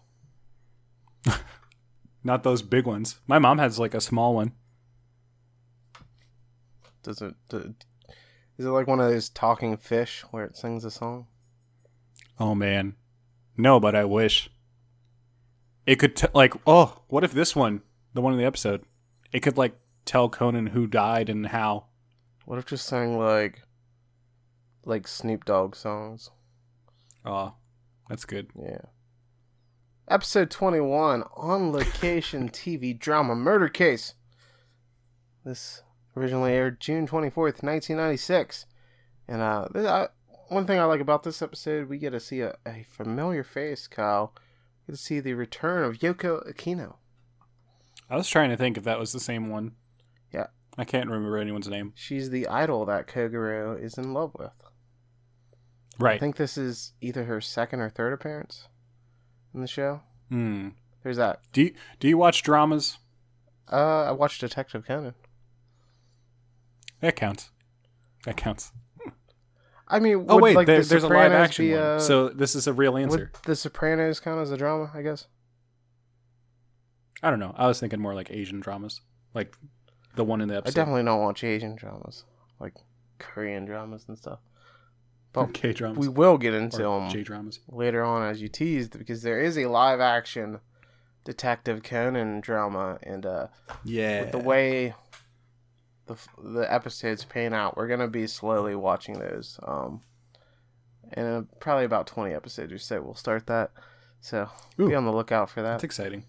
Not 2.24 2.44
those 2.44 2.62
big 2.62 2.86
ones. 2.86 3.20
My 3.26 3.38
mom 3.40 3.58
has 3.58 3.78
like 3.80 3.94
a 3.94 4.00
small 4.00 4.34
one. 4.34 4.52
Does 7.02 7.20
it? 7.22 7.34
Do, 7.48 7.74
is 8.58 8.66
it 8.66 8.68
like 8.70 8.86
one 8.86 9.00
of 9.00 9.10
those 9.10 9.28
talking 9.28 9.76
fish 9.76 10.24
where 10.30 10.44
it 10.44 10.56
sings 10.56 10.84
a 10.84 10.90
song? 10.90 11.26
Oh 12.38 12.54
man, 12.54 12.94
no, 13.56 13.80
but 13.80 13.94
I 13.96 14.04
wish 14.04 14.50
it 15.86 15.96
could. 15.96 16.14
T- 16.16 16.26
like, 16.34 16.54
oh, 16.66 17.02
what 17.08 17.24
if 17.24 17.32
this 17.32 17.56
one, 17.56 17.82
the 18.14 18.20
one 18.20 18.32
in 18.32 18.38
the 18.38 18.44
episode, 18.44 18.84
it 19.32 19.40
could 19.40 19.56
like 19.56 19.74
tell 20.04 20.28
Conan 20.28 20.68
who 20.68 20.86
died 20.86 21.28
and 21.28 21.46
how. 21.48 21.86
What 22.44 22.58
if 22.58 22.66
just 22.66 22.86
saying 22.86 23.18
like, 23.18 23.62
like 24.84 25.06
Snoop 25.06 25.44
Dogg 25.44 25.74
songs? 25.74 26.30
Oh, 27.24 27.54
that's 28.08 28.24
good. 28.24 28.50
Yeah. 28.58 28.82
Episode 30.10 30.50
21 30.50 31.24
On 31.36 31.72
Location 31.72 32.48
TV 32.50 32.98
Drama 32.98 33.34
Murder 33.34 33.68
Case. 33.68 34.14
This 35.44 35.82
originally 36.16 36.52
aired 36.52 36.80
June 36.80 37.06
24th, 37.06 37.62
1996. 37.62 38.66
And 39.28 39.42
uh, 39.42 39.68
I, 39.74 40.08
one 40.48 40.66
thing 40.66 40.78
I 40.78 40.84
like 40.84 41.00
about 41.00 41.22
this 41.22 41.42
episode, 41.42 41.88
we 41.88 41.98
get 41.98 42.10
to 42.10 42.20
see 42.20 42.40
a, 42.40 42.56
a 42.66 42.86
familiar 42.90 43.44
face, 43.44 43.86
Kyle. 43.86 44.32
We 44.86 44.92
get 44.92 44.98
to 44.98 45.02
see 45.02 45.20
the 45.20 45.34
return 45.34 45.84
of 45.84 45.98
Yoko 45.98 46.50
Okino. 46.50 46.94
I 48.10 48.16
was 48.16 48.28
trying 48.28 48.48
to 48.50 48.56
think 48.56 48.78
if 48.78 48.84
that 48.84 48.98
was 48.98 49.12
the 49.12 49.20
same 49.20 49.50
one. 49.50 49.72
Yeah. 50.32 50.46
I 50.78 50.84
can't 50.84 51.10
remember 51.10 51.36
anyone's 51.36 51.68
name. 51.68 51.92
She's 51.94 52.30
the 52.30 52.48
idol 52.48 52.86
that 52.86 53.06
Kogoro 53.06 53.80
is 53.82 53.98
in 53.98 54.14
love 54.14 54.32
with. 54.38 54.52
I 56.00 56.18
think 56.18 56.36
this 56.36 56.56
is 56.56 56.92
either 57.00 57.24
her 57.24 57.40
second 57.40 57.80
or 57.80 57.90
third 57.90 58.12
appearance 58.12 58.68
in 59.54 59.60
the 59.60 59.66
show. 59.66 60.00
Hmm. 60.28 60.68
There's 61.02 61.16
that. 61.16 61.40
Do 61.52 61.62
you, 61.62 61.74
do 62.00 62.08
you 62.08 62.18
watch 62.18 62.42
dramas? 62.42 62.98
Uh, 63.70 64.04
I 64.04 64.12
watched 64.12 64.40
Detective 64.40 64.86
Conan. 64.86 65.14
That 67.00 67.16
counts. 67.16 67.50
That 68.24 68.36
counts. 68.36 68.72
I 69.90 70.00
mean, 70.00 70.26
Oh 70.28 70.34
would, 70.34 70.42
wait, 70.42 70.56
like, 70.56 70.66
there, 70.66 70.82
The 70.82 70.88
there's 70.88 71.02
a 71.04 71.08
live 71.08 71.32
action 71.32 71.66
be, 71.66 71.72
one. 71.72 71.80
uh, 71.80 71.98
so 71.98 72.28
this 72.28 72.54
is 72.54 72.66
a 72.66 72.72
real 72.72 72.96
answer. 72.96 73.32
The 73.44 73.56
Sopranos 73.56 74.20
count 74.20 74.40
as 74.40 74.50
a 74.50 74.56
drama? 74.56 74.90
I 74.94 75.02
guess. 75.02 75.26
I 77.22 77.30
don't 77.30 77.40
know. 77.40 77.54
I 77.56 77.66
was 77.66 77.80
thinking 77.80 78.00
more 78.00 78.14
like 78.14 78.30
Asian 78.30 78.60
dramas, 78.60 79.00
like 79.34 79.56
the 80.14 80.24
one 80.24 80.40
in 80.40 80.48
the 80.48 80.56
episode. 80.56 80.78
I 80.78 80.82
definitely 80.82 81.04
don't 81.04 81.20
watch 81.22 81.42
Asian 81.42 81.74
dramas, 81.74 82.24
like 82.60 82.74
Korean 83.18 83.64
dramas 83.64 84.04
and 84.08 84.18
stuff. 84.18 84.40
But 85.32 85.46
K 85.54 85.72
dramas. 85.72 85.98
we 85.98 86.08
will 86.08 86.38
get 86.38 86.54
into 86.54 86.78
them 86.78 87.10
J 87.10 87.22
dramas. 87.22 87.60
later 87.68 88.02
on, 88.02 88.22
as 88.28 88.40
you 88.40 88.48
teased, 88.48 88.98
because 88.98 89.22
there 89.22 89.40
is 89.40 89.56
a 89.58 89.66
live 89.66 90.00
action 90.00 90.60
Detective 91.24 91.82
Conan 91.82 92.40
drama, 92.40 92.98
and 93.02 93.26
uh, 93.26 93.48
Yeah. 93.84 94.22
with 94.22 94.32
the 94.32 94.38
way 94.38 94.94
the 96.06 96.16
the 96.42 96.72
episodes 96.72 97.24
pan 97.24 97.52
out, 97.52 97.76
we're 97.76 97.88
gonna 97.88 98.08
be 98.08 98.26
slowly 98.26 98.74
watching 98.74 99.18
those. 99.18 99.58
Um, 99.62 100.00
and 101.12 101.26
uh, 101.26 101.42
probably 101.60 101.84
about 101.84 102.06
twenty 102.06 102.32
episodes 102.34 102.72
or 102.72 102.78
so, 102.78 103.02
we'll 103.02 103.14
start 103.14 103.46
that. 103.46 103.72
So 104.20 104.48
be 104.78 104.94
on 104.94 105.04
the 105.04 105.12
lookout 105.12 105.50
for 105.50 105.60
that. 105.62 105.74
It's 105.76 105.84
exciting. 105.84 106.24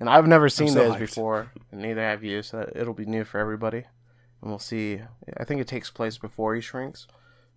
And 0.00 0.08
I've 0.08 0.26
never 0.26 0.48
seen 0.48 0.68
so 0.68 0.74
those 0.78 0.94
hyped. 0.94 0.98
before, 1.00 1.52
and 1.70 1.82
neither 1.82 2.00
have 2.00 2.22
you, 2.24 2.42
so 2.42 2.70
it'll 2.74 2.94
be 2.94 3.04
new 3.04 3.24
for 3.24 3.38
everybody. 3.38 3.84
And 4.40 4.50
we'll 4.50 4.58
see. 4.58 5.00
I 5.36 5.44
think 5.44 5.60
it 5.60 5.66
takes 5.68 5.90
place 5.90 6.18
before 6.18 6.54
he 6.54 6.60
shrinks, 6.60 7.06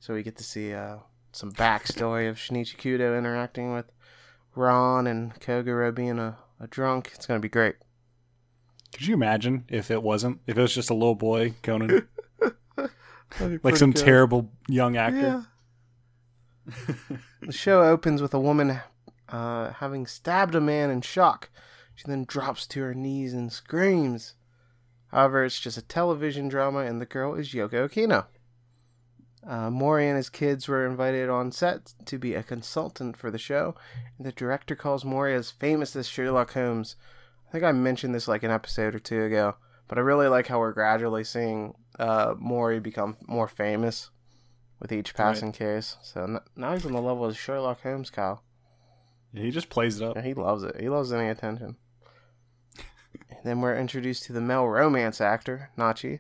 so 0.06 0.14
we 0.14 0.22
get 0.22 0.38
to 0.38 0.44
see 0.44 0.72
uh, 0.72 0.98
some 1.32 1.52
backstory 1.52 2.30
of 2.30 2.38
Shinichi 2.38 2.78
Kudo 2.78 3.18
interacting 3.18 3.74
with 3.74 3.92
Ran 4.54 5.08
and 5.08 5.34
Kogoro 5.40 5.96
being 5.96 6.20
a, 6.20 6.38
a 6.60 6.68
drunk. 6.68 7.10
It's 7.16 7.26
gonna 7.26 7.40
be 7.40 7.50
great. 7.50 7.78
Could 8.94 9.08
you 9.08 9.16
imagine 9.16 9.66
if 9.68 9.90
it 9.90 10.04
wasn't? 10.04 10.42
If 10.46 10.60
it 10.60 10.62
was 10.62 10.76
just 10.76 10.92
a 10.92 10.94
little 10.94 11.16
boy 11.16 11.56
Conan, 11.64 12.08
like 13.64 13.78
some 13.78 13.94
terrible 13.94 14.52
young 14.68 14.96
actor? 14.96 15.48
the 17.42 17.52
show 17.52 17.82
opens 17.82 18.22
with 18.22 18.36
a 18.36 18.40
woman 18.40 18.82
uh, 19.30 19.72
having 19.72 20.06
stabbed 20.06 20.54
a 20.54 20.62
man 20.62 20.92
in 20.92 21.02
shock. 21.02 21.50
She 21.96 22.04
then 22.06 22.26
drops 22.26 22.68
to 22.68 22.82
her 22.82 22.94
knees 22.94 23.34
and 23.34 23.52
screams. 23.52 24.36
However, 25.08 25.46
it's 25.46 25.60
just 25.60 25.80
a 25.80 25.82
television 25.82 26.48
drama, 26.48 26.82
and 26.82 27.02
the 27.02 27.08
girl 27.08 27.34
is 27.34 27.54
Yoko 27.54 27.90
Okino. 27.90 28.26
Uh, 29.48 29.70
Mori 29.70 30.08
and 30.08 30.18
his 30.18 30.30
kids 30.30 30.68
were 30.68 30.88
invited 30.88 31.30
on 31.30 31.52
set 31.52 31.94
to 32.06 32.18
be 32.18 32.34
a 32.34 32.44
consultant 32.44 33.16
for 33.16 33.30
the 33.30 33.38
show, 33.38 33.76
and 34.18 34.26
the 34.26 34.32
director 34.32 34.76
calls 34.76 35.06
Mori 35.06 35.36
as 35.36 35.52
famous 35.52 35.96
as 35.96 36.08
Sherlock 36.08 36.54
Holmes 36.54 36.96
I 37.48 37.52
think 37.52 37.64
I 37.64 37.72
mentioned 37.72 38.14
this 38.14 38.28
like 38.28 38.44
an 38.44 38.52
episode 38.52 38.96
or 38.96 39.00
two 39.00 39.24
ago, 39.24 39.56
but 39.88 39.98
I 39.98 40.02
really 40.02 40.28
like 40.28 40.48
how 40.48 40.60
we're 40.60 40.74
gradually 40.74 41.24
seeing 41.24 41.76
uh, 42.00 42.34
Mori 42.38 42.80
become 42.80 43.18
more 43.28 43.48
famous 43.48 44.10
with 44.80 44.92
each 44.92 45.14
passing 45.14 45.52
case. 45.52 45.98
So 46.02 46.24
n- 46.24 46.40
now 46.56 46.74
he's 46.74 46.86
on 46.86 46.92
the 46.92 47.02
level 47.02 47.26
of 47.26 47.38
Sherlock 47.38 47.82
Holmes, 47.82 48.10
Kyle. 48.10 48.44
He 49.34 49.52
just 49.52 49.70
plays 49.70 50.02
it 50.02 50.06
up. 50.06 50.16
Yeah, 50.16 50.22
he 50.24 50.34
loves 50.34 50.64
it. 50.64 50.80
He 50.80 50.90
loves 50.90 51.14
any 51.14 51.30
attention. 51.30 51.78
and 53.30 53.40
then 53.44 53.62
we're 53.62 53.78
introduced 53.78 54.24
to 54.24 54.34
the 54.34 54.42
male 54.42 54.68
romance 54.68 55.22
actor, 55.22 55.70
Nachi, 55.78 56.20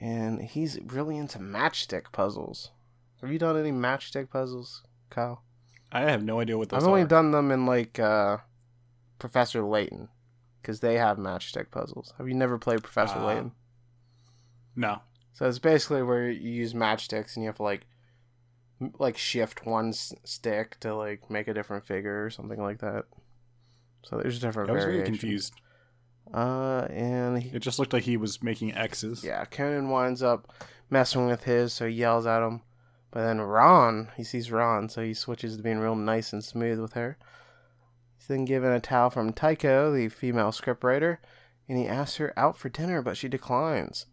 and 0.00 0.40
he's 0.42 0.78
really 0.86 1.16
into 1.16 1.38
matchstick 1.38 2.10
puzzles. 2.12 2.70
Have 3.20 3.30
you 3.30 3.38
done 3.38 3.56
any 3.58 3.70
matchstick 3.72 4.30
puzzles, 4.30 4.82
Kyle? 5.10 5.42
I 5.92 6.02
have 6.10 6.22
no 6.22 6.40
idea 6.40 6.56
what 6.56 6.68
those 6.70 6.82
I've 6.82 6.88
only 6.88 7.02
are. 7.02 7.06
done 7.06 7.32
them 7.32 7.50
in 7.50 7.66
like 7.66 7.98
uh, 7.98 8.38
Professor 9.18 9.62
Layton, 9.62 10.08
because 10.62 10.80
they 10.80 10.96
have 10.96 11.18
matchstick 11.18 11.70
puzzles. 11.70 12.14
Have 12.18 12.28
you 12.28 12.34
never 12.34 12.58
played 12.58 12.82
Professor 12.82 13.18
Ah. 13.18 13.26
Layton? 13.26 13.52
no. 14.76 15.00
So 15.32 15.48
it's 15.48 15.58
basically 15.58 16.02
where 16.02 16.28
you 16.30 16.50
use 16.50 16.74
matchsticks 16.74 17.34
and 17.34 17.42
you 17.44 17.48
have 17.48 17.56
to 17.56 17.62
like 17.62 17.86
like 18.98 19.16
shift 19.16 19.64
one 19.64 19.88
s- 19.90 20.12
stick 20.24 20.78
to 20.80 20.94
like 20.94 21.30
make 21.30 21.48
a 21.48 21.54
different 21.54 21.84
figure 21.86 22.24
or 22.24 22.30
something 22.30 22.60
like 22.60 22.78
that. 22.80 23.04
So 24.04 24.18
there's 24.18 24.38
different 24.38 24.70
I 24.70 24.74
was 24.74 24.82
very 24.84 24.96
variations. 24.98 25.20
confused. 25.20 25.54
Uh, 26.32 26.86
and 26.90 27.42
he, 27.42 27.50
It 27.50 27.60
just 27.60 27.78
looked 27.78 27.92
like 27.92 28.04
he 28.04 28.16
was 28.16 28.42
making 28.42 28.74
X's. 28.74 29.24
yeah, 29.24 29.44
Conan 29.44 29.90
winds 29.90 30.22
up 30.22 30.52
messing 30.88 31.26
with 31.26 31.44
his, 31.44 31.72
so 31.72 31.86
he 31.86 31.94
yells 31.94 32.26
at 32.26 32.42
him. 32.46 32.62
But 33.10 33.22
then 33.24 33.40
Ran, 33.40 34.08
he 34.16 34.22
sees 34.22 34.52
Ran, 34.52 34.88
so 34.88 35.02
he 35.02 35.14
switches 35.14 35.56
to 35.56 35.62
being 35.62 35.80
real 35.80 35.96
nice 35.96 36.32
and 36.32 36.44
smooth 36.44 36.78
with 36.78 36.92
her. 36.92 37.18
He's 38.16 38.28
then 38.28 38.44
given 38.44 38.70
a 38.70 38.78
towel 38.80 39.10
from 39.10 39.32
Taiko, 39.32 39.92
the 39.92 40.08
female 40.08 40.52
scriptwriter, 40.52 41.18
and 41.68 41.76
he 41.76 41.88
asks 41.88 42.16
her 42.18 42.32
out 42.38 42.56
for 42.56 42.68
dinner, 42.68 43.02
but 43.02 43.16
she 43.16 43.28
declines. 43.28 44.06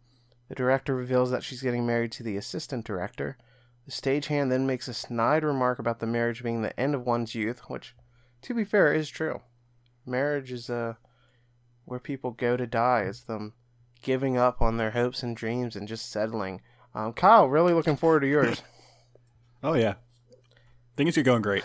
The 0.49 0.55
director 0.55 0.95
reveals 0.95 1.29
that 1.31 1.43
she's 1.43 1.61
getting 1.61 1.85
married 1.85 2.11
to 2.13 2.23
the 2.23 2.37
assistant 2.37 2.85
director. 2.85 3.37
The 3.85 3.91
stagehand 3.91 4.49
then 4.49 4.65
makes 4.65 4.87
a 4.87 4.93
snide 4.93 5.43
remark 5.43 5.77
about 5.77 5.99
the 5.99 6.07
marriage 6.07 6.41
being 6.41 6.61
the 6.61 6.77
end 6.79 6.95
of 6.95 7.05
one's 7.05 7.35
youth, 7.35 7.61
which, 7.67 7.95
to 8.43 8.53
be 8.53 8.63
fair, 8.63 8.93
is 8.93 9.09
true. 9.09 9.41
Marriage 10.05 10.51
is 10.51 10.69
uh, 10.69 10.95
where 11.87 11.99
people 11.99 12.31
go 12.31 12.57
to 12.57 12.67
die. 12.67 13.03
is 13.03 13.23
them 13.23 13.53
giving 14.01 14.37
up 14.37 14.61
on 14.61 14.75
their 14.77 14.91
hopes 14.91 15.23
and 15.23 15.35
dreams 15.35 15.75
and 15.75 15.87
just 15.87 16.11
settling. 16.11 16.61
Um, 16.93 17.13
Kyle, 17.13 17.47
really 17.47 17.73
looking 17.73 17.95
forward 17.97 18.19
to 18.21 18.27
yours. 18.27 18.61
Oh 19.63 19.73
yeah. 19.73 19.95
Things 20.95 21.17
are 21.17 21.23
going 21.23 21.41
great. 21.41 21.63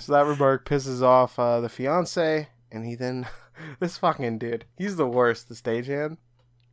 so 0.00 0.12
that 0.12 0.24
remark 0.24 0.64
pisses 0.64 1.02
off 1.02 1.36
uh, 1.36 1.60
the 1.60 1.68
fiance, 1.68 2.48
and 2.70 2.86
he 2.86 2.94
then 2.94 3.26
this 3.80 3.98
fucking 3.98 4.38
dude, 4.38 4.66
he's 4.78 4.94
the 4.94 5.08
worst. 5.08 5.48
The 5.48 5.56
stagehand, 5.56 6.18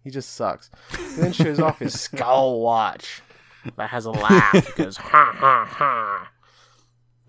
he 0.04 0.12
just 0.12 0.36
sucks. 0.36 0.70
He 0.92 1.20
then 1.20 1.34
shows 1.34 1.60
off 1.60 1.80
his 1.80 2.00
skull 2.00 2.60
watch 2.62 3.24
that 3.76 3.90
has 3.90 4.06
a 4.06 4.12
laugh. 4.12 4.54
He 4.54 4.84
goes 4.84 4.98
ha 4.98 5.34
ha 5.36 5.66
ha. 5.66 6.30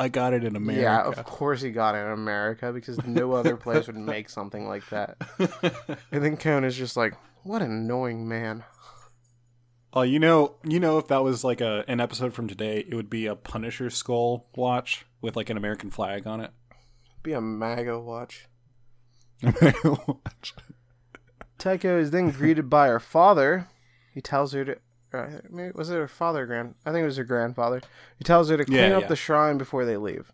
I 0.01 0.09
got 0.09 0.33
it 0.33 0.45
in 0.45 0.57
America. 0.57 0.83
Yeah, 0.83 1.03
of 1.03 1.23
course 1.25 1.61
he 1.61 1.71
got 1.71 1.95
it 1.95 1.99
in 1.99 2.11
America 2.11 2.73
because 2.73 3.05
no 3.05 3.33
other 3.35 3.59
place 3.59 3.87
would 3.87 3.97
make 3.97 4.31
something 4.31 4.67
like 4.67 4.89
that. 4.89 5.19
And 6.11 6.25
then 6.25 6.39
Conan's 6.39 6.77
just 6.77 6.97
like, 6.97 7.15
what 7.43 7.61
an 7.61 7.71
annoying 7.71 8.27
man. 8.27 8.65
Oh, 9.93 10.03
you 10.03 10.19
know, 10.19 10.55
you 10.65 10.81
know, 10.81 10.97
if 10.97 11.09
that 11.09 11.23
was 11.23 11.45
like 11.45 11.61
a 11.61 11.85
an 11.87 12.01
episode 12.01 12.33
from 12.33 12.49
today, 12.49 12.85
it 12.89 12.95
would 12.95 13.11
be 13.11 13.27
a 13.27 13.37
Punisher 13.37 13.91
skull 13.91 14.47
watch 14.57 15.05
with 15.21 15.37
like 15.37 15.51
an 15.51 15.59
American 15.59 15.91
flag 15.91 16.27
on 16.27 16.41
it. 16.41 16.51
Be 17.23 17.33
a 17.35 17.41
MAGA 17.41 18.01
watch. 18.01 18.49
watch. 19.43 20.55
Taiko 21.59 21.99
is 21.99 22.11
then 22.11 22.31
greeted 22.31 22.71
by 22.71 22.89
her 22.89 23.01
father. 23.01 23.69
He 24.15 24.23
tells 24.23 24.53
her 24.53 24.65
to. 24.65 24.79
Uh, 25.13 25.27
maybe, 25.49 25.73
was 25.75 25.91
it 25.91 25.95
her 25.95 26.09
father 26.09 26.43
or 26.43 26.47
grand? 26.47 26.75
I 26.87 26.93
think 26.93 27.03
it 27.03 27.07
was 27.07 27.17
her 27.17 27.25
grandfather. 27.25 27.81
He 28.19 28.25
tells 28.25 28.49
her 28.49 28.57
to 28.57 28.65
clean 28.65 28.79
Yeah, 28.79 28.97
up 28.97 29.03
yeah. 29.03 29.09
the 29.09 29.17
shrine 29.17 29.59
before 29.59 29.85
they 29.85 29.97
leave. 29.97 30.33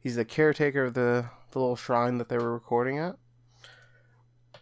He's 0.00 0.16
the 0.16 0.24
caretaker 0.24 0.84
of 0.84 0.94
the, 0.94 1.26
the 1.50 1.58
little 1.58 1.76
shrine 1.76 2.18
that 2.18 2.28
they 2.28 2.38
were 2.38 2.52
recording 2.52 2.98
at. 2.98 3.16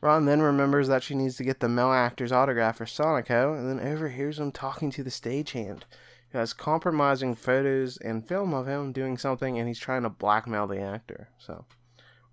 Ran 0.01 0.25
then 0.25 0.43
remembers 0.43 0.89
that 0.89 1.05
she 1.05 1.15
needs 1.15 1.37
to 1.37 1.45
get 1.45 1.61
the 1.61 1.69
male 1.69 1.93
actor's 1.93 2.33
autograph 2.33 2.79
for 2.79 2.87
Sonoko, 2.87 3.57
and 3.57 3.69
then 3.69 3.87
overhears 3.87 4.41
him 4.41 4.51
talking 4.51 4.91
to 4.91 5.05
the 5.05 5.11
stagehand, 5.11 5.83
who 6.31 6.39
has 6.39 6.53
compromising 6.53 7.37
photos 7.37 7.99
and 7.99 8.27
film 8.27 8.53
of 8.53 8.67
him 8.67 8.91
doing 8.93 9.17
something, 9.17 9.59
and 9.59 9.69
he's 9.69 9.79
trying 9.79 10.03
to 10.03 10.11
blackmail 10.11 10.67
the 10.67 10.81
actor. 10.81 11.29
So, 11.39 11.67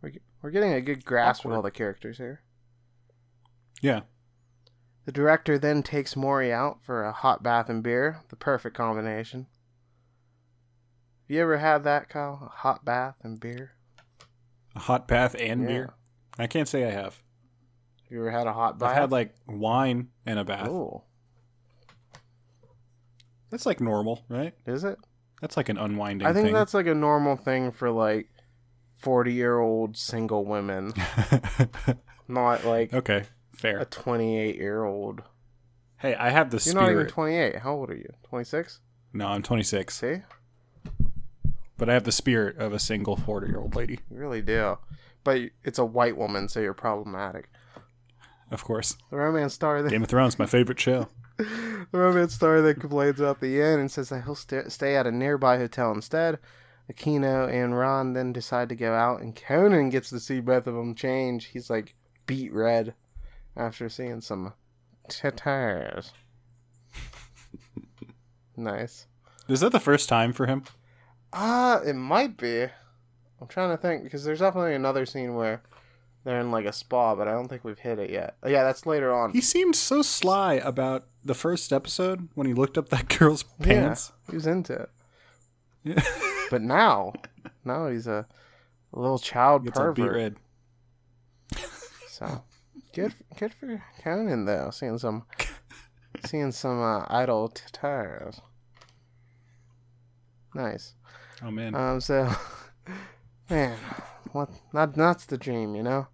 we're, 0.02 0.13
we're 0.42 0.50
getting 0.50 0.74
a 0.74 0.82
good 0.82 1.06
grasp 1.06 1.46
of 1.46 1.52
all 1.52 1.62
the 1.62 1.70
characters 1.70 2.18
here. 2.18 2.42
Yeah. 3.82 4.02
The 5.10 5.13
director 5.13 5.58
then 5.58 5.82
takes 5.82 6.15
Mori 6.15 6.54
out 6.54 6.84
for 6.84 7.04
a 7.04 7.12
hot 7.12 7.41
bath 7.41 7.67
and 7.67 7.82
beer, 7.82 8.19
the 8.30 8.36
perfect 8.36 8.78
combination. 8.78 9.48
Have 11.24 11.36
you 11.36 11.41
ever 11.41 11.58
had 11.58 11.84
that, 11.86 12.10
Kyle? 12.10 12.52
A 12.54 12.56
hot 12.58 12.86
bath 12.86 13.15
and 13.24 13.39
beer? 13.39 13.72
A 14.76 14.80
hot 14.82 15.08
bath 15.08 15.34
and 15.34 15.62
Yeah. 15.63 15.67
beer. 15.67 15.93
I 16.38 16.45
can't 16.45 16.67
say 16.67 16.86
I 16.86 16.91
have. 16.91 17.24
Have 18.04 18.12
you 18.12 18.19
ever 18.19 18.30
had 18.30 18.45
a 18.45 18.54
hot 18.54 18.78
bath? 18.78 18.89
I've 18.91 18.95
had 18.98 19.12
like 19.12 19.34
wine 19.48 20.10
and 20.28 20.38
a 20.38 20.45
bath. 20.45 20.67
Oh, 20.67 21.06
That's 23.50 23.65
like 23.65 23.82
normal, 23.82 24.26
right? 24.30 24.54
is 24.67 24.84
it? 24.84 25.00
That's 25.41 25.58
like 25.58 25.69
an 25.69 25.80
unwinding 25.80 26.28
I 26.28 26.34
think 26.34 26.45
thing. 26.50 26.54
that's 26.54 26.76
like 26.76 26.86
a 26.86 26.93
normal 26.93 27.36
thing 27.36 27.72
for 27.72 27.89
like 27.89 28.30
forty-year-old 29.00 29.98
single 29.98 30.45
women, 30.45 30.93
not 32.28 32.63
like 32.63 32.93
okay, 32.93 33.24
a 33.63 33.86
twenty-eight-year-old. 33.86 35.22
Hey, 35.98 36.15
I 36.15 36.30
have 36.30 36.50
the 36.50 36.60
spirit 36.60 36.76
You're 36.76 36.84
not 36.84 36.91
even 37.00 37.08
twenty-eight. 37.08 37.56
How 37.60 37.74
old 37.74 37.89
are 37.89 37.95
you? 37.95 38.12
Twenty-six. 38.24 38.80
no, 39.13 39.28
I'm 39.28 39.41
26, 39.43 39.93
See, 39.98 40.17
but 41.78 41.89
I 41.89 41.93
have 41.93 42.04
the 42.04 42.12
spirit 42.12 42.58
of 42.58 42.74
a 42.74 42.80
single 42.80 43.15
40 43.15 43.48
year 43.48 43.60
old 43.60 43.76
lady. 43.76 44.00
you 44.12 44.17
really 44.17 44.41
do. 44.41 44.78
But 45.24 45.41
it's 45.63 45.80
a 45.80 45.86
white 45.86 46.15
woman, 46.17 46.48
so 46.48 46.60
you're 46.60 46.74
problematic. 46.74 47.50
Of 48.52 48.63
course, 48.63 48.98
The 49.12 49.17
romance 49.17 49.54
star. 49.54 49.82
That- 49.82 49.89
Game 49.91 50.04
of 50.04 50.10
Thrones, 50.10 50.39
my 50.39 50.45
favorite 50.45 50.80
show. 50.80 51.08
The 51.91 51.98
romance 51.98 52.36
star 52.36 52.62
that 52.62 52.80
complains 52.82 53.19
about 53.19 53.39
the 53.39 53.60
inn 53.62 53.80
and 53.80 53.89
says 53.89 54.10
that 54.10 54.24
he'll 54.26 54.36
st- 54.36 54.72
stay 54.72 54.95
at 54.95 55.08
a 55.08 55.12
nearby 55.12 55.58
hotel 55.58 55.91
instead. 55.91 56.38
Okino 56.91 57.50
and 57.52 57.76
Ran 57.80 58.13
then 58.13 58.32
decide 58.34 58.69
to 58.69 58.76
go 58.76 58.93
out, 58.93 59.22
and 59.22 59.36
Conan 59.36 59.89
gets 59.89 60.10
to 60.10 60.19
see 60.19 60.39
both 60.39 60.67
of 60.67 60.76
them 60.76 60.93
change. 60.93 61.45
He's 61.45 61.67
like 61.69 61.95
beat 62.28 62.54
red 62.54 62.93
after 63.60 63.89
seeing 63.89 64.22
some 64.22 64.54
tatars. 65.10 66.13
nice. 68.58 69.06
Is 69.48 69.60
that 69.60 69.72
the 69.72 69.80
first 69.80 70.08
time 70.08 70.34
for 70.34 70.45
him? 70.45 70.63
Ah, 71.34 71.82
it 71.82 71.93
might 71.93 72.38
be. 72.38 72.63
I'm 73.41 73.48
trying 73.48 73.72
to 73.72 73.78
think 73.78 74.04
because 74.04 74.24
there's 74.24 74.39
definitely 74.39 74.76
another 74.76 75.06
scene 75.06 75.36
where 75.36 75.62
they're 76.24 76.39
in 76.39 76.52
like 76.52 76.65
a 76.65 76.74
spa, 76.74 77.15
but 77.15 77.28
I 77.28 77.32
don't 77.32 77.48
think 77.48 77.63
we've 77.63 77.80
hit 77.80 78.00
it 78.00 78.10
yet. 78.10 78.36
Yeah, 78.45 78.63
that's 78.63 78.86
later 78.86 79.13
on. 79.13 79.32
He 79.32 79.41
seemed 79.41 79.76
so 79.76 80.02
sly 80.02 80.56
about 80.56 81.06
the 81.24 81.34
first 81.34 81.72
episode 81.72 82.30
when 82.36 82.48
he 82.48 82.54
looked 82.54 82.78
up 82.78 82.89
that 82.89 83.08
girl's 83.19 83.43
pants. 83.43 84.12
Yeah, 84.28 84.32
he 84.32 84.36
was 84.36 84.48
into 84.48 84.74
it. 84.74 84.89
Yeah. 85.84 86.04
But 86.50 86.63
now, 86.63 87.13
now 87.63 87.89
he's 87.89 88.08
a, 88.08 88.26
little 88.91 89.19
child 89.19 89.65
beat 89.65 89.76
pervert. 89.76 90.15
red. 90.15 90.36
So 92.08 92.43
good, 92.93 93.13
good 93.38 93.54
for 93.54 93.84
Conan 94.04 94.45
though. 94.45 94.69
Seeing 94.71 94.97
some, 94.97 95.25
seeing 96.25 96.52
some 96.52 96.82
uh, 96.82 97.06
idol 97.10 97.49
tatars. 97.49 98.41
Nice. 100.54 100.95
Oh 101.43 101.52
man. 101.52 101.75
Um. 101.75 102.02
So, 102.02 102.30
man, 103.49 103.78
what? 104.32 104.49
Not 104.73 104.93
that's 104.95 105.25
the 105.25 105.38
dream, 105.38 105.75
you 105.75 105.84
know. 105.84 106.08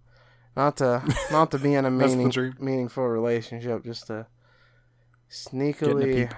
Not 0.56 0.78
to 0.78 1.02
not 1.30 1.50
to 1.50 1.58
be 1.58 1.74
in 1.74 1.84
a 1.84 1.90
meaning, 1.92 2.32
meaningful 2.58 3.06
relationship, 3.06 3.84
just 3.84 4.06
to 4.08 4.26
sneakily 5.30 6.32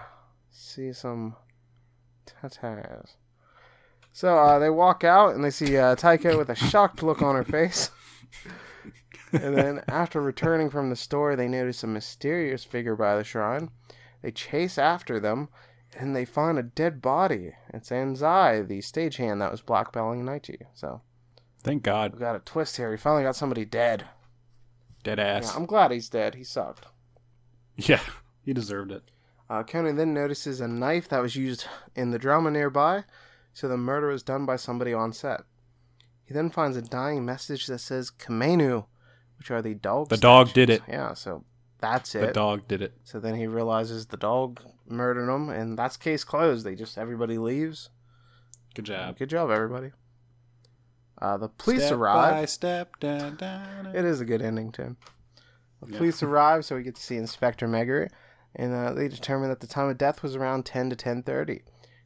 see 0.51 0.93
some 0.93 1.37
tatars. 2.27 3.17
So 4.13 4.37
uh, 4.37 4.59
they 4.59 4.71
walk 4.71 5.05
out 5.05 5.35
and 5.35 5.45
they 5.45 5.51
see 5.51 5.77
uh, 5.77 5.95
Taiko 5.95 6.37
with 6.37 6.49
a 6.49 6.57
shocked 6.57 7.03
look 7.03 7.23
on 7.23 7.37
her 7.37 7.45
face. 7.45 7.91
And 9.33 9.57
then, 9.57 9.83
after 9.89 10.21
returning 10.21 10.71
from 10.71 10.91
the 10.91 10.97
store, 10.97 11.37
they 11.37 11.49
notice 11.49 11.83
a 11.83 11.87
mysterious 11.87 12.65
figure 12.65 12.97
by 12.97 13.17
the 13.17 13.25
shrine. 13.25 13.71
They 14.23 14.31
chase 14.31 14.79
after 14.79 15.21
them, 15.21 15.49
and 15.97 16.15
they 16.15 16.25
find 16.25 16.59
a 16.59 16.63
dead 16.63 17.01
body. 17.03 17.53
It's 17.73 17.91
Anzai, 17.91 18.67
the 18.67 18.79
stagehand 18.79 19.41
that 19.41 19.51
was 19.51 19.63
blackbelling 19.63 20.23
Nachi. 20.23 20.63
So 20.75 21.03
Thank 21.63 21.83
God. 21.83 22.15
we 22.15 22.21
got 22.21 22.37
a 22.37 22.41
twist 22.41 22.77
here. 22.77 22.91
We 22.91 22.97
finally 22.97 23.23
got 23.25 23.37
somebody 23.37 23.65
dead. 23.65 24.07
Dead 25.05 25.19
Yeah, 25.19 25.25
ass. 25.25 25.55
I'm 25.57 25.67
glad 25.67 25.91
he's 25.91 26.09
dead. 26.09 26.35
He 26.35 26.45
sucked. 26.45 26.87
Yeah, 27.77 28.01
he 28.43 28.53
deserved 28.53 28.91
it. 28.93 29.03
Uh, 29.51 29.63
Conan 29.63 29.97
then 29.97 30.13
notices 30.13 30.61
a 30.61 30.69
knife 30.69 31.09
that 31.09 31.23
was 31.23 31.37
used 31.37 31.67
in 31.95 32.11
the 32.11 32.19
drama 32.19 32.51
nearby, 32.51 33.05
so 33.55 33.67
the 33.69 33.77
murder 33.79 34.09
was 34.09 34.23
done 34.23 34.45
by 34.45 34.57
somebody 34.57 34.93
on 34.93 35.13
set. 35.13 35.41
He 36.25 36.35
then 36.35 36.51
finds 36.51 36.77
a 36.77 36.83
dying 36.83 37.25
message 37.25 37.67
that 37.69 37.79
says 37.79 38.11
Kamenu, 38.11 38.85
which 39.39 39.51
are 39.51 39.63
the 39.63 39.75
dog. 39.75 40.09
The 40.09 40.17
dog 40.17 40.53
did 40.53 40.69
it. 40.71 40.83
Yeah, 40.89 41.15
so 41.15 41.45
that's 41.79 42.15
it. 42.15 42.21
The 42.21 42.33
dog 42.33 42.67
did 42.69 42.83
it. 42.83 42.93
So 43.05 43.21
then 43.21 43.35
he 43.37 43.47
realizes 43.47 44.07
the 44.07 44.17
dog 44.17 44.61
murdered 44.87 45.31
him, 45.33 45.49
and 45.49 45.79
that's 45.79 45.97
case 45.97 46.25
closed. 46.25 46.65
They 46.67 46.75
just 46.75 46.99
everybody 46.99 47.39
leaves. 47.39 47.91
Good 48.75 48.85
job. 48.87 49.19
Good 49.19 49.31
job, 49.31 49.51
everybody. 49.51 49.93
Uh, 51.21 51.37
the 51.37 51.49
police 51.49 51.87
Step 51.87 51.99
arrive. 51.99 52.35
by 52.35 52.45
step, 52.45 53.01
down, 53.01 53.37
down. 53.37 53.87
It 53.95 54.05
is 54.05 54.21
a 54.21 54.25
good 54.25 54.41
ending, 54.43 54.71
Tim. 54.71 54.97
The 55.83 55.93
Yeah. 55.93 55.99
police 55.99 56.23
arrive, 56.23 56.65
so 56.65 56.77
we 56.77 56.83
get 56.85 56.95
to 56.95 57.03
see 57.03 57.17
Inspector 57.17 57.67
Megure, 57.67 58.09
and 58.55 58.73
uh, 58.73 58.93
they 58.93 59.09
determine 59.09 59.49
that 59.49 59.59
the 59.61 59.67
time 59.67 59.89
of 59.89 59.99
death 59.99 60.23
was 60.23 60.37
around 60.37 60.65
10 60.65 60.91
to 60.91 60.97
10.30. 60.97 61.63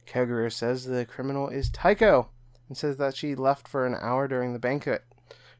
Kogoro 0.07 0.51
says 0.51 0.85
the 0.85 1.05
criminal 1.05 1.47
is 1.47 1.69
Taiko, 1.69 2.29
and 2.67 2.75
says 2.75 2.97
that 2.97 3.15
she 3.15 3.35
left 3.35 3.67
for 3.67 3.85
an 3.85 3.95
hour 4.01 4.27
during 4.27 4.53
the 4.53 4.59
banquet. 4.59 5.03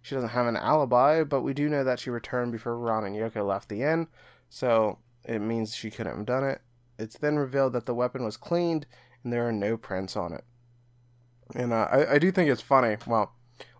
She 0.04 0.14
doesn't 0.16 0.30
have 0.30 0.46
an 0.48 0.58
alibi, 0.58 1.24
but 1.24 1.42
we 1.42 1.54
do 1.54 1.68
know 1.70 1.84
that 1.84 2.00
she 2.00 2.10
returned 2.12 2.52
before 2.52 2.78
Ran 2.78 3.06
and 3.06 3.16
Yoko 3.16 3.48
left 3.48 3.70
the 3.70 3.82
inn, 3.84 4.08
so 4.50 5.00
it 5.24 5.40
means 5.40 5.74
she 5.76 5.90
couldn't 5.90 6.16
have 6.18 6.26
done 6.26 6.44
it. 6.44 6.62
It's 7.00 7.18
then 7.18 7.38
revealed 7.38 7.74
that 7.74 7.86
the 7.86 7.96
weapon 7.96 8.24
was 8.24 8.38
cleaned, 8.38 8.86
and 9.24 9.34
there 9.34 9.48
are 9.48 9.52
no 9.54 9.78
prints 9.78 10.16
on 10.16 10.34
it. 10.34 10.44
And 11.56 11.72
uh, 11.74 11.88
I, 11.90 12.14
I 12.16 12.20
do 12.20 12.32
think 12.32 12.50
it's 12.50 12.62
funny. 12.62 12.98
Well, 13.08 13.34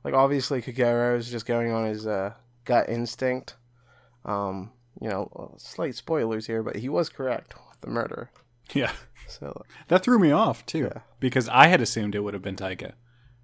like 0.04 0.14
obviously 0.14 0.62
Kogoro 0.62 1.18
is 1.18 1.30
just 1.30 1.46
going 1.46 1.72
on 1.72 1.86
his 1.86 2.08
uh, 2.08 2.34
gut 2.66 2.88
instinct. 2.90 3.56
Um, 4.26 4.72
you 5.02 5.10
know, 5.10 5.54
slight 5.58 5.96
spoilers 5.96 6.48
here, 6.48 6.64
but 6.64 6.78
he 6.78 6.88
was 6.88 7.10
correct 7.10 7.54
with 7.70 7.82
the 7.82 7.88
murder. 7.90 8.30
Yeah. 8.74 8.94
So 9.28 9.64
That 9.90 10.04
threw 10.04 10.20
me 10.20 10.32
off 10.32 10.66
too, 10.66 10.90
Yeah. 10.94 11.02
because 11.20 11.50
I 11.50 11.68
had 11.68 11.82
assumed 11.82 12.16
it 12.16 12.20
would 12.22 12.34
have 12.34 12.44
been 12.44 12.56
Taika, 12.56 12.94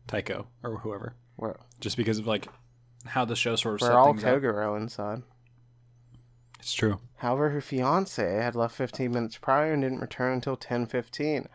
Taiko, 0.07 0.47
or 0.63 0.77
whoever, 0.77 1.15
we're, 1.35 1.55
just 1.79 1.97
because 1.97 2.19
of 2.19 2.27
like 2.27 2.47
how 3.05 3.25
the 3.25 3.35
show 3.35 3.55
sort 3.55 3.75
of 3.75 3.81
set 3.81 3.93
we're 3.93 3.99
all 3.99 4.13
things 4.13 4.23
up. 4.23 4.75
Inside. 4.77 5.23
It's 6.59 6.73
true. 6.73 6.99
However, 7.17 7.49
her 7.49 7.61
fiance 7.61 8.23
had 8.23 8.55
left 8.55 8.75
15 8.75 9.11
minutes 9.11 9.37
prior 9.37 9.73
and 9.73 9.81
didn't 9.81 9.99
return 9.99 10.33
until 10.33 10.57
10:15. 10.57 11.47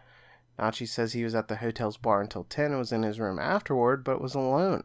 Nachi 0.59 0.88
says 0.88 1.12
he 1.12 1.24
was 1.24 1.35
at 1.35 1.48
the 1.48 1.57
hotel's 1.57 1.96
bar 1.96 2.20
until 2.20 2.44
10 2.44 2.66
and 2.66 2.78
was 2.78 2.92
in 2.92 3.02
his 3.02 3.18
room 3.18 3.38
afterward, 3.38 4.04
but 4.04 4.20
was 4.20 4.35
alone. 4.35 4.85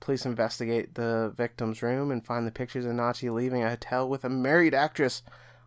Police 0.00 0.24
investigate 0.26 0.94
the 0.94 1.32
victim's 1.36 1.82
room 1.82 2.10
and 2.10 2.24
find 2.24 2.46
the 2.46 2.52
pictures 2.52 2.84
of 2.84 2.92
Nachi 2.92 3.32
leaving 3.32 3.62
a 3.62 3.70
hotel 3.70 4.08
with 4.08 4.24
a 4.24 4.28
married 4.28 4.74
actress, 4.74 5.22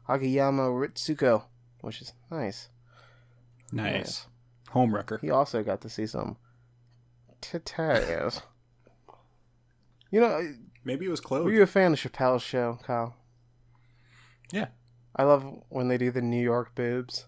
Agayama 0.08 0.70
Ritsuko, 0.70 1.44
which 1.82 2.02
is 2.02 2.14
nice. 2.32 2.70
Nice. 3.72 4.28
Homewrecker. 4.72 5.20
He 5.20 5.32
also 5.32 5.64
got 5.64 5.82
to 5.82 5.90
see 5.90 6.08
some 6.08 6.38
titties. 7.42 8.42
You 10.12 10.20
know, 10.22 10.54
Maybe 10.84 11.06
it 11.06 11.10
was 11.10 11.20
close. 11.20 11.44
were 11.44 11.52
you 11.52 11.62
a 11.62 11.68
fan 11.68 11.94
of 11.94 12.00
Chappelle's 12.00 12.42
show, 12.44 12.80
Kyle? 12.84 13.16
Yeah. 14.52 14.68
I 15.16 15.24
love 15.24 15.46
when 15.70 15.88
they 15.88 15.98
do 15.98 16.12
the 16.12 16.22
New 16.22 16.42
York 16.42 16.74
boobs. 16.76 17.26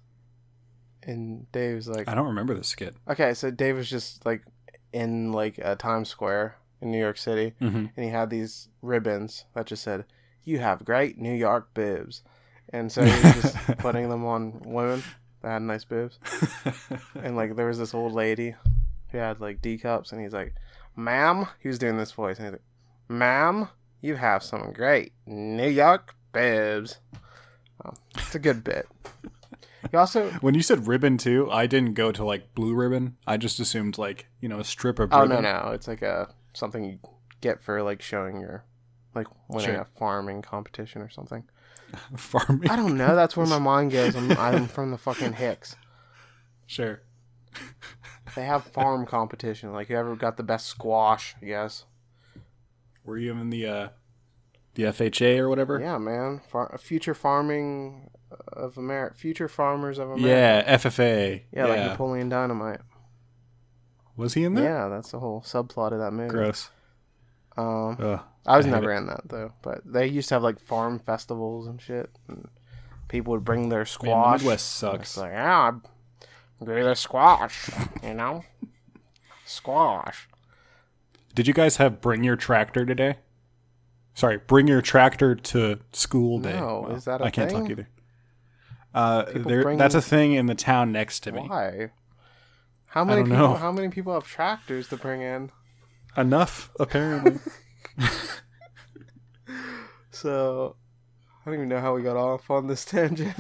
And 1.04 1.52
Dave's 1.52 1.88
like, 1.88 2.08
I 2.08 2.14
don't 2.16 2.28
remember 2.28 2.54
the 2.54 2.64
skit. 2.64 2.96
okay, 3.10 3.34
so 3.34 3.50
Dave 3.52 3.76
was 3.76 3.90
just 3.90 4.24
like 4.26 4.44
in 4.94 5.32
like 5.32 5.60
uh, 5.64 5.76
Times 5.76 6.10
Square 6.10 6.58
in 6.80 6.92
New 6.92 7.00
York 7.00 7.18
City, 7.18 7.54
Mm-hmm. 7.60 7.86
and 7.96 8.06
he 8.06 8.10
had 8.10 8.30
these 8.30 8.68
ribbons 8.84 9.46
that 9.56 9.66
just 9.66 9.82
said, 9.84 10.06
"You 10.44 10.60
have 10.60 10.86
great 10.86 11.18
New 11.18 11.34
York 11.34 11.74
boobs," 11.74 12.22
and 12.70 12.92
so 12.92 13.04
he 13.04 13.10
was 13.12 13.42
just 13.42 13.58
putting 13.80 14.10
them 14.10 14.26
on 14.26 14.62
women 14.64 15.02
that 15.42 15.50
had 15.54 15.62
nice 15.64 15.86
boobs. 15.86 16.20
And 17.16 17.36
like 17.36 17.56
there 17.56 17.66
was 17.68 17.80
this 17.80 17.96
old 17.96 18.14
lady 18.14 18.54
who 19.10 19.18
had 19.18 19.40
like 19.42 19.60
D 19.60 19.80
cups, 19.80 20.12
and 20.12 20.22
he's 20.22 20.34
like, 20.34 20.54
"Ma'am," 20.96 21.48
he 21.60 21.68
was 21.68 21.80
doing 21.80 21.98
this 21.98 22.12
voice, 22.12 22.38
and 22.38 22.46
he's 22.46 22.52
like, 22.54 22.62
"Ma'am, 23.12 23.68
you 24.02 24.16
have 24.16 24.42
some 24.44 24.72
great 24.74 25.14
New 25.26 25.68
York 25.70 26.16
bibs. 26.34 26.98
Oh, 27.84 27.94
it's 28.16 28.36
a 28.36 28.40
good 28.40 28.64
bit. 28.64 28.88
He 29.90 29.98
also, 29.98 30.30
when 30.42 30.54
you 30.56 30.62
said 30.62 30.88
ribbon 30.88 31.18
too, 31.18 31.50
I 31.52 31.68
didn't 31.68 31.94
go 31.96 32.12
to 32.12 32.24
like 32.24 32.54
blue 32.56 32.74
ribbon. 32.74 33.18
I 33.28 33.38
just 33.38 33.60
assumed 33.60 33.98
like 33.98 34.28
you 34.40 34.48
know 34.48 34.60
a 34.60 34.64
strip 34.64 35.00
of 35.00 35.12
oh 35.14 35.22
ribbon. 35.22 35.38
Oh, 35.38 35.42
no, 35.42 35.64
no, 35.66 35.72
it's 35.72 35.88
like 35.88 36.02
a 36.02 36.34
something 36.54 36.84
you 36.84 37.00
get 37.42 37.62
for 37.62 37.82
like 37.84 38.02
showing 38.02 38.40
your, 38.40 38.64
like 39.16 39.28
winning 39.48 39.72
Sure. 39.72 39.82
a 39.82 39.86
farming 39.98 40.42
competition 40.42 41.02
or 41.02 41.10
something. 41.10 41.44
Farming. 42.16 42.70
I 42.70 42.76
don't 42.78 42.96
know. 42.98 43.16
That's 43.16 43.36
where 43.36 43.46
my 43.46 43.60
mind 43.60 43.92
goes. 43.92 44.16
I'm, 44.16 44.32
I'm 44.38 44.68
from 44.70 44.92
the 44.92 44.98
fucking 44.98 45.34
Hicks. 45.34 45.76
Sure. 46.66 47.02
They 48.36 48.46
have 48.46 48.64
farm 48.64 49.06
competition. 49.06 49.74
Like 49.74 49.88
whoever 49.90 50.16
got 50.16 50.38
the 50.38 50.44
best 50.44 50.68
squash, 50.68 51.36
I 51.42 51.46
guess. 51.46 51.84
Were 53.04 53.18
you 53.18 53.32
in 53.34 53.50
the 53.50 53.66
uh 53.68 53.88
the 54.76 54.84
FHA 54.84 55.38
or 55.40 55.50
whatever? 55.50 55.80
Yeah, 55.80 55.98
man. 55.98 56.42
Far- 56.48 56.78
future 56.78 57.14
farming 57.14 58.10
of 58.54 58.78
America. 58.78 59.16
Future 59.18 59.48
farmers 59.50 59.98
of 59.98 60.10
America. 60.12 60.28
Yeah, 60.28 60.78
FFA. 60.78 61.42
Yeah, 61.52 61.66
like 61.66 61.80
Napoleon 61.80 62.30
Dynamite. 62.30 62.80
Was 64.16 64.34
he 64.36 64.44
in 64.44 64.54
there? 64.54 64.64
Yeah, 64.64 64.88
that's 64.88 65.12
the 65.12 65.20
whole 65.20 65.42
subplot 65.42 65.92
of 65.94 66.00
that 66.00 66.12
movie. 66.12 66.30
Gross. 66.30 66.70
Um, 67.58 67.98
Ugh. 68.00 68.20
I 68.46 68.58
was 68.58 68.66
I 68.66 68.70
never 68.70 68.92
in 68.94 69.08
that 69.08 69.22
though, 69.28 69.52
but 69.62 69.82
they 69.86 70.08
used 70.08 70.30
to 70.30 70.36
have 70.36 70.44
like 70.44 70.60
farm 70.60 71.00
festivals 71.00 71.68
and 71.68 71.82
shit. 71.82 72.10
And 72.28 72.48
people 73.08 73.32
would 73.34 73.44
bring 73.44 73.70
their 73.70 73.80
Man, 73.80 73.86
squash. 73.86 74.40
the 74.40 74.44
Midwest 74.46 74.64
It's 74.66 74.72
sucks. 74.72 75.18
like, 75.18 75.32
yeah, 75.32 75.72
I 76.62 76.64
grew 76.66 76.84
the 76.84 76.96
squash, 76.96 77.70
you 78.04 78.14
know, 78.14 78.44
squash. 79.46 80.28
Did 81.34 81.48
you 81.48 81.54
guys 81.54 81.78
have 81.78 82.02
bring 82.02 82.24
your 82.24 82.36
tractor 82.36 82.86
today? 82.86 83.18
Sorry, 84.14 84.38
bring 84.38 84.68
your 84.68 84.82
tractor 84.82 85.36
to 85.36 85.80
school 85.94 86.40
day. 86.40 86.54
No, 86.54 86.88
is 86.88 87.06
that 87.06 87.22
a 87.22 87.26
I 87.26 87.30
can't 87.30 87.50
thing? 87.52 87.62
talk 87.62 87.70
either. 87.72 87.90
Uh, 88.94 89.24
there, 89.34 89.64
bring- 89.64 89.78
that's 89.78 89.96
a 89.96 90.02
thing 90.02 90.34
in 90.34 90.48
the 90.48 90.56
town 90.56 90.92
next 90.92 91.22
to 91.22 91.32
me. 91.32 91.44
Why? 91.48 91.92
How 92.88 93.06
many 93.06 93.22
don't 93.22 93.30
people? 93.32 93.48
know. 93.48 93.54
How 93.56 93.72
many 93.72 93.88
people 93.88 94.14
have 94.14 94.28
tractors 94.28 94.90
to 94.90 94.98
bring 94.98 95.22
in? 95.22 95.52
Enough, 96.18 96.72
apparently. 96.80 97.40
So 100.14 100.76
I 101.46 101.50
don't 101.50 101.56
even 101.56 101.70
know 101.70 101.80
how 101.80 101.96
we 101.96 102.04
got 102.04 102.18
off 102.18 102.52
on 102.52 102.68
this 102.68 102.86
tangent. 102.86 103.34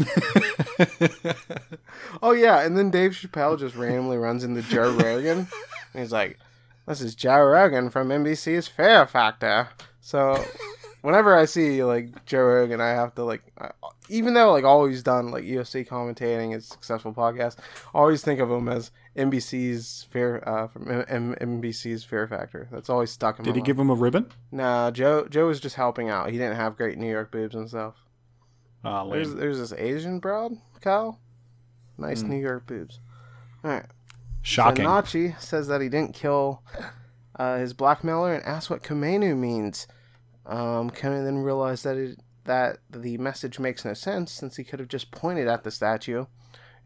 oh 2.23 2.32
yeah, 2.32 2.62
and 2.62 2.77
then 2.77 2.89
Dave 2.89 3.12
Chappelle 3.12 3.60
just 3.60 3.75
randomly 3.75 4.17
runs 4.17 4.43
into 4.43 4.62
Joe 4.63 4.91
Rogan, 4.91 5.39
and 5.93 6.01
he's 6.01 6.12
like, 6.12 6.39
"This 6.91 7.01
is 7.01 7.15
Joe 7.15 7.41
Rogan 7.43 7.89
from 7.89 8.10
NBC's 8.10 8.67
Fear 8.67 9.08
Factor." 9.08 9.69
So 10.01 10.43
whenever 11.01 11.36
I 11.38 11.45
see 11.45 11.84
like 11.84 12.25
Joe 12.25 12.43
Rogan, 12.43 12.82
I 12.82 12.89
have 12.89 13.15
to 13.15 13.23
like, 13.23 13.41
I, 13.58 13.71
even 14.10 14.34
though 14.34 14.51
like 14.51 14.63
always 14.63 15.01
done 15.04 15.32
like 15.32 15.43
UFC 15.43 15.88
commentating 15.88 16.56
is 16.56 16.67
successful 16.67 17.13
podcast, 17.13 17.58
I 17.93 17.97
always 17.99 18.23
think 18.23 18.39
of 18.39 18.49
him 18.51 18.67
as 18.67 18.91
NBC's 19.15 20.08
Fear 20.12 20.43
uh, 20.45 20.67
from 20.67 20.89
M- 20.91 21.06
M- 21.08 21.62
NBC's 21.62 22.04
Fear 22.04 22.27
Factor. 22.27 22.67
That's 22.71 22.89
always 22.89 23.12
stuck 23.12 23.39
in 23.39 23.43
my 23.43 23.47
head. 23.47 23.54
Did 23.54 23.54
my 23.54 23.56
he 23.56 23.60
mind. 23.62 23.65
give 23.67 23.80
him 23.80 23.89
a 23.89 23.95
ribbon? 23.95 24.32
Nah, 24.51 24.91
Joe 24.91 25.27
Joe 25.30 25.47
was 25.47 25.60
just 25.60 25.75
helping 25.75 26.10
out. 26.10 26.30
He 26.30 26.38
didn't 26.38 26.56
have 26.58 26.75
great 26.77 26.97
New 26.97 27.10
York 27.10 27.32
boobs 27.32 27.56
himself. 27.56 27.95
Oh, 28.84 29.10
There's 29.12 29.34
there's 29.36 29.60
this 29.60 29.73
Asian 29.73 30.19
broad, 30.19 30.54
Kyle. 30.82 31.19
Nice 31.97 32.21
Hmm. 32.21 32.30
New 32.32 32.38
York 32.39 32.65
boobs. 32.65 32.99
Alright. 33.63 33.86
Shocking. 34.41 34.86
Says 35.39 35.67
that 35.67 35.82
he 35.82 35.89
didn't 35.89 36.13
kill 36.13 36.63
uh, 37.36 37.58
his 37.58 37.73
blackmailer 37.73 38.34
and 38.34 38.43
asks 38.43 38.69
what 38.69 38.84
Kamenu 38.84 39.38
means. 39.38 39.88
Um, 40.45 40.91
then 41.01 41.38
realized 41.39 41.84
that 41.84 41.97
it, 41.97 42.19
that 42.45 42.80
the 42.89 43.17
message 43.17 43.60
makes 43.60 43.86
no 43.86 43.93
sense 43.93 44.32
since 44.32 44.56
he 44.56 44.63
could 44.63 44.80
have 44.80 44.89
just 44.89 45.12
pointed 45.12 45.47
at 45.47 45.63
the 45.63 45.71
statue 45.71 46.25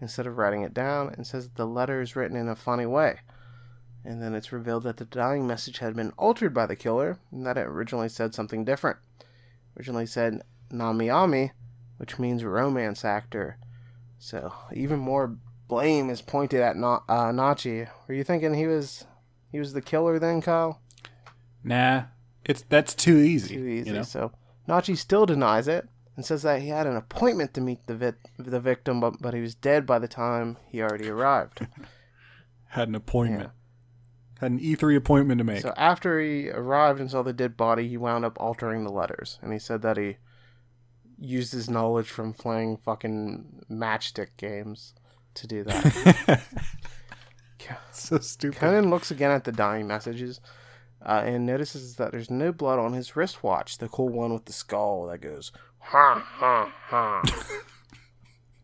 instead 0.01 0.27
of 0.27 0.37
writing 0.37 0.61
it 0.61 0.73
down 0.73 1.13
and 1.15 1.25
says 1.25 1.45
that 1.45 1.55
the 1.55 1.65
letter 1.65 2.01
is 2.01 2.15
written 2.15 2.35
in 2.35 2.49
a 2.49 2.55
funny 2.55 2.85
way. 2.85 3.19
And 4.03 4.21
then 4.21 4.35
it's 4.35 4.51
revealed 4.51 4.83
that 4.83 4.97
the 4.97 5.05
dying 5.05 5.47
message 5.47 5.79
had 5.79 5.95
been 5.95 6.11
altered 6.17 6.53
by 6.53 6.65
the 6.65 6.75
killer 6.75 7.17
and 7.31 7.45
that 7.45 7.57
it 7.57 7.65
originally 7.65 8.09
said 8.09 8.35
something 8.35 8.65
different. 8.65 8.97
Originally 9.77 10.05
said 10.05 10.41
Namiami, 10.71 11.51
which 11.97 12.19
means 12.19 12.43
romance 12.43 13.03
actor. 13.03 13.57
So 14.19 14.53
even 14.73 14.99
more 14.99 15.37
blame 15.67 16.09
is 16.09 16.21
pointed 16.21 16.61
at 16.61 16.75
Na- 16.75 17.01
uh, 17.07 17.31
Nachi. 17.31 17.87
Were 18.07 18.13
you 18.13 18.23
thinking 18.23 18.53
he 18.53 18.67
was 18.67 19.05
he 19.51 19.59
was 19.59 19.73
the 19.73 19.81
killer 19.81 20.19
then, 20.19 20.41
Kyle? 20.41 20.81
nah, 21.63 22.03
it's 22.43 22.63
that's 22.69 22.93
too 22.93 23.17
easy. 23.17 23.55
Too 23.55 23.67
easy. 23.67 23.89
You 23.89 23.95
know? 23.97 24.03
So 24.03 24.31
Nachi 24.67 24.97
still 24.97 25.25
denies 25.25 25.67
it 25.67 25.87
and 26.15 26.25
says 26.25 26.43
that 26.43 26.61
he 26.61 26.69
had 26.69 26.87
an 26.87 26.95
appointment 26.95 27.53
to 27.53 27.61
meet 27.61 27.85
the 27.87 27.95
vit- 27.95 28.29
the 28.37 28.59
victim, 28.59 28.99
but, 28.99 29.21
but 29.21 29.33
he 29.33 29.41
was 29.41 29.55
dead 29.55 29.85
by 29.85 29.99
the 29.99 30.07
time 30.07 30.57
he 30.67 30.81
already 30.81 31.09
arrived. 31.09 31.67
Had 32.69 32.87
an 32.89 32.95
appointment. 32.95 33.51
Had 34.39 34.51
an 34.51 34.59
E3 34.59 34.97
appointment 34.97 35.37
to 35.39 35.45
make. 35.45 35.61
So 35.61 35.73
after 35.77 36.19
he 36.19 36.49
arrived 36.49 36.99
and 36.99 37.09
saw 37.09 37.21
the 37.21 37.31
dead 37.31 37.55
body, 37.55 37.87
he 37.87 37.95
wound 37.95 38.25
up 38.25 38.37
altering 38.39 38.83
the 38.83 38.91
letters, 38.91 39.39
and 39.41 39.53
he 39.53 39.59
said 39.59 39.81
that 39.83 39.95
he 39.97 40.17
used 41.17 41.53
his 41.53 41.69
knowledge 41.69 42.09
from 42.09 42.33
playing 42.33 42.77
fucking 42.77 43.65
matchstick 43.71 44.35
games 44.35 44.93
to 45.35 45.47
do 45.47 45.63
that. 45.63 46.41
so 47.91 48.19
stupid. 48.19 48.59
Conan 48.59 48.89
looks 48.89 49.11
again 49.11 49.31
at 49.31 49.43
the 49.43 49.51
dying 49.51 49.87
messages 49.87 50.39
uh, 51.05 51.23
and 51.25 51.45
notices 51.45 51.95
that 51.95 52.11
there's 52.11 52.29
no 52.29 52.51
blood 52.51 52.79
on 52.79 52.93
his 52.93 53.15
wristwatch, 53.15 53.77
the 53.77 53.87
cool 53.87 54.09
one 54.09 54.33
with 54.33 54.45
the 54.45 54.53
skull 54.53 55.07
that 55.07 55.19
goes 55.19 55.51
ha 55.79 56.19
ha 56.25 56.73
ha. 56.87 57.21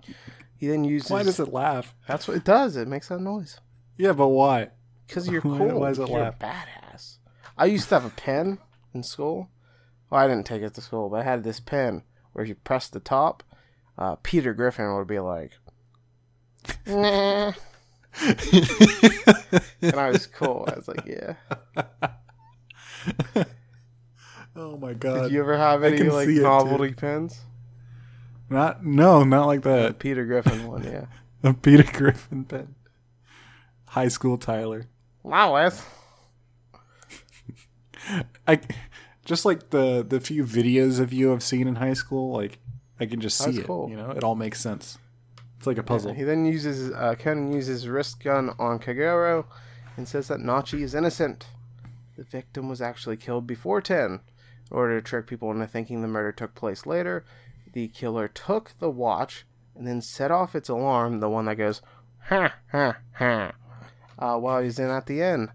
he 0.57 0.67
then 0.67 0.83
uses. 0.83 1.11
Why 1.11 1.23
does 1.23 1.39
it 1.39 1.53
laugh? 1.53 1.93
That's 2.07 2.27
what 2.27 2.37
it 2.37 2.43
does. 2.43 2.75
It 2.75 2.87
makes 2.87 3.09
that 3.09 3.19
noise. 3.21 3.59
Yeah, 3.97 4.13
but 4.13 4.29
why? 4.29 4.69
Because 5.07 5.27
you're 5.27 5.41
cool. 5.41 5.79
why 5.79 5.89
does 5.89 5.99
it 5.99 6.09
you're 6.09 6.19
laugh? 6.19 6.35
a 6.39 6.43
badass. 6.43 7.17
I 7.57 7.65
used 7.65 7.89
to 7.89 7.95
have 7.95 8.05
a 8.05 8.09
pen 8.09 8.57
in 8.93 9.03
school. 9.03 9.49
Well, 10.09 10.21
I 10.21 10.27
didn't 10.27 10.45
take 10.45 10.61
it 10.61 10.73
to 10.73 10.81
school, 10.81 11.09
but 11.09 11.21
I 11.21 11.23
had 11.23 11.43
this 11.43 11.59
pen 11.59 12.03
where 12.33 12.43
if 12.43 12.49
you 12.49 12.55
press 12.55 12.87
the 12.89 12.99
top, 12.99 13.43
uh, 13.97 14.15
Peter 14.23 14.53
Griffin 14.53 14.95
would 14.95 15.07
be 15.07 15.19
like, 15.19 15.51
nah. 16.87 17.53
and 19.81 19.95
I 19.95 20.09
was 20.09 20.27
cool. 20.27 20.67
I 20.71 20.75
was 20.75 20.87
like, 20.87 21.05
yeah. 21.05 21.35
Oh 24.55 24.77
my 24.77 24.93
god. 24.93 25.23
Did 25.23 25.31
you 25.31 25.39
ever 25.39 25.57
have 25.57 25.83
any 25.83 26.03
like 26.03 26.27
novelty 26.27 26.93
pens? 26.93 27.39
Not 28.49 28.85
no, 28.85 29.23
not 29.23 29.47
like 29.47 29.61
The 29.61 29.69
that. 29.69 29.99
Peter 29.99 30.25
Griffin 30.25 30.67
one, 30.67 30.83
yeah. 30.83 31.05
A 31.49 31.53
Peter 31.53 31.89
Griffin 31.89 32.43
pen. 32.43 32.75
High 33.85 34.09
school 34.09 34.37
Tyler. 34.37 34.87
Wow, 35.23 35.53
Wes. 35.53 35.83
I 38.47 38.59
just 39.23 39.45
like 39.45 39.69
the 39.69 40.05
the 40.07 40.19
few 40.19 40.43
videos 40.43 40.99
of 40.99 41.13
you 41.13 41.31
I've 41.31 41.43
seen 41.43 41.67
in 41.67 41.75
high 41.75 41.93
school, 41.93 42.33
like 42.33 42.59
I 42.99 43.05
can 43.05 43.21
just 43.21 43.37
see 43.37 43.45
That's 43.45 43.57
it. 43.59 43.65
cool. 43.67 43.89
You 43.89 43.95
know, 43.95 44.11
it 44.11 44.23
all 44.23 44.35
makes 44.35 44.59
sense. 44.59 44.97
It's 45.61 45.67
like 45.67 45.77
a 45.77 45.83
puzzle. 45.83 46.11
He 46.11 46.23
then 46.23 46.43
uses 46.43 46.91
uh, 46.91 47.13
Conan 47.13 47.53
uses 47.53 47.87
wrist 47.87 48.23
gun 48.23 48.49
on 48.57 48.79
Kogoro 48.79 49.45
and 49.95 50.07
says 50.07 50.27
that 50.29 50.39
Nachi 50.39 50.81
is 50.81 50.95
innocent. 50.95 51.49
The 52.17 52.23
victim 52.23 52.67
was 52.67 52.81
actually 52.81 53.17
killed 53.17 53.45
before 53.45 53.79
10. 53.79 54.13
In 54.13 54.21
order 54.71 54.99
to 54.99 55.07
trick 55.07 55.27
people 55.27 55.51
into 55.51 55.67
thinking 55.67 56.01
the 56.01 56.07
murder 56.07 56.31
took 56.31 56.55
place 56.55 56.87
later, 56.87 57.23
the 57.73 57.89
killer 57.89 58.27
took 58.27 58.71
the 58.79 58.89
watch 58.89 59.45
and 59.75 59.85
then 59.85 60.01
set 60.01 60.31
off 60.31 60.55
its 60.55 60.67
alarm, 60.67 61.19
the 61.19 61.29
one 61.29 61.45
that 61.45 61.57
goes 61.57 61.83
ha 62.21 62.55
ha 62.71 62.97
ha, 63.13 63.51
uh, 64.17 64.37
while 64.39 64.63
he's 64.63 64.79
in 64.79 64.89
at 64.89 65.05
the 65.05 65.21
end. 65.21 65.49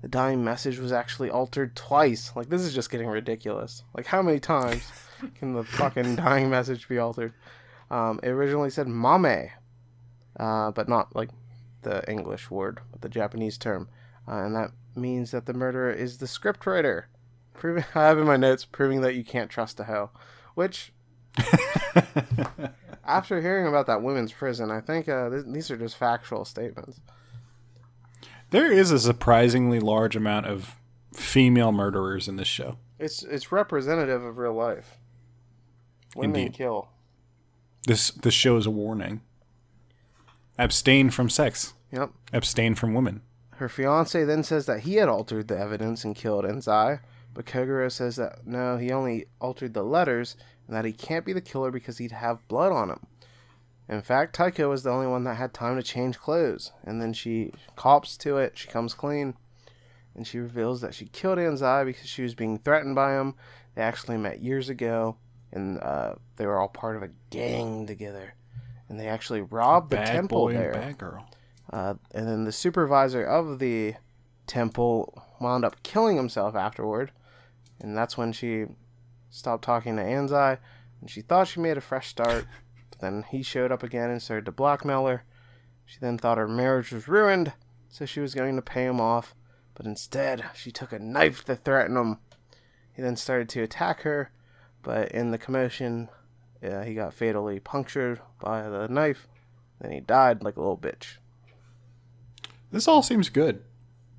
The 0.00 0.08
dying 0.08 0.42
message 0.42 0.78
was 0.78 0.90
actually 0.90 1.28
altered 1.28 1.76
twice. 1.76 2.32
Like 2.34 2.48
this 2.48 2.62
is 2.62 2.74
just 2.74 2.90
getting 2.90 3.08
ridiculous. 3.08 3.82
Like 3.94 4.06
how 4.06 4.22
many 4.22 4.40
times 4.40 4.90
can 5.34 5.52
the 5.52 5.64
fucking 5.64 6.16
dying 6.16 6.48
message 6.48 6.88
be 6.88 6.96
altered? 6.96 7.34
Um, 7.90 8.20
it 8.22 8.30
originally 8.30 8.70
said 8.70 8.88
mame, 8.88 9.50
uh, 10.38 10.70
but 10.70 10.88
not 10.88 11.14
like 11.14 11.30
the 11.82 12.08
English 12.10 12.50
word, 12.50 12.80
but 12.90 13.02
the 13.02 13.08
Japanese 13.08 13.58
term, 13.58 13.88
uh, 14.26 14.38
and 14.38 14.54
that 14.56 14.70
means 14.96 15.30
that 15.32 15.46
the 15.46 15.52
murderer 15.52 15.92
is 15.92 16.18
the 16.18 16.26
scriptwriter. 16.26 17.04
Proving, 17.52 17.84
I 17.94 18.04
have 18.04 18.18
in 18.18 18.26
my 18.26 18.36
notes 18.36 18.64
proving 18.64 19.00
that 19.02 19.14
you 19.14 19.24
can't 19.24 19.50
trust 19.50 19.78
a 19.80 19.84
hoe, 19.84 20.10
which 20.54 20.92
after 23.04 23.40
hearing 23.40 23.66
about 23.66 23.86
that 23.86 24.02
women's 24.02 24.32
prison, 24.32 24.70
I 24.70 24.80
think 24.80 25.08
uh, 25.08 25.28
th- 25.30 25.44
these 25.46 25.70
are 25.70 25.76
just 25.76 25.96
factual 25.96 26.44
statements. 26.44 27.00
there 28.50 28.70
is 28.72 28.90
a 28.90 28.98
surprisingly 28.98 29.80
large 29.80 30.16
amount 30.16 30.46
of 30.46 30.76
female 31.12 31.72
murderers 31.72 32.28
in 32.28 32.36
this 32.36 32.48
show. 32.48 32.78
It's 32.98 33.22
it's 33.24 33.52
representative 33.52 34.22
of 34.24 34.38
real 34.38 34.54
life. 34.54 34.98
Women 36.16 36.40
Indeed. 36.40 36.56
kill. 36.56 36.88
This 37.86 38.10
this 38.10 38.34
show 38.34 38.56
is 38.56 38.66
a 38.66 38.70
warning. 38.70 39.20
Abstain 40.58 41.10
from 41.10 41.28
sex. 41.28 41.74
Yep. 41.92 42.10
Abstain 42.32 42.74
from 42.74 42.94
women. 42.94 43.22
Her 43.56 43.68
fiance 43.68 44.24
then 44.24 44.42
says 44.42 44.66
that 44.66 44.80
he 44.80 44.96
had 44.96 45.08
altered 45.08 45.48
the 45.48 45.58
evidence 45.58 46.04
and 46.04 46.16
killed 46.16 46.44
Anzai, 46.44 47.00
but 47.32 47.46
Kogoro 47.46 47.90
says 47.90 48.16
that 48.16 48.46
no, 48.46 48.76
he 48.76 48.90
only 48.90 49.26
altered 49.40 49.74
the 49.74 49.82
letters 49.82 50.36
and 50.66 50.76
that 50.76 50.84
he 50.84 50.92
can't 50.92 51.24
be 51.24 51.32
the 51.32 51.40
killer 51.40 51.70
because 51.70 51.98
he'd 51.98 52.12
have 52.12 52.46
blood 52.48 52.72
on 52.72 52.90
him. 52.90 53.06
In 53.88 54.00
fact, 54.00 54.34
Taiko 54.34 54.70
was 54.70 54.82
the 54.82 54.90
only 54.90 55.06
one 55.06 55.24
that 55.24 55.34
had 55.34 55.52
time 55.52 55.76
to 55.76 55.82
change 55.82 56.18
clothes, 56.18 56.72
and 56.84 57.02
then 57.02 57.12
she 57.12 57.52
cops 57.76 58.16
to 58.18 58.38
it, 58.38 58.56
she 58.56 58.66
comes 58.68 58.94
clean, 58.94 59.34
and 60.14 60.26
she 60.26 60.38
reveals 60.38 60.80
that 60.80 60.94
she 60.94 61.04
killed 61.06 61.38
Anzai 61.38 61.84
because 61.84 62.08
she 62.08 62.22
was 62.22 62.34
being 62.34 62.58
threatened 62.58 62.94
by 62.94 63.12
him. 63.12 63.34
They 63.74 63.82
actually 63.82 64.16
met 64.16 64.40
years 64.40 64.70
ago, 64.70 65.16
and 65.54 65.78
uh, 65.80 66.16
they 66.36 66.46
were 66.46 66.58
all 66.58 66.68
part 66.68 66.96
of 66.96 67.02
a 67.02 67.10
gang 67.30 67.86
together. 67.86 68.34
And 68.88 69.00
they 69.00 69.06
actually 69.06 69.40
robbed 69.40 69.90
the 69.90 69.96
bad 69.96 70.06
temple 70.06 70.46
boy 70.46 70.52
there. 70.52 70.72
and 70.72 70.80
bad 70.82 70.98
girl. 70.98 71.26
Uh, 71.72 71.94
and 72.12 72.28
then 72.28 72.44
the 72.44 72.52
supervisor 72.52 73.24
of 73.24 73.60
the 73.60 73.94
temple 74.46 75.22
wound 75.40 75.64
up 75.64 75.82
killing 75.82 76.16
himself 76.16 76.54
afterward. 76.54 77.12
And 77.80 77.96
that's 77.96 78.18
when 78.18 78.32
she 78.32 78.66
stopped 79.30 79.64
talking 79.64 79.96
to 79.96 80.02
Anzai. 80.02 80.58
And 81.00 81.08
she 81.08 81.22
thought 81.22 81.48
she 81.48 81.60
made 81.60 81.78
a 81.78 81.80
fresh 81.80 82.08
start. 82.08 82.46
but 82.90 82.98
then 83.00 83.24
he 83.30 83.42
showed 83.42 83.72
up 83.72 83.82
again 83.82 84.10
and 84.10 84.20
started 84.20 84.44
to 84.46 84.52
blackmail 84.52 85.06
her. 85.06 85.24
She 85.86 85.98
then 86.00 86.18
thought 86.18 86.38
her 86.38 86.48
marriage 86.48 86.92
was 86.92 87.08
ruined. 87.08 87.52
So 87.88 88.06
she 88.06 88.20
was 88.20 88.34
going 88.34 88.56
to 88.56 88.62
pay 88.62 88.84
him 88.84 89.00
off. 89.00 89.34
But 89.74 89.86
instead, 89.86 90.44
she 90.54 90.72
took 90.72 90.92
a 90.92 90.98
knife 90.98 91.44
to 91.44 91.54
threaten 91.54 91.96
him. 91.96 92.18
He 92.92 93.02
then 93.02 93.16
started 93.16 93.48
to 93.50 93.62
attack 93.62 94.02
her. 94.02 94.30
But 94.84 95.10
in 95.12 95.30
the 95.32 95.38
commotion, 95.38 96.08
uh, 96.62 96.82
he 96.82 96.94
got 96.94 97.12
fatally 97.14 97.58
punctured 97.58 98.20
by 98.40 98.68
the 98.68 98.86
knife. 98.88 99.26
and 99.80 99.92
he 99.92 100.00
died 100.00 100.42
like 100.44 100.56
a 100.56 100.60
little 100.60 100.78
bitch. 100.78 101.16
This 102.70 102.86
all 102.88 103.02
seems 103.02 103.28
good. 103.28 103.62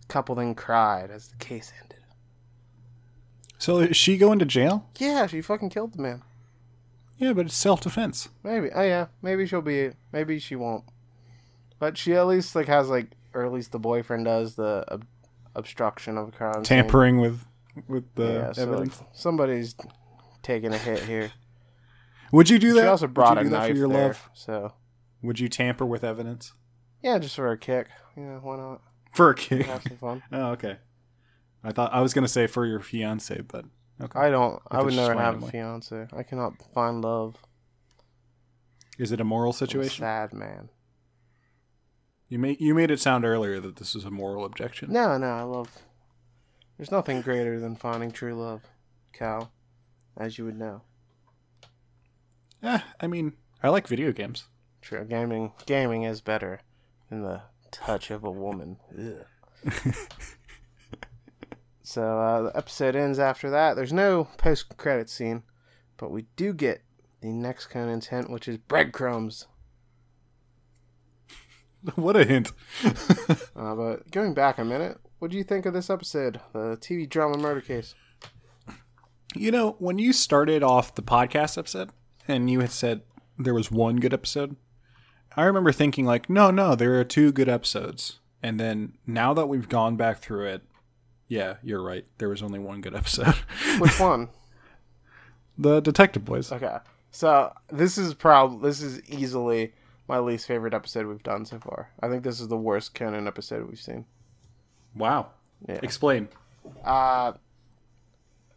couple 0.08 0.36
then 0.36 0.54
cried 0.56 1.10
as 1.12 1.28
the 1.30 1.38
case 1.38 1.72
ended. 1.82 2.00
So 3.58 3.80
is 3.80 3.96
she 3.98 4.18
going 4.18 4.40
to 4.40 4.46
jail? 4.46 4.88
Yeah, 4.98 5.28
she 5.28 5.42
fucking 5.42 5.70
killed 5.70 5.94
the 5.94 6.02
man. 6.02 6.24
Yeah, 7.18 7.34
but 7.34 7.46
it's 7.46 7.56
self 7.56 7.82
defense. 7.82 8.28
Maybe. 8.44 8.70
Oh 8.74 8.82
yeah. 8.82 9.08
Maybe 9.22 9.48
she'll 9.48 9.62
be. 9.62 9.92
Maybe 10.12 10.38
she 10.40 10.56
won't. 10.56 10.84
But 11.80 11.98
she 11.98 12.14
at 12.14 12.28
least 12.28 12.56
like 12.56 12.68
has 12.68 12.90
like, 12.90 13.08
or 13.34 13.46
at 13.46 13.52
least 13.54 13.72
the 13.72 13.80
boyfriend 13.80 14.26
does 14.26 14.56
the 14.56 14.86
ob- 14.92 15.06
obstruction 15.56 16.18
of 16.18 16.28
a 16.30 16.32
crime. 16.32 16.54
scene. 16.56 16.64
Tampering 16.64 17.20
with 17.20 17.40
with 17.88 18.04
the 18.16 18.24
Yeah. 18.26 18.52
So 18.52 18.62
like, 18.66 18.70
evidence. 18.74 19.04
somebody's 19.14 19.76
taking 20.46 20.74
a 20.74 20.78
hit 20.78 21.00
here. 21.04 21.32
Would 22.32 22.50
you 22.50 22.60
do 22.60 22.74
that? 22.74 22.82
She 22.82 22.88
also 22.88 23.06
Would 23.08 23.14
brought 23.14 23.38
you 23.38 23.48
a 23.48 23.50
that 23.50 23.50
knife 23.50 23.72
for 23.72 23.78
your 23.78 23.90
there. 23.90 24.08
love? 24.08 24.30
So 24.34 24.74
Would 25.22 25.40
you 25.40 25.50
tamper 25.50 25.86
with 25.86 26.04
evidence 26.04 26.54
yeah, 27.06 27.20
just 27.20 27.36
for 27.36 27.52
a 27.52 27.58
kick. 27.58 27.88
Yeah, 28.18 28.40
why 28.40 28.58
not? 28.58 28.82
for 29.14 29.30
a 29.30 29.36
kick? 29.36 29.68
Have 29.68 29.84
some 29.84 29.98
fun. 29.98 30.24
oh, 30.32 30.48
okay. 30.54 30.78
I 31.64 31.72
thought 31.72 31.94
I 31.94 32.02
was 32.02 32.16
gonna 32.16 32.28
say 32.28 32.48
for 32.48 32.66
your 32.66 32.80
fiance, 32.80 33.42
but 33.48 33.66
okay. 34.02 34.20
I 34.20 34.30
don't. 34.32 34.60
I 34.72 34.82
would 34.82 34.94
just 34.94 34.98
never 34.98 35.14
have 35.14 35.20
a 35.20 35.24
randomly. 35.24 35.52
fiance. 35.52 36.08
I 36.12 36.24
cannot 36.24 36.54
find 36.74 37.02
love. 37.04 37.36
Is 38.98 39.12
it 39.12 39.22
a 39.22 39.24
moral 39.24 39.52
I'm 39.52 39.56
a 39.56 39.58
situation? 39.58 40.02
sad 40.02 40.34
man. 40.34 40.70
You 42.28 42.40
made 42.40 42.60
you 42.60 42.74
made 42.74 42.90
it 42.90 43.00
sound 43.00 43.24
earlier 43.24 43.60
that 43.60 43.76
this 43.76 43.96
is 43.96 44.04
a 44.04 44.12
moral 44.12 44.44
objection. 44.44 44.92
No, 44.92 45.16
no, 45.18 45.28
I 45.28 45.44
love. 45.44 45.70
There's 46.78 46.92
nothing 46.92 47.22
greater 47.22 47.60
than 47.60 47.76
finding 47.76 48.10
true 48.10 48.34
love, 48.34 48.64
Cal, 49.14 49.52
as 50.18 50.38
you 50.38 50.46
would 50.46 50.58
know. 50.58 50.82
Eh, 52.64 52.80
I 53.00 53.08
mean, 53.08 53.34
I 53.62 53.70
like 53.70 53.88
video 53.88 54.12
games. 54.12 54.46
True, 54.82 55.06
gaming 55.06 55.54
gaming 55.66 56.04
is 56.04 56.22
better 56.22 56.62
than 57.10 57.24
the 57.24 57.42
touch 57.72 58.12
of 58.12 58.24
a 58.24 58.32
woman. 58.32 58.78
So 61.86 62.20
uh, 62.20 62.42
the 62.42 62.58
episode 62.58 62.96
ends 62.96 63.20
after 63.20 63.52
that. 63.52 63.76
There's 63.76 63.94
no 63.94 64.28
post 64.38 64.76
credit 64.76 65.08
scene, 65.08 65.44
but 65.98 66.10
we 66.10 66.26
do 66.36 66.52
get 66.52 66.82
the 67.22 67.28
next 67.28 67.68
Conan's 67.68 68.08
hint, 68.08 68.30
which 68.30 68.48
is 68.48 68.58
breadcrumbs. 68.58 69.46
what 71.96 72.18
a 72.18 72.26
hint. 72.26 72.52
Uh, 73.58 73.74
but 73.74 74.12
going 74.12 74.34
back 74.34 74.58
a 74.58 74.66
minute, 74.66 74.98
what 75.20 75.32
do 75.32 75.38
you 75.38 75.44
think 75.44 75.66
of 75.66 75.74
this 75.74 75.90
episode, 75.90 76.42
the 76.52 76.76
TV 76.82 77.08
drama 77.10 77.38
murder 77.38 77.62
case? 77.62 77.96
You 79.36 79.52
know, 79.52 79.76
when 79.80 80.00
you 80.00 80.14
started 80.14 80.64
off 80.64 80.96
the 80.96 81.02
podcast 81.02 81.58
episode 81.58 81.90
and 82.28 82.50
you 82.50 82.62
had 82.62 82.72
said 82.72 83.02
there 83.38 83.54
was 83.54 83.72
one 83.72 83.98
good 83.98 84.14
episode, 84.14 84.56
I 85.36 85.44
remember 85.44 85.72
thinking 85.72 86.06
like, 86.06 86.30
no, 86.30 86.52
no, 86.52 86.76
there 86.76 87.00
are 87.00 87.04
two 87.04 87.32
good 87.32 87.50
episodes. 87.50 88.20
And 88.42 88.60
then 88.60 88.94
now 89.06 89.34
that 89.34 89.48
we've 89.48 89.68
gone 89.68 89.96
back 89.96 90.20
through 90.20 90.48
it, 90.48 90.62
yeah, 91.28 91.56
you're 91.64 91.82
right. 91.82 92.06
There 92.20 92.30
was 92.30 92.44
only 92.44 92.60
one 92.60 92.82
good 92.82 92.96
episode. 92.96 93.36
Which 93.80 94.00
one? 94.00 94.30
the 95.58 95.80
Detective 95.80 96.26
Boys. 96.26 96.52
Okay. 96.52 96.78
So 97.12 97.54
this 97.70 97.98
is 97.98 98.14
prob 98.14 98.62
this 98.62 98.82
is 98.82 99.02
easily 99.10 99.74
my 100.08 100.20
least 100.20 100.48
favorite 100.48 100.74
episode 100.74 101.08
we've 101.08 101.24
done 101.24 101.46
so 101.46 101.60
far. 101.60 101.90
I 102.02 102.10
think 102.10 102.24
this 102.24 102.40
is 102.40 102.48
the 102.48 102.58
worst 102.58 102.94
Conan 102.94 103.28
episode 103.28 103.68
we've 103.68 103.80
seen. 103.80 104.06
Wow. 104.96 105.30
Yeah. 105.68 105.80
Explain. 105.82 106.28
Uh 106.84 107.34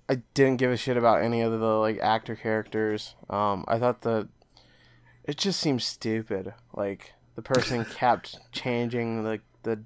I 0.09 0.23
didn't 0.35 0.57
give 0.57 0.71
a 0.71 0.77
shit 0.77 0.97
about 0.97 1.23
any 1.23 1.43
of 1.43 1.53
the 1.53 1.59
like 1.59 1.99
actor 2.01 2.37
characters. 2.37 3.15
Um 3.29 3.65
I 3.69 3.79
thought 3.79 4.03
the 4.03 4.29
it 5.25 5.37
just 5.37 5.61
seems 5.61 5.85
stupid. 5.85 6.55
Like 6.75 7.13
the 7.37 7.43
person 7.43 7.85
kept 7.95 8.39
changing 8.53 9.25
like 9.25 9.43
the 9.63 9.81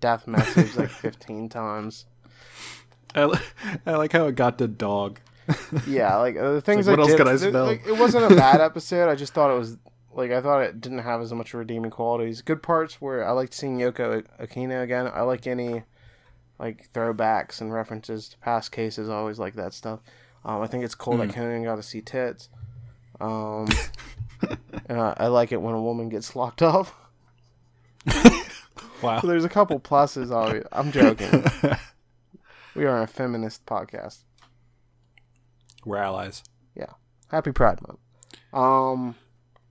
death 0.00 0.26
message 0.26 0.76
like 0.76 0.90
15 0.90 1.48
times. 1.48 2.06
I, 3.14 3.26
li- 3.26 3.38
I 3.86 3.92
like 3.92 4.12
how 4.12 4.26
it 4.26 4.34
got 4.36 4.58
to 4.58 4.68
dog. 4.68 5.20
yeah, 5.86 6.16
like 6.16 6.36
uh, 6.36 6.52
the 6.52 6.60
things 6.60 6.86
like, 6.86 6.96
what 6.96 7.00
I 7.00 7.10
else 7.10 7.40
did, 7.40 7.52
could 7.52 7.56
I 7.56 7.60
like, 7.62 7.86
it 7.86 7.98
wasn't 7.98 8.30
a 8.30 8.34
bad 8.34 8.60
episode. 8.60 9.10
I 9.10 9.14
just 9.14 9.34
thought 9.34 9.50
it 9.50 9.58
was 9.58 9.76
like 10.14 10.30
I 10.30 10.40
thought 10.40 10.62
it 10.62 10.80
didn't 10.80 11.00
have 11.00 11.20
as 11.20 11.32
much 11.32 11.54
redeeming 11.54 11.90
qualities. 11.90 12.42
Good 12.42 12.62
parts 12.62 13.00
were 13.00 13.24
I 13.24 13.32
liked 13.32 13.54
seeing 13.54 13.78
Yoko 13.78 14.24
Okino 14.40 14.82
again. 14.82 15.10
I 15.12 15.22
like 15.22 15.46
any 15.46 15.82
like 16.62 16.90
throwbacks 16.92 17.60
and 17.60 17.72
references 17.72 18.28
to 18.30 18.38
past 18.38 18.70
cases. 18.72 19.08
I 19.10 19.14
always 19.16 19.38
like 19.38 19.54
that 19.56 19.74
stuff. 19.74 20.00
Um, 20.44 20.62
I 20.62 20.66
think 20.68 20.84
it's 20.84 20.94
cool 20.94 21.14
Hmm. 21.14 21.26
that 21.26 21.34
Conan 21.34 21.64
got 21.64 21.76
to 21.76 21.82
see 21.82 22.00
tits. 22.00 22.48
Um, 23.20 23.68
and 24.86 24.98
I, 25.00 25.14
I 25.18 25.26
like 25.26 25.52
it 25.52 25.60
when 25.60 25.74
a 25.74 25.82
woman 25.82 26.08
gets 26.08 26.34
locked 26.36 26.62
up. 26.62 26.86
Wow. 29.02 29.20
So 29.20 29.26
there's 29.26 29.44
a 29.44 29.48
couple 29.48 29.80
pluses. 29.80 30.30
Always. 30.30 30.62
I'm 30.70 30.92
joking. 30.92 31.44
we 32.76 32.84
are 32.86 33.02
a 33.02 33.08
feminist 33.08 33.66
podcast. 33.66 34.18
We're 35.84 35.96
allies. 35.96 36.44
Yeah. 36.76 36.92
Happy 37.28 37.50
Pride 37.50 37.80
Month. 37.82 37.98
Um, 38.52 39.16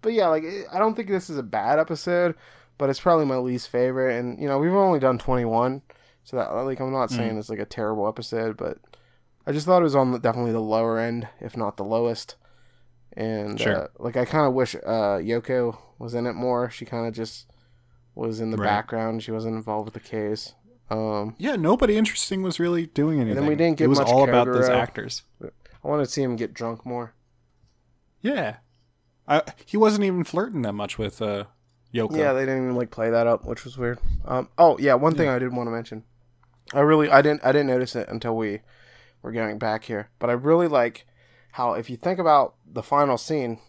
but 0.02 0.12
yeah, 0.12 0.28
like 0.28 0.44
I 0.74 0.80
don't 0.80 0.96
think 0.96 1.08
this 1.08 1.30
is 1.30 1.38
a 1.38 1.44
bad 1.44 1.80
episode, 1.80 2.36
but 2.78 2.90
it's 2.90 3.00
probably 3.00 3.26
my 3.26 3.38
least 3.38 3.70
favorite. 3.70 4.20
And 4.20 4.38
you 4.38 4.50
know, 4.50 4.60
we've 4.60 4.74
only 4.74 5.00
done 5.00 5.18
21, 5.18 5.82
so 6.24 6.38
that 6.38 6.52
like 6.52 6.80
I'm 6.80 6.92
not 6.92 7.10
saying 7.12 7.38
it's 7.38 7.50
like 7.50 7.60
a 7.60 7.66
terrible 7.66 8.08
episode, 8.08 8.58
but 8.58 8.78
I 9.46 9.52
just 9.52 9.66
thought 9.66 9.82
it 9.82 9.84
was 9.84 9.96
on 9.96 10.12
the, 10.12 10.20
definitely 10.20 10.52
the 10.52 10.60
lower 10.60 11.00
end, 11.00 11.28
if 11.40 11.58
not 11.58 11.78
the 11.78 11.84
lowest. 11.84 12.36
And 13.14 13.60
Sure. 13.60 13.76
uh, 13.84 13.88
like 14.00 14.16
I 14.18 14.26
kind 14.26 14.46
of 14.48 14.54
wish 14.54 14.76
uh, 14.76 15.18
Yoko 15.20 15.78
was 16.00 16.14
in 16.14 16.26
it 16.28 16.34
more. 16.34 16.70
She 16.70 16.86
kind 16.86 17.08
of 17.08 17.14
just 17.14 17.52
was 18.16 18.40
in 18.40 18.52
the 18.52 18.58
Right. 18.58 18.66
background. 18.68 19.24
She 19.24 19.32
wasn't 19.32 19.56
involved 19.56 19.86
with 19.86 19.94
the 19.96 20.00
case. 20.10 20.54
Um, 20.90 21.36
Yeah, 21.38 21.56
nobody 21.56 21.98
interesting 21.98 22.42
was 22.44 22.60
really 22.60 22.86
doing 22.86 23.20
anything. 23.20 23.36
Then 23.36 23.48
we 23.48 23.56
didn't 23.56 23.78
get 23.78 23.86
It 23.86 23.88
was 23.88 24.00
much 24.00 24.08
all 24.10 24.24
about 24.28 24.46
those 24.46 24.70
actors. 24.70 25.24
I 25.44 25.88
wanted 25.88 26.06
to 26.06 26.12
see 26.12 26.22
him 26.22 26.36
get 26.36 26.54
drunk 26.54 26.86
more. 26.86 27.14
Yeah. 28.22 28.58
I, 29.28 29.42
he 29.66 29.78
wasn't 29.78 30.04
even 30.04 30.24
flirting 30.24 30.62
that 30.64 30.74
much 30.74 30.98
with 30.98 31.22
uh, 31.22 31.46
Yoko. 31.94 32.18
Yeah, 32.18 32.34
they 32.34 32.42
didn't 32.42 32.64
even 32.64 32.76
like 32.76 32.92
play 32.92 33.10
that 33.10 33.28
up, 33.28 33.46
which 33.46 33.64
was 33.64 33.78
weird. 33.78 34.00
Um, 34.26 34.50
oh 34.58 34.78
yeah, 34.80 34.94
one 34.96 35.16
thing 35.16 35.30
I 35.30 35.40
did 35.40 35.54
want 35.54 35.68
to 35.68 35.72
mention. 35.72 36.04
I 36.74 36.80
really, 36.80 37.10
I 37.10 37.22
didn't, 37.22 37.44
I 37.46 37.52
didn't 37.52 37.68
notice 37.68 37.96
it 37.96 38.08
until 38.10 38.36
we 38.36 38.62
were 39.22 39.32
going 39.32 39.58
back 39.58 39.86
here, 39.86 40.10
but 40.20 40.30
I 40.30 40.34
really 40.34 40.68
like 40.68 41.06
how 41.54 41.74
if 41.74 41.90
you 41.90 41.98
think 41.98 42.18
about 42.20 42.56
the 42.66 42.84
final 42.84 43.18
scene 43.18 43.60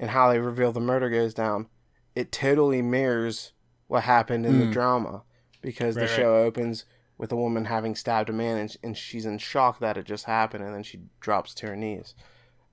and 0.00 0.10
how 0.10 0.30
they 0.30 0.38
reveal 0.38 0.72
the 0.72 0.80
murder 0.80 1.10
goes 1.10 1.34
down, 1.34 1.68
it 2.14 2.32
totally 2.32 2.82
mirrors 2.82 3.52
what 3.86 4.04
happened 4.04 4.46
in 4.46 4.58
the 4.58 4.66
Mm. 4.66 4.72
drama 4.72 5.22
because 5.60 5.96
Right, 5.96 6.02
the 6.02 6.08
show 6.08 6.36
opens 6.36 6.84
with 7.16 7.30
a 7.32 7.36
woman 7.36 7.66
having 7.66 7.94
stabbed 7.94 8.28
a 8.28 8.32
man 8.32 8.56
and, 8.56 8.76
and 8.82 8.96
she's 8.96 9.26
in 9.26 9.38
shock 9.38 9.78
that 9.78 9.96
it 9.96 10.04
just 10.04 10.24
happened, 10.24 10.64
and 10.64 10.74
then 10.74 10.82
she 10.82 11.00
drops 11.20 11.54
to 11.54 11.66
her 11.68 11.76
knees, 11.76 12.14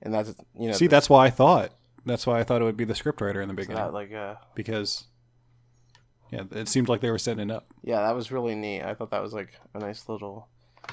and 0.00 0.12
that's 0.12 0.34
you 0.58 0.68
know 0.68 0.72
See, 0.74 0.86
that's 0.86 1.08
why 1.10 1.26
I 1.26 1.30
thought. 1.30 1.72
That's 2.04 2.26
why 2.26 2.40
I 2.40 2.44
thought 2.44 2.60
it 2.60 2.64
would 2.64 2.76
be 2.76 2.84
the 2.84 2.94
scriptwriter 2.94 3.40
in 3.42 3.48
the 3.48 3.54
beginning 3.54 3.84
that 3.84 3.92
like 3.92 4.12
uh 4.12 4.34
because 4.54 5.04
yeah, 6.32 6.44
it 6.50 6.66
seemed 6.68 6.88
like 6.88 7.02
they 7.02 7.10
were 7.10 7.18
setting 7.18 7.50
it 7.50 7.54
up. 7.54 7.66
Yeah, 7.84 8.00
that 8.00 8.14
was 8.14 8.32
really 8.32 8.54
neat. 8.54 8.82
I 8.82 8.94
thought 8.94 9.10
that 9.10 9.22
was 9.22 9.34
like 9.34 9.52
a 9.74 9.78
nice 9.78 10.08
little 10.08 10.48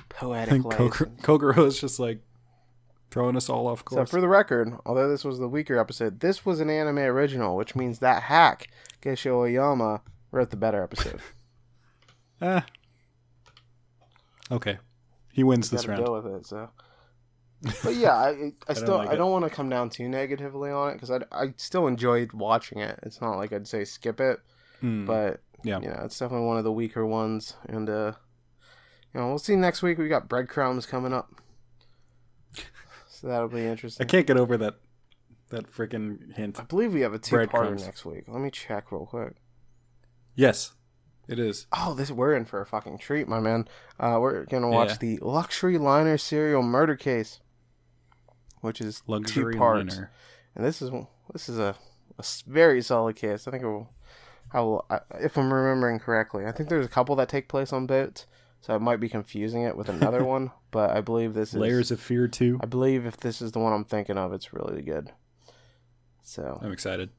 poetic. 0.10 0.62
Kogoro 0.62 1.22
Kogoro 1.22 1.66
is 1.66 1.80
just 1.80 1.98
like 2.00 2.20
throwing 3.10 3.38
us 3.38 3.50
all 3.50 3.68
off 3.68 3.80
So 3.80 3.96
course. 3.96 4.10
for 4.12 4.22
the 4.22 4.28
record, 4.28 4.74
although 4.86 5.10
this 5.10 5.24
was 5.24 5.40
the 5.40 5.48
weaker 5.48 5.80
episode, 5.80 6.20
this 6.20 6.46
was 6.46 6.60
an 6.60 6.70
anime 6.70 7.00
original, 7.00 7.56
which 7.56 7.74
means 7.74 8.00
that 8.00 8.24
hack 8.24 8.68
Gosho 9.02 9.32
Aoyama 9.32 10.02
wrote 10.32 10.50
the 10.50 10.58
better 10.58 10.84
episode. 10.84 11.22
Ah. 12.42 12.66
Okay, 14.52 14.80
he 15.32 15.44
wins 15.44 15.70
this 15.70 15.86
round. 15.88 16.04
deal 16.04 16.12
with 16.16 16.26
it. 16.26 16.44
So, 16.48 16.70
but 17.84 17.96
yeah, 17.96 18.16
I, 18.16 18.30
I 18.30 18.74
don't 18.74 18.76
still 18.76 18.98
like 18.98 19.10
I 19.10 19.16
don't 19.16 19.32
want 19.32 19.46
to 19.46 19.52
come 19.52 19.70
down 19.70 19.92
too 19.92 20.10
negatively 20.10 20.72
on 20.72 20.90
it 20.90 20.94
because 20.94 21.12
I 21.12 21.20
I 21.32 21.54
still 21.58 21.86
enjoyed 21.86 22.34
watching 22.34 22.80
it. 22.80 22.98
It's 23.04 23.22
not 23.22 23.38
like 23.38 23.54
I'd 23.54 23.68
say 23.68 23.86
skip 23.86 24.20
it, 24.20 24.40
Hmm. 24.82 25.06
but 25.06 25.42
yeah, 25.64 25.80
you 25.82 25.88
know 25.90 26.02
it's 26.06 26.18
definitely 26.18 26.48
one 26.48 26.58
of 26.58 26.64
the 26.64 26.72
weaker 26.72 27.06
ones. 27.06 27.56
And 27.68 27.90
uh, 27.90 28.14
you 29.14 29.20
know 29.20 29.28
we'll 29.28 29.40
see 29.40 29.56
next 29.56 29.82
week. 29.82 29.98
We 29.98 30.08
got 30.08 30.30
breadcrumbs 30.30 30.86
coming 30.86 31.14
up, 31.14 31.30
so 33.10 33.28
that'll 33.28 33.50
be 33.50 33.66
interesting. 33.66 34.06
I 34.06 34.08
can't 34.08 34.28
get 34.28 34.38
over 34.38 34.58
that 34.58 34.76
that 35.50 35.72
freaking 35.72 36.34
hint. 36.36 36.60
I 36.60 36.64
believe 36.64 36.94
we 36.94 37.02
have 37.02 37.14
a 37.14 37.20
two-parter 37.20 37.80
next 37.80 38.06
week. 38.06 38.26
Let 38.28 38.40
me 38.42 38.52
check 38.52 38.92
real 38.92 39.06
quick. 39.08 39.34
Yes, 40.36 40.74
it 41.28 41.40
is. 41.40 41.66
Oh, 41.76 41.94
this 41.94 42.12
we're 42.12 42.36
in 42.36 42.46
for 42.46 42.62
a 42.62 42.66
fucking 42.66 43.00
treat, 43.00 43.28
my 43.28 43.40
man. 43.40 43.68
Uh, 44.00 44.18
we're 44.22 44.46
gonna 44.46 44.70
watch 44.70 44.92
Yeah. 44.92 44.98
the 45.00 45.18
luxury 45.22 45.78
liner 45.78 46.18
serial 46.18 46.62
murder 46.64 46.96
case, 46.96 47.40
which 48.62 48.80
is 48.80 49.02
Luxury 49.08 49.54
two 49.54 49.60
parts. 49.60 49.96
liner. 49.96 50.12
and 50.56 50.64
this 50.66 50.82
is 50.82 50.92
this 51.34 51.50
is 51.50 51.58
a 51.60 51.76
very 52.48 52.82
solid 52.82 53.16
case. 53.16 53.48
I 53.48 53.52
think 53.52 53.64
it 53.64 53.68
will. 53.68 53.90
I 54.52 54.62
will, 54.62 54.86
if 55.20 55.38
I'm 55.38 55.54
remembering 55.54 56.00
correctly, 56.00 56.46
I 56.46 56.52
think 56.52 56.70
there's 56.70 56.86
a 56.86 56.90
couple 56.90 57.16
that 57.18 57.30
take 57.30 57.48
place 57.48 57.72
on 57.72 57.86
boats, 57.86 58.26
so 58.62 58.74
I 58.74 58.78
might 58.80 59.00
be 59.00 59.08
confusing 59.10 59.62
it 59.64 59.78
with 59.78 59.90
another 59.90 60.24
one. 60.36 60.52
But 60.72 60.92
I 60.92 61.02
believe 61.02 61.34
this 61.34 61.50
is 61.54 61.60
Layers 61.60 61.92
of 61.92 62.00
Fear 62.00 62.28
too. 62.30 62.60
I 62.62 62.66
believe 62.66 63.06
if 63.06 63.18
this 63.18 63.42
is 63.42 63.52
the 63.52 63.60
one 63.60 63.74
I'm 63.74 63.86
thinking 63.86 64.18
of, 64.18 64.34
it's 64.34 64.54
really 64.54 64.82
good. 64.82 65.12
So 66.24 66.60
I'm 66.62 66.72
excited. 66.72 67.10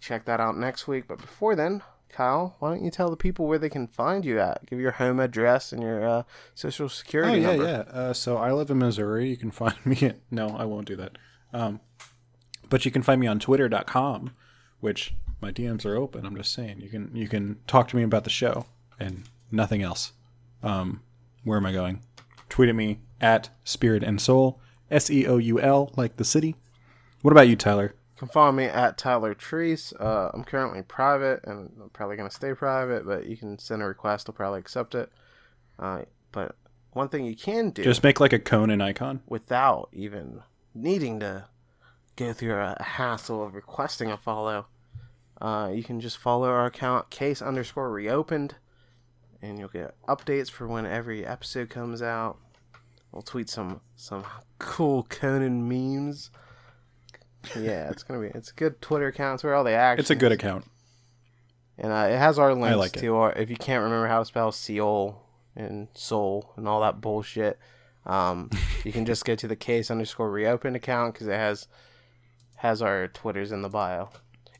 check 0.00 0.24
that 0.26 0.40
out 0.40 0.56
next 0.56 0.86
week. 0.88 1.04
But 1.08 1.18
before 1.18 1.54
then, 1.54 1.82
Kyle, 2.08 2.56
why 2.58 2.70
don't 2.70 2.84
you 2.84 2.90
tell 2.90 3.10
the 3.10 3.16
people 3.16 3.46
where 3.46 3.58
they 3.58 3.68
can 3.68 3.86
find 3.86 4.24
you 4.24 4.40
at? 4.40 4.66
Give 4.66 4.80
your 4.80 4.90
home 4.92 5.20
address 5.20 5.72
and 5.72 5.82
your 5.82 6.04
uh, 6.06 6.22
social 6.54 6.88
security 6.88 7.32
Oh 7.32 7.34
yeah, 7.36 7.46
number. 7.48 7.64
yeah. 7.64 7.78
Uh, 8.00 8.12
so 8.12 8.36
I 8.36 8.52
live 8.52 8.70
in 8.70 8.78
Missouri. 8.78 9.28
You 9.30 9.36
can 9.36 9.50
find 9.50 9.74
me. 9.86 9.96
At, 10.02 10.16
no, 10.30 10.48
I 10.48 10.64
won't 10.64 10.86
do 10.88 10.96
that. 10.96 11.16
Um, 11.52 11.80
but 12.68 12.84
you 12.84 12.90
can 12.90 13.02
find 13.02 13.20
me 13.20 13.26
on 13.28 13.38
Twitter.com, 13.38 14.32
which 14.80 15.14
my 15.40 15.52
DMs 15.52 15.84
are 15.86 15.96
open. 15.96 16.26
I'm 16.26 16.36
just 16.36 16.52
saying 16.52 16.80
you 16.80 16.88
can 16.88 17.10
you 17.14 17.28
can 17.28 17.58
talk 17.66 17.88
to 17.88 17.96
me 17.96 18.02
about 18.02 18.24
the 18.24 18.30
show 18.30 18.66
and 18.98 19.24
nothing 19.50 19.82
else. 19.82 20.12
Um, 20.62 21.02
where 21.44 21.56
am 21.58 21.66
I 21.66 21.72
going? 21.72 22.02
Tweet 22.48 22.68
at 22.68 22.74
me 22.74 22.98
at 23.20 23.50
Spirit 23.64 24.02
and 24.02 24.20
Soul, 24.20 24.60
S 24.90 25.10
E 25.10 25.26
O 25.26 25.38
U 25.38 25.60
L, 25.60 25.92
like 25.96 26.16
the 26.16 26.24
city. 26.24 26.56
What 27.22 27.32
about 27.32 27.48
you, 27.48 27.56
Tyler? 27.56 27.94
You 28.16 28.18
can 28.26 28.28
follow 28.28 28.52
me 28.52 28.64
at 28.64 28.98
Tyler 28.98 29.34
Treese. 29.34 29.92
Uh, 29.98 30.30
I'm 30.34 30.44
currently 30.44 30.82
private, 30.82 31.40
and 31.44 31.70
I'm 31.80 31.90
probably 31.90 32.16
gonna 32.16 32.30
stay 32.30 32.52
private. 32.54 33.06
But 33.06 33.26
you 33.26 33.36
can 33.36 33.58
send 33.58 33.82
a 33.82 33.86
request; 33.86 34.28
I'll 34.28 34.34
probably 34.34 34.60
accept 34.60 34.94
it. 34.94 35.10
Uh, 35.78 36.02
but 36.32 36.56
one 36.92 37.08
thing 37.08 37.24
you 37.24 37.36
can 37.36 37.70
do 37.70 37.82
Just 37.82 38.02
make 38.02 38.20
like 38.20 38.32
a 38.32 38.38
Conan 38.38 38.80
icon. 38.82 39.22
without 39.26 39.88
even 39.92 40.42
needing 40.74 41.20
to 41.20 41.46
go 42.16 42.32
through 42.32 42.54
a 42.56 42.76
hassle 42.82 43.42
of 43.44 43.54
requesting 43.54 44.10
a 44.10 44.16
follow. 44.18 44.66
Uh, 45.40 45.70
you 45.72 45.82
can 45.82 46.00
just 46.00 46.18
follow 46.18 46.48
our 46.48 46.66
account, 46.66 47.08
case 47.10 47.40
underscore 47.40 47.90
reopened, 47.90 48.56
and 49.40 49.58
you'll 49.58 49.68
get 49.68 49.94
updates 50.06 50.50
for 50.50 50.66
when 50.66 50.84
every 50.84 51.24
episode 51.24 51.70
comes 51.70 52.02
out. 52.02 52.36
We'll 53.12 53.22
tweet 53.22 53.48
some 53.48 53.80
some 53.96 54.24
cool 54.58 55.04
Conan 55.04 55.66
memes. 55.68 56.30
Yeah, 57.56 57.90
it's 57.90 58.02
gonna 58.02 58.20
be 58.20 58.26
it's 58.28 58.50
a 58.50 58.54
good 58.54 58.80
Twitter 58.82 59.06
account. 59.06 59.36
It's 59.36 59.44
where 59.44 59.54
all 59.54 59.64
the 59.64 59.72
action. 59.72 60.00
It's 60.00 60.10
a 60.10 60.14
good 60.14 60.30
account. 60.32 60.66
and 61.78 61.90
uh, 61.92 62.08
it 62.10 62.18
has 62.18 62.38
our 62.38 62.54
links 62.54 62.76
like 62.76 62.96
it. 62.96 63.00
to 63.00 63.16
our. 63.16 63.32
If 63.32 63.48
you 63.50 63.56
can't 63.56 63.82
remember 63.82 64.06
how 64.08 64.18
to 64.18 64.24
spell 64.26 64.52
Seol 64.52 65.16
and 65.56 65.88
Soul 65.94 66.52
and 66.56 66.68
all 66.68 66.82
that 66.82 67.00
bullshit, 67.00 67.58
um, 68.04 68.50
you 68.84 68.92
can 68.92 69.06
just 69.06 69.24
go 69.24 69.34
to 69.34 69.48
the 69.48 69.56
case 69.56 69.90
underscore 69.90 70.30
reopened 70.30 70.76
account 70.76 71.14
because 71.14 71.26
it 71.28 71.32
has 71.32 71.66
has 72.56 72.82
our 72.82 73.08
Twitters 73.08 73.52
in 73.52 73.62
the 73.62 73.70
bio. 73.70 74.10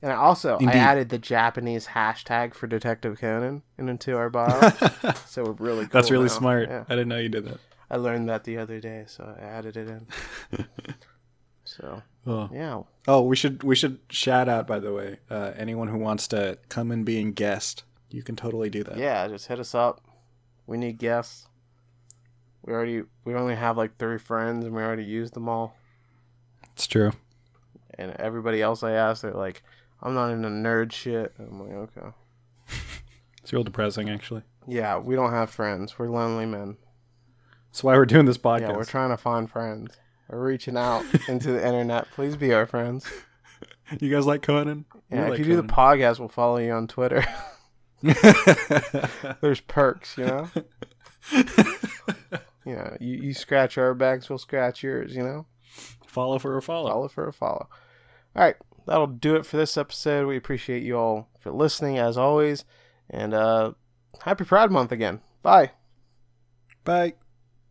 And 0.02 0.10
I 0.12 0.16
also 0.16 0.58
I 0.60 0.72
added 0.72 1.10
the 1.10 1.18
Japanese 1.18 1.88
hashtag 1.88 2.54
for 2.54 2.66
Detective 2.66 3.18
Conan 3.20 3.62
into 3.78 4.16
our 4.16 4.30
bio, 4.30 4.70
so 5.26 5.44
we're 5.44 5.52
really 5.52 5.82
cool 5.84 5.90
That's 5.92 6.10
really 6.10 6.24
now. 6.24 6.28
smart. 6.38 6.68
Yeah, 6.70 6.84
I 6.88 6.94
didn't 6.94 7.08
know 7.08 7.18
you 7.18 7.28
did 7.28 7.44
that. 7.46 7.58
I 7.90 7.96
learned 7.96 8.28
that 8.28 8.44
the 8.44 8.56
other 8.56 8.80
day, 8.80 9.04
so 9.06 9.36
I 9.38 9.42
added 9.42 9.76
it 9.76 9.88
in. 9.88 10.06
so 11.64 12.02
Oh. 12.26 12.48
yeah, 12.52 12.82
Oh, 13.08 13.22
we 13.22 13.34
should 13.34 13.62
we 13.62 13.74
should 13.74 13.98
shout 14.10 14.48
out 14.48 14.66
by 14.66 14.78
the 14.78 14.92
way. 14.92 15.18
Uh, 15.30 15.52
anyone 15.56 15.88
who 15.88 15.98
wants 15.98 16.28
to 16.28 16.58
come 16.68 16.90
and 16.90 17.04
be 17.04 17.18
a 17.18 17.24
guest, 17.30 17.84
you 18.10 18.22
can 18.22 18.36
totally 18.36 18.68
do 18.70 18.82
that. 18.84 18.96
yeah, 18.98 19.26
just 19.28 19.46
hit 19.48 19.58
us 19.58 19.74
up. 19.74 20.02
We 20.66 20.76
need 20.78 20.98
guests. 20.98 21.46
We 22.62 22.72
already 22.74 23.02
we 23.24 23.34
only 23.34 23.54
have 23.56 23.76
like 23.76 23.96
three 23.98 24.18
friends, 24.18 24.64
and 24.64 24.74
we 24.74 24.82
already 24.82 25.04
used 25.04 25.34
them 25.34 25.48
all. 25.48 25.74
It's 26.74 26.86
true. 26.86 27.12
And 27.98 28.12
everybody 28.18 28.62
else 28.62 28.82
I 28.82 28.92
asked, 28.92 29.22
they're 29.22 29.32
like, 29.32 29.62
"I'm 30.02 30.14
not 30.14 30.30
into 30.30 30.48
nerd 30.48 30.92
shit." 30.92 31.34
I'm 31.38 31.60
like, 31.60 31.72
okay. 31.96 32.08
It's 33.42 33.52
real 33.54 33.64
depressing, 33.64 34.10
actually. 34.10 34.42
Yeah, 34.68 34.98
we 34.98 35.14
don't 35.16 35.32
have 35.32 35.50
friends. 35.50 35.98
We're 35.98 36.10
lonely 36.10 36.44
men. 36.44 36.76
That's 37.70 37.82
why 37.82 37.94
we're 37.94 38.04
doing 38.04 38.26
this 38.26 38.36
podcast. 38.36 38.60
Yeah, 38.60 38.76
we're 38.76 38.84
trying 38.84 39.10
to 39.10 39.16
find 39.16 39.50
friends. 39.50 39.96
We're 40.28 40.44
reaching 40.44 40.76
out 40.76 41.04
into 41.28 41.52
the 41.52 41.66
internet. 41.66 42.10
Please 42.12 42.36
be 42.36 42.52
our 42.52 42.66
friends. 42.66 43.10
you 43.98 44.10
guys 44.12 44.26
like 44.26 44.42
Conan? 44.42 44.84
Yeah, 45.10 45.20
We 45.20 45.22
if 45.24 45.30
like 45.30 45.38
you 45.38 45.44
do 45.46 45.56
the 45.56 45.62
podcast, 45.64 46.18
we'll 46.18 46.28
follow 46.28 46.58
you 46.58 46.70
on 46.72 46.86
Twitter. 46.86 47.24
There's 49.40 49.60
perks, 49.60 50.16
you 50.18 50.26
know. 50.26 50.50
you 51.32 52.74
know, 52.76 52.96
you, 53.00 53.16
you 53.22 53.34
scratch 53.34 53.78
our 53.78 53.94
backs, 53.94 54.28
we'll 54.28 54.38
scratch 54.38 54.82
yours. 54.82 55.14
You 55.14 55.22
know, 55.22 55.46
follow 56.06 56.38
for 56.38 56.56
a 56.56 56.62
follow. 56.62 56.90
follow 56.90 57.08
for 57.08 57.26
a 57.28 57.32
follow. 57.32 57.68
All 58.36 58.42
right, 58.44 58.56
that'll 58.86 59.06
do 59.06 59.36
it 59.36 59.46
for 59.46 59.56
this 59.56 59.76
episode. 59.76 60.26
We 60.26 60.36
appreciate 60.36 60.82
you 60.82 60.98
all 60.98 61.28
for 61.38 61.50
listening 61.50 61.98
as 61.98 62.16
always, 62.16 62.64
and 63.08 63.34
uh, 63.34 63.72
happy 64.22 64.44
Pride 64.44 64.70
Month 64.70 64.92
again. 64.92 65.20
Bye. 65.42 65.72
Bye. 66.84 67.19